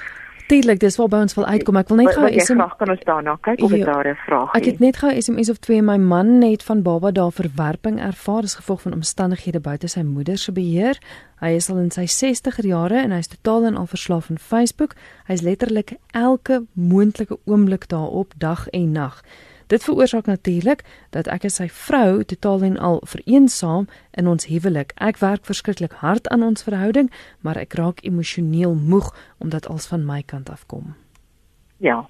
Tydelik, 0.49 0.81
dis 0.81 0.97
waar 0.97 1.09
by 1.09 1.21
ons 1.25 1.35
wil 1.35 1.47
uitkom. 1.47 1.77
Ek 1.81 1.89
wil 1.89 2.01
net 2.03 2.15
gou 2.17 2.27
SMS 2.29 2.51
vraag 2.51 2.77
kan 2.81 2.93
ons 2.95 3.05
daarna 3.09 3.35
kyk 3.41 3.63
of 3.63 3.71
dit 3.71 3.85
daar 3.87 4.09
'n 4.09 4.17
vraag 4.27 4.55
is. 4.55 4.61
Ek 4.61 4.65
het 4.67 4.81
net 4.81 4.97
gou 4.97 5.11
SMS 5.21 5.51
of 5.51 5.59
twee 5.59 5.83
my 5.83 5.97
man 5.97 6.43
het 6.43 6.63
van 6.63 6.83
baba 6.83 7.11
daar 7.11 7.33
verwerping 7.33 8.01
ervaar 8.01 8.43
as 8.43 8.55
gevolg 8.55 8.83
van 8.83 8.93
omstandighede 8.93 9.61
buite 9.61 9.89
sy 9.89 10.03
moeder 10.03 10.39
se 10.39 10.53
beheer. 10.53 10.99
Hy 11.41 11.49
is 11.49 11.71
al 11.71 11.79
in 11.79 11.91
sy 11.91 12.07
60er 12.07 12.67
jare 12.67 12.97
en 13.03 13.11
hy's 13.11 13.27
totaal 13.27 13.65
en 13.65 13.77
al 13.77 13.87
verslaaf 13.87 14.31
aan 14.31 14.39
Facebook. 14.39 14.95
Hy's 15.27 15.41
letterlik 15.41 15.97
elke 16.11 16.67
moontlike 16.73 17.39
oomblik 17.45 17.89
daarop 17.89 18.33
dag 18.37 18.69
en 18.69 18.93
nag. 18.93 19.23
Dit 19.67 19.85
veroorsaak 19.85 20.27
natuurlik 20.27 20.85
dat 21.11 21.27
ek 21.27 21.43
en 21.43 21.51
sy 21.51 21.69
vrou 21.69 22.25
totaal 22.25 22.63
en 22.63 22.79
al 22.79 23.03
vereensaam 23.07 23.89
in 24.11 24.29
ons 24.29 24.47
huwelik. 24.47 24.93
Ek 24.97 25.19
werk 25.19 25.45
verskriklik 25.45 25.93
hard 25.93 26.29
aan 26.29 26.43
ons 26.43 26.63
verhouding, 26.63 27.11
maar 27.41 27.57
ek 27.57 27.75
raak 27.75 28.03
emosioneel 28.03 28.75
moeg 28.75 29.13
omdat 29.39 29.69
alles 29.69 29.87
van 29.87 30.07
my 30.07 30.23
kant 30.23 30.51
af 30.51 30.67
kom. 30.67 30.95
Ja. 31.79 32.07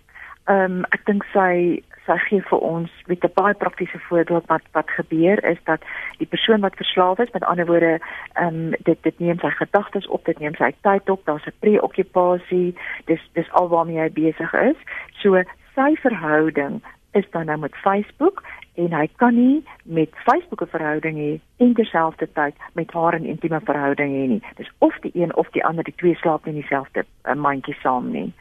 Ehm 0.51 0.83
um, 0.83 0.85
ek 0.91 1.07
dink 1.07 1.25
sy 1.33 1.83
sy 2.07 2.17
gee 2.27 2.43
vir 2.49 2.59
ons 2.67 2.91
met 3.07 3.25
'n 3.25 3.31
baie 3.35 3.55
praktiese 3.55 3.99
voorbeeld 4.09 4.47
wat 4.47 4.63
wat 4.73 4.91
gebeur 4.91 5.45
is 5.45 5.59
dat 5.65 5.81
die 6.19 6.27
persoon 6.27 6.61
wat 6.61 6.77
verslaaf 6.77 7.19
is, 7.19 7.31
met 7.31 7.45
ander 7.45 7.67
woorde, 7.67 8.01
ehm 8.33 8.47
um, 8.47 8.71
dit 8.83 8.99
dit 9.03 9.19
neem 9.19 9.39
sy 9.39 9.51
gedagtes 9.51 10.07
op, 10.07 10.25
dit 10.25 10.39
neem 10.39 10.55
sy 10.55 10.75
tyd 10.81 11.11
op, 11.11 11.25
daar's 11.25 11.47
'n 11.47 11.55
preokkupasie, 11.61 12.75
dis 13.05 13.23
dis 13.33 13.53
alwaarmee 13.53 14.01
hy 14.01 14.11
besig 14.11 14.53
is. 14.53 14.77
So 15.23 15.43
sy 15.75 15.95
verhouding 16.03 16.83
is 17.13 17.31
dan 17.31 17.47
nou 17.47 17.59
met 17.59 17.77
Facebook 17.77 18.43
en 18.75 18.93
hy 18.93 19.09
kan 19.17 19.35
nie 19.35 19.65
met 19.83 20.09
Facebook 20.13 20.63
'n 20.63 20.75
verhouding 20.77 21.17
hê 21.17 21.41
en 21.57 21.75
terselfdertyd 21.75 22.55
met 22.73 22.93
haar 22.93 23.21
'n 23.21 23.25
intieme 23.25 23.61
verhouding 23.61 24.13
hê 24.13 24.27
nie. 24.29 24.43
Dis 24.55 24.71
of 24.79 24.99
die 25.01 25.11
een 25.15 25.37
of 25.37 25.51
die 25.51 25.65
ander, 25.65 25.85
die 25.85 25.95
twee 25.97 26.15
slaap 26.15 26.47
in 26.47 26.55
dieselfde 26.55 27.05
uh, 27.25 27.35
mandjie 27.35 27.75
saam 27.75 28.11
nie. 28.11 28.33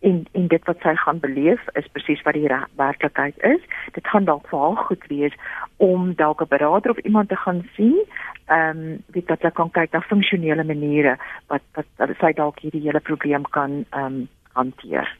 En 0.00 0.26
en 0.32 0.46
dit 0.46 0.64
wat 0.64 0.80
sy 0.80 0.94
gaan 0.94 1.18
beleef 1.18 1.66
is 1.72 1.88
presies 1.92 2.22
wat 2.22 2.34
die 2.34 2.48
werklikheid 2.76 3.38
is. 3.38 3.60
Dit 3.92 4.06
gaan 4.06 4.24
dalk 4.24 4.48
vir 4.48 4.58
haar 4.58 4.76
goed 4.76 5.06
wees 5.06 5.34
om 5.76 6.14
dalk 6.14 6.40
'n 6.40 6.48
beraader 6.48 6.90
of 6.90 6.98
iemand 6.98 7.28
te 7.28 7.36
gaan 7.36 7.68
sien. 7.74 8.04
Ehm 8.46 8.78
um, 8.78 9.02
weet 9.06 9.26
dat 9.26 9.40
sy 9.40 9.50
kan 9.50 9.70
kyk 9.70 9.92
na 9.92 10.00
funksionele 10.00 10.64
maniere 10.64 11.16
wat 11.46 11.62
wat, 11.72 11.86
wat 11.96 12.16
sy 12.20 12.32
dalk 12.32 12.58
hierdie 12.58 12.82
hele 12.82 13.00
probleem 13.00 13.42
kan 13.50 13.84
ehm 13.90 14.04
um, 14.04 14.28
hanteer. 14.52 15.16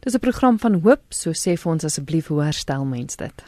Dis 0.00 0.14
'n 0.14 0.18
program 0.18 0.58
van 0.58 0.80
hoop, 0.80 1.02
so 1.08 1.30
sê 1.30 1.52
vir 1.60 1.72
ons 1.72 1.84
asseblief 1.84 2.26
hoe 2.26 2.42
herstel 2.42 2.84
mens 2.84 3.16
dit? 3.16 3.44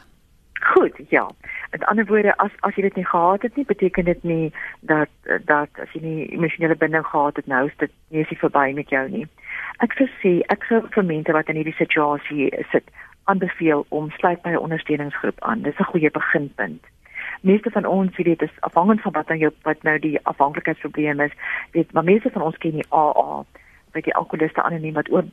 Goed, 0.61 0.95
ja. 1.09 1.29
Met 1.71 1.85
ander 1.85 2.05
woorde, 2.05 2.37
as 2.37 2.51
as 2.59 2.75
jy 2.75 2.81
dit 2.81 2.95
nie 2.95 3.05
gehad 3.05 3.41
het 3.41 3.55
nie, 3.55 3.65
beteken 3.65 4.05
dit 4.05 4.23
nie 4.23 4.53
dat 4.79 5.09
dat 5.45 5.69
as 5.81 5.91
jy 5.93 6.01
nie 6.01 6.29
emosionele 6.29 6.75
binding 6.75 7.05
gehad 7.05 7.35
het 7.35 7.47
nou 7.47 7.67
is 7.67 7.77
dit 7.77 7.91
nie 8.07 8.21
is 8.21 8.37
verby 8.37 8.71
met 8.73 8.89
jou 8.89 9.09
nie. 9.09 9.27
Ek 9.77 9.93
sou 9.93 10.07
sê 10.21 10.41
ek 10.47 10.63
sou 10.63 10.81
vir 10.95 11.03
mense 11.03 11.31
wat 11.31 11.49
in 11.49 11.55
hierdie 11.55 11.81
situasie 11.81 12.51
sit, 12.71 12.83
aanbeveel 13.23 13.85
om 13.89 14.11
sluit 14.11 14.41
by 14.41 14.49
'n 14.49 14.65
ondersteuningsgroep 14.67 15.41
aan. 15.41 15.61
Dis 15.61 15.79
'n 15.79 15.91
goeie 15.91 16.11
beginpunt. 16.11 16.83
Meeste 17.41 17.71
van 17.71 17.85
ons 17.85 18.15
weet 18.15 18.39
dit 18.39 18.41
is 18.41 18.61
afhangend 18.61 19.01
van 19.01 19.11
wat 19.11 19.27
dan 19.27 19.37
jou 19.37 19.51
wat 19.63 19.83
nou 19.83 19.99
die 19.99 20.19
afhanklikheidsprobleem 20.23 21.19
is. 21.19 21.31
Weet, 21.71 21.91
maar 21.93 22.03
meeste 22.03 22.29
van 22.29 22.41
ons 22.41 22.57
ken 22.57 22.71
die 22.71 22.89
AA, 22.89 23.43
weet 23.91 24.03
die 24.03 24.15
alkoholiste 24.15 24.61
anoniem 24.61 24.93
wat 24.93 25.11
oor 25.11 25.23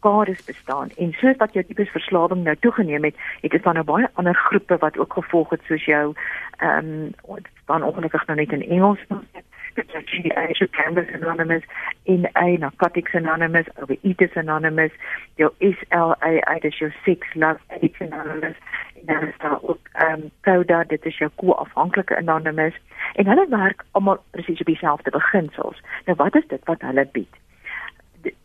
kades 0.00 0.44
bestaan 0.44 0.90
en 0.96 1.12
soos 1.12 1.36
wat 1.36 1.52
jou 1.52 1.64
tipes 1.64 1.90
verslawing 1.90 2.44
nou 2.44 2.56
toegeneem 2.60 3.04
het, 3.04 3.16
het 3.40 3.50
dit 3.50 3.62
dan 3.62 3.74
nou 3.74 3.84
baie 3.84 4.08
ander 4.14 4.34
groepe 4.34 4.76
wat 4.76 4.98
ook 4.98 5.12
gevolg 5.12 5.50
het 5.50 5.62
soos 5.66 5.84
jou 5.84 6.14
ehm 6.58 7.12
um, 7.28 7.44
dan 7.66 7.82
ongelukkig 7.82 8.26
nou 8.26 8.38
net 8.38 8.52
in 8.52 8.68
Engels 8.68 8.98
is 9.78 10.32
Asia 10.36 10.66
Canvas 10.72 11.08
Anonymous 11.14 11.62
in 12.04 12.26
a 12.36 12.56
Narcotics 12.56 13.14
Anonymous, 13.14 13.66
Overeaters 13.80 14.36
Anonymous, 14.36 14.90
jou 15.36 15.50
SLA, 15.60 16.58
dit 16.60 16.72
is 16.72 16.78
jou 16.78 16.90
Sex 17.04 17.34
Love 17.34 17.60
Addicts 17.68 18.00
Anonymous, 18.00 18.56
en 19.00 19.06
dan 19.06 19.28
is 19.28 19.38
daar 19.38 19.58
ook 19.62 19.88
ehm 19.92 20.12
um, 20.12 20.30
CODA, 20.40 20.84
dit 20.84 21.04
is 21.04 21.18
jou 21.18 21.30
co-afhanklike 21.34 22.16
Anonymous 22.16 22.74
en 23.14 23.26
hulle 23.26 23.46
werk 23.48 23.84
almal 23.90 24.22
presies 24.30 24.60
op 24.60 24.66
dieselfde 24.66 25.10
beginsels. 25.10 25.82
Nou 26.04 26.16
wat 26.16 26.36
is 26.36 26.46
dit 26.46 26.64
wat 26.64 26.80
hulle 26.80 27.08
bied? 27.12 27.34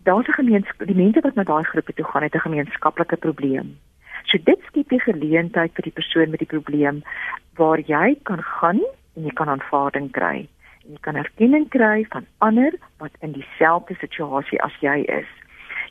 Daar's 0.03 0.27
'n 0.27 0.39
gemeenskap 0.41 0.87
die 0.87 0.95
mense 0.95 1.21
wat 1.21 1.35
na 1.35 1.43
daai 1.43 1.63
groepe 1.63 1.93
toe 1.93 2.05
gaan 2.05 2.23
het 2.23 2.35
'n 2.35 2.47
gemeenskaplike 2.47 3.17
probleem. 3.17 3.77
So 4.23 4.37
dit 4.43 4.59
skep 4.67 4.89
die 4.89 4.99
geleentheid 4.99 5.71
vir 5.73 5.83
die 5.83 5.97
persoon 5.99 6.29
met 6.29 6.39
die 6.39 6.53
probleem 6.53 7.03
waar 7.55 7.79
jy 7.79 8.15
kan 8.23 8.41
gaan 8.41 8.81
en 9.15 9.23
jy 9.23 9.33
kan 9.33 9.49
aanvaarding 9.49 10.11
kry. 10.11 10.47
En 10.85 10.91
jy 10.95 10.99
kan 11.01 11.15
erkenning 11.15 11.69
kry 11.69 12.05
van 12.09 12.25
ander 12.37 12.73
wat 12.97 13.11
in 13.19 13.31
dieselfde 13.31 13.95
situasie 13.99 14.61
as 14.61 14.75
jy 14.79 15.03
is. 15.07 15.29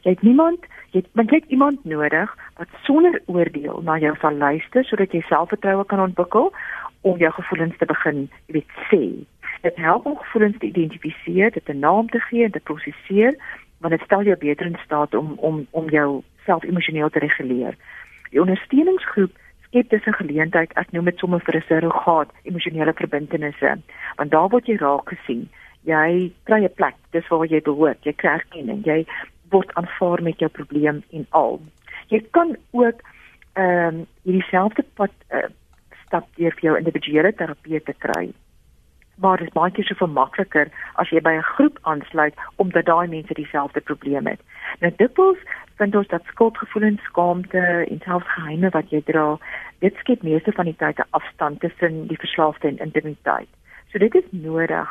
Jy 0.03 0.11
het 0.11 0.23
niemand, 0.23 0.67
jy 0.91 1.05
het, 1.05 1.31
jy 1.31 1.37
het 1.37 1.51
iemand 1.55 1.85
nodig 1.85 2.37
wat 2.57 2.69
sonder 2.83 3.21
oordeel 3.27 3.83
na 3.83 3.99
jou 3.99 4.17
sal 4.21 4.35
luister 4.35 4.85
sodat 4.85 5.13
jy 5.13 5.21
selfvertroue 5.29 5.85
kan 5.85 6.01
ontwikkel 6.01 6.53
om 7.03 7.19
jou 7.19 7.33
gevoelens 7.33 7.77
te 7.79 7.87
begin, 7.87 8.29
jy 8.47 8.59
weet, 8.59 8.75
sê. 8.91 9.03
Dit 9.63 9.77
help 9.79 10.07
om 10.07 10.19
gevoelens 10.19 10.59
te 10.59 10.67
identifiseer, 10.67 11.51
dit 11.51 11.69
'n 11.69 11.79
naam 11.79 12.09
te 12.09 12.21
gee 12.21 12.45
en 12.45 12.51
te 12.51 12.61
prosesseer 12.61 13.35
want 13.83 13.95
dit 13.95 14.05
stel 14.07 14.23
jou 14.23 14.37
beter 14.39 14.67
in 14.67 14.79
staat 14.85 15.15
om 15.15 15.35
om 15.39 15.67
om 15.71 15.89
jou 15.91 16.23
self 16.47 16.65
emosioneel 16.65 17.11
te 17.11 17.19
reguleer. 17.19 17.77
Die 18.31 18.41
ondersteuningsgroep 18.41 19.33
skep 19.67 19.91
dus 19.91 20.07
'n 20.07 20.21
geleentheid, 20.23 20.73
ek 20.73 20.93
noem 20.93 21.05
dit 21.05 21.19
sommer 21.19 21.41
vir 21.41 21.57
'n 21.57 21.65
surrogaat 21.69 22.31
emosionele 22.43 22.93
verbintenisse, 22.93 23.79
want 24.17 24.31
daar 24.31 24.49
word 24.49 24.67
jy 24.67 24.77
raak 24.77 25.09
gesien. 25.09 25.49
Jy 25.85 26.33
kry 26.45 26.65
'n 26.65 26.75
plek, 26.75 26.95
dis 27.11 27.29
waar 27.29 27.47
jy 27.47 27.61
behoort. 27.61 28.05
Jy 28.05 28.13
kry 28.13 28.31
erkenning. 28.31 28.85
Jy 28.85 29.07
word 29.51 29.75
aanvaar 29.75 30.23
met 30.23 30.39
jou 30.39 30.51
probleem 30.51 31.03
en 31.11 31.27
al. 31.31 31.61
Jy 32.09 32.21
kan 32.31 32.57
ook 32.71 33.01
ehm 33.53 33.95
um, 33.95 34.07
hierdie 34.25 34.49
selfde 34.51 34.85
pad 34.95 35.11
uh, 35.31 35.49
stap 36.07 36.27
deur 36.37 36.53
vir 36.53 36.63
jou 36.63 36.77
individuele 36.77 37.33
terapie 37.33 37.83
te 37.83 37.95
kry 37.99 38.33
maar 39.17 39.37
dit 39.37 39.47
is 39.47 39.53
baie 39.53 39.71
keer 39.71 39.85
so 39.85 40.07
makliker 40.07 40.71
as 40.95 41.11
jy 41.11 41.21
by 41.21 41.33
'n 41.37 41.51
groep 41.55 41.79
aansluit 41.83 42.35
omdat 42.57 42.85
daai 42.85 43.09
mense 43.09 43.35
dieselfde 43.35 43.81
probleem 43.81 44.27
het. 44.27 44.41
Nou 44.81 44.93
dikwels 44.97 45.39
vind 45.77 45.95
ons 45.97 46.09
dat 46.09 46.25
skuldgevoelens, 46.25 47.03
skaamte 47.03 47.87
en 47.91 48.01
selfs 48.05 48.35
geheime 48.35 48.71
wat 48.71 48.91
jy 48.91 49.03
dra, 49.03 49.39
dit 49.79 49.95
skep 49.97 50.23
meeste 50.23 50.53
van 50.53 50.65
die 50.65 50.77
tyd 50.77 50.99
'n 50.99 51.11
afstand 51.11 51.61
tussen 51.61 52.07
die 52.07 52.19
verslaafde 52.19 52.69
en 52.69 52.79
intimiteit. 52.79 53.49
So 53.91 53.99
dit 53.99 54.15
is 54.15 54.29
nodig 54.31 54.89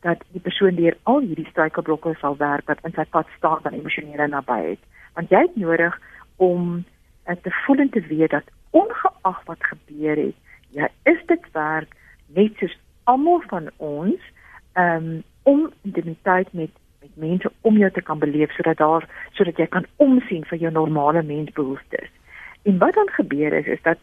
dat 0.00 0.22
die 0.32 0.40
persoon 0.40 0.74
deur 0.74 0.96
al 1.02 1.20
hierdie 1.20 1.48
struikelblokke 1.50 2.14
sal 2.20 2.36
werk 2.36 2.66
wat 2.66 2.82
in 2.84 2.92
sy 2.92 3.04
pad 3.04 3.26
staan 3.36 3.62
van 3.62 3.72
emosionele 3.72 4.26
nabyheid. 4.28 4.78
Want 5.14 5.30
jy 5.30 5.40
het 5.46 5.56
nodig 5.56 6.00
om 6.36 6.84
eh, 7.24 7.36
te 7.42 7.50
voel 7.50 7.76
en 7.76 7.90
te 7.90 8.00
weet 8.00 8.30
dat 8.30 8.44
ongeag 8.70 9.44
wat 9.44 9.58
gebeur 9.70 10.16
het, 10.16 10.36
jy 10.70 10.88
is 11.02 11.20
dit 11.26 11.52
werk 11.52 11.96
net 12.34 12.52
soos 12.58 12.76
almal 13.04 13.42
van 13.50 13.70
ons 13.76 14.20
um, 14.74 15.22
om 15.42 15.70
intimiteit 15.82 16.52
met 16.52 16.70
met 17.04 17.16
mense 17.20 17.50
om 17.60 17.76
jou 17.76 17.90
te 17.92 18.02
kan 18.02 18.18
beleef 18.18 18.52
sodat 18.56 18.78
daar 18.80 19.04
sodat 19.36 19.58
jy 19.60 19.66
kan 19.68 19.86
omsien 19.96 20.44
vir 20.48 20.58
jou 20.58 20.72
normale 20.72 21.22
mensbehoeftes. 21.22 22.08
En 22.64 22.78
wat 22.78 22.94
dan 22.94 23.10
gebeur 23.12 23.52
is 23.52 23.66
is 23.66 23.82
dat 23.82 23.98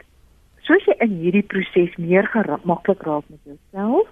soos 0.62 0.84
jy 0.86 0.94
in 1.02 1.16
hierdie 1.18 1.42
proses 1.42 1.96
meer 1.98 2.28
gemaklik 2.30 3.02
raak 3.02 3.26
met 3.26 3.42
jouself, 3.42 4.08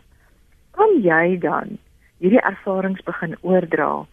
kan 0.74 0.96
jy 1.04 1.38
dan 1.38 1.78
hierdie 2.18 2.42
ervarings 2.42 3.02
begin 3.06 3.36
oordra 3.40 4.06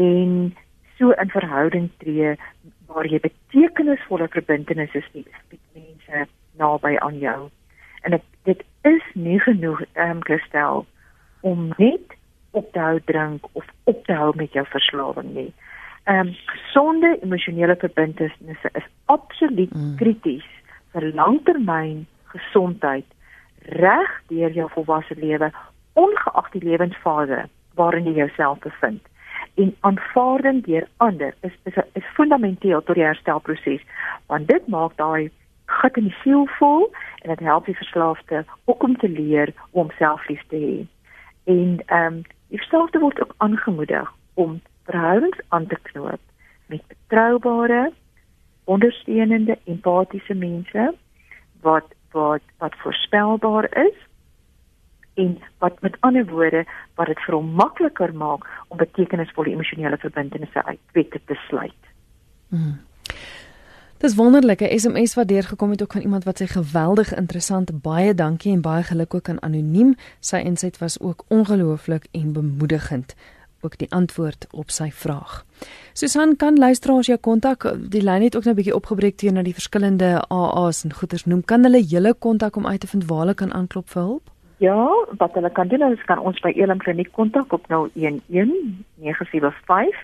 en 0.00 0.54
so 0.98 1.12
in 1.12 1.30
verhouding 1.34 1.90
tree 2.00 2.36
waar 2.88 3.08
jy 3.08 3.20
betekenisvolle 3.20 4.28
verbintenisse 4.32 5.04
het 5.04 5.14
met 5.50 5.60
mense 5.76 6.26
naby 6.60 6.96
aan 7.04 7.18
jou. 7.18 7.40
En 8.02 8.18
ek, 8.18 8.24
dit 8.48 8.64
is 8.88 9.04
nie 9.14 9.38
genoeg 9.40 9.84
ehm 9.92 10.18
um, 10.18 10.24
gestel 10.26 10.86
om 11.40 11.70
net 11.76 12.16
op 12.50 12.72
te 12.72 12.78
hou 12.78 13.00
drink 13.04 13.46
of 13.52 13.64
op 13.84 14.04
te 14.06 14.14
hou 14.14 14.32
met 14.36 14.52
jou 14.52 14.64
verslawing 14.70 15.34
nie. 15.34 15.52
Ehm 16.04 16.26
um, 16.26 16.34
gesonde 16.46 17.18
emosionele 17.22 17.76
verbintenisse 17.76 18.70
is 18.72 18.88
absoluut 19.04 19.74
mm. 19.74 19.96
krities 19.96 20.48
vir 20.92 21.12
langtermyn 21.14 22.06
gesondheid 22.34 23.06
reg 23.78 24.10
deur 24.28 24.50
jou 24.50 24.68
volwasse 24.74 25.14
lewe 25.16 25.52
ongeag 25.92 26.50
die 26.52 26.64
lewensfase 26.64 27.44
waarin 27.78 28.08
jy 28.08 28.16
jouself 28.16 28.58
bevind. 28.58 29.02
En 29.54 29.74
aanvaarding 29.80 30.64
deur 30.64 30.88
ander 30.96 31.34
is 31.40 31.54
is 31.70 31.78
is 31.92 32.14
fundamenteel 32.16 32.82
tot 32.82 32.98
die 32.98 33.04
herstelproses 33.04 33.84
want 34.26 34.48
dit 34.48 34.66
maak 34.66 34.96
daai 34.96 35.30
gat 35.80 35.96
in 35.96 36.10
die 36.10 36.18
siel 36.22 36.46
vol 36.58 36.88
en 37.22 37.30
dit 37.34 37.46
help 37.48 37.66
die 37.66 37.76
verslaafde 37.76 38.44
ook 38.64 38.82
om 38.82 38.96
te 38.98 39.08
leer 39.08 39.52
om 39.70 39.90
selflief 39.98 40.42
te 40.48 40.60
hê. 40.66 40.76
En 41.44 41.82
ehm 41.86 42.06
um, 42.06 42.22
die 42.52 42.60
verslaafde 42.60 43.00
word 43.00 43.20
ook 43.22 43.34
aangemoedig 43.36 44.12
om 44.34 44.60
verhoudings 44.84 45.38
aan 45.48 45.66
te 45.66 45.78
knoop 45.82 46.20
met 46.66 46.82
betroubare, 46.88 47.92
ondersteunende, 48.64 49.58
empatiese 49.64 50.34
mense 50.34 50.94
wat 51.60 51.94
wat 52.12 52.42
wat 52.58 52.74
voorspelbaar 52.84 53.76
is 53.86 53.98
en 55.14 55.38
wat 55.58 55.80
met 55.80 55.96
ander 56.00 56.26
woorde 56.26 56.64
wat 56.94 57.06
dit 57.06 57.20
vir 57.26 57.34
hom 57.34 57.52
makliker 57.56 58.14
maak 58.14 58.46
om 58.68 58.80
betekenisvolle 58.80 59.52
emosionele 59.52 59.96
verbintenisse 59.96 60.64
uit 60.64 60.78
te 61.26 61.38
sluit. 61.48 61.82
Hmm. 62.48 62.80
Dis 64.02 64.16
wonderlike 64.18 64.66
SMS 64.78 65.14
wat 65.14 65.28
deurgekom 65.28 65.70
het 65.70 65.82
ook 65.82 65.92
van 65.92 66.00
iemand 66.00 66.24
wat 66.24 66.42
sê 66.42 66.46
geweldig 66.50 67.14
interessant. 67.14 67.70
Baie 67.82 68.14
dankie 68.14 68.52
en 68.52 68.60
baie 68.60 68.82
geluk 68.82 69.14
ook 69.14 69.28
aan 69.28 69.42
anoniem. 69.42 69.94
Sy 70.18 70.36
inset 70.36 70.78
was 70.78 71.00
ook 71.00 71.22
ongelooflik 71.28 72.08
en 72.10 72.32
bemoedigend 72.32 73.14
ook 73.60 73.78
die 73.78 73.86
antwoord 73.90 74.46
op 74.50 74.70
sy 74.74 74.90
vraag. 74.90 75.44
Susan 75.92 76.36
kan 76.36 76.58
luisteraars 76.58 77.06
jou 77.06 77.18
kontak. 77.18 77.62
Die 77.94 78.02
lyn 78.02 78.22
het 78.22 78.36
ook 78.36 78.44
nou 78.44 78.54
'n 78.54 78.56
bietjie 78.56 78.74
opgebreek 78.74 79.16
teenoor 79.16 79.38
na 79.38 79.42
die 79.42 79.54
verskillende 79.54 80.24
AA's 80.28 80.84
en 80.84 80.92
goeders 80.92 81.24
noem. 81.24 81.44
Kan 81.44 81.62
hulle 81.62 81.82
julle 81.82 82.14
kontak 82.14 82.56
om 82.56 82.66
uit 82.66 82.80
te 82.80 82.86
vind 82.86 83.04
waar 83.04 83.18
hulle 83.18 83.34
kan 83.34 83.52
aanklop 83.52 83.88
vir 83.88 84.02
hulp? 84.02 84.30
Ja, 84.56 84.88
wat 85.18 85.34
hulle 85.34 85.50
kan 85.50 85.68
doen 85.68 85.92
is 85.92 86.04
kan 86.04 86.18
ons 86.18 86.40
by 86.40 86.48
Elim 86.48 86.78
Kliniek 86.78 87.12
kontak 87.12 87.52
op 87.52 87.66
011 87.68 88.20
975 88.94 89.96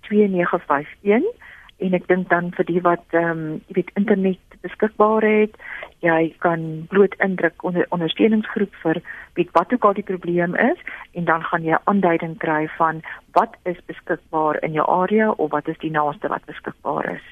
2951 0.00 1.45
en 1.78 1.94
ek 1.94 2.06
dink 2.08 2.28
dan 2.30 2.50
vir 2.56 2.66
die 2.68 2.80
wat 2.84 3.04
ehm 3.12 3.30
um, 3.30 3.42
jy 3.68 3.78
weet 3.80 3.92
internet 4.00 4.56
beskikbaar 4.64 5.26
het 5.26 5.58
jy 6.04 6.34
kan 6.44 6.86
bloot 6.90 7.14
indruk 7.26 7.64
onder 7.68 7.86
ondersteuningsgroep 7.90 8.74
vir 8.82 9.02
weet 9.36 9.52
wat 9.58 9.72
ook 9.72 9.84
al 9.84 9.98
die 9.98 10.06
probleem 10.06 10.56
is 10.56 10.80
en 11.12 11.28
dan 11.28 11.44
gaan 11.50 11.64
jy 11.68 11.78
aanduiding 11.84 12.38
kry 12.38 12.66
van 12.78 13.02
wat 13.38 13.56
is 13.64 13.80
beskikbaar 13.86 14.62
in 14.64 14.72
jou 14.72 14.88
area 14.88 15.30
of 15.30 15.50
wat 15.50 15.68
is 15.68 15.78
die 15.84 15.92
naaste 15.92 16.28
wat 16.32 16.44
beskikbaar 16.48 17.12
is. 17.16 17.24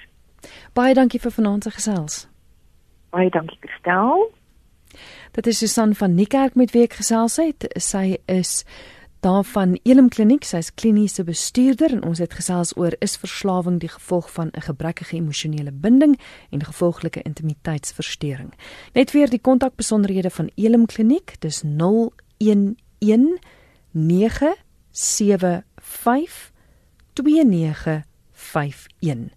Baie 0.77 0.95
dankie 0.95 1.21
vir 1.21 1.33
vanaand 1.33 1.65
se 1.65 1.71
gesels. 1.71 2.25
Baie 3.11 3.31
dankie 3.31 3.59
Kristel 3.61 4.29
dit 5.35 5.47
is 5.47 5.59
Susan 5.59 5.95
van 5.95 6.15
Niekerk 6.15 6.55
met 6.55 6.71
wie 6.71 6.85
ek 6.87 6.99
gesels 7.01 7.37
het. 7.43 7.67
Sy 7.81 8.19
is 8.31 8.63
daarvan 9.25 9.79
Elim 9.83 10.09
Kliniek, 10.09 10.45
sy's 10.45 10.75
kliniese 10.77 11.25
bestuurder 11.25 11.93
en 11.97 12.05
ons 12.05 12.19
het 12.21 12.35
gesels 12.37 12.77
oor 12.77 12.93
is 13.05 13.17
verslawing 13.17 13.81
die 13.81 13.89
gevolg 13.89 14.33
van 14.33 14.49
'n 14.53 14.61
gebrekkige 14.61 15.17
emosionele 15.17 15.73
binding 15.73 16.21
en 16.51 16.65
gevolglike 16.65 17.23
intimiteitsversteuring. 17.23 18.53
Net 18.93 19.13
weer 19.13 19.31
die 19.31 19.41
kontakbesonderhede 19.41 20.31
van 20.31 20.51
Elim 20.55 20.87
Kliniek, 20.87 21.41
dis 21.41 21.63
011 21.63 22.13
975 23.91 26.53
2951 27.13 29.29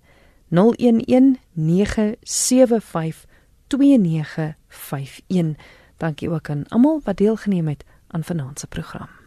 011 0.50 1.38
975 1.54 3.26
2951 3.68 5.56
Dankie 5.98 6.30
ook 6.30 6.50
aan 6.50 6.68
almal 6.68 7.02
wat 7.04 7.18
deelgeneem 7.18 7.68
het 7.68 7.84
aan 8.08 8.24
vanaand 8.24 8.60
se 8.60 8.68
program. 8.68 9.27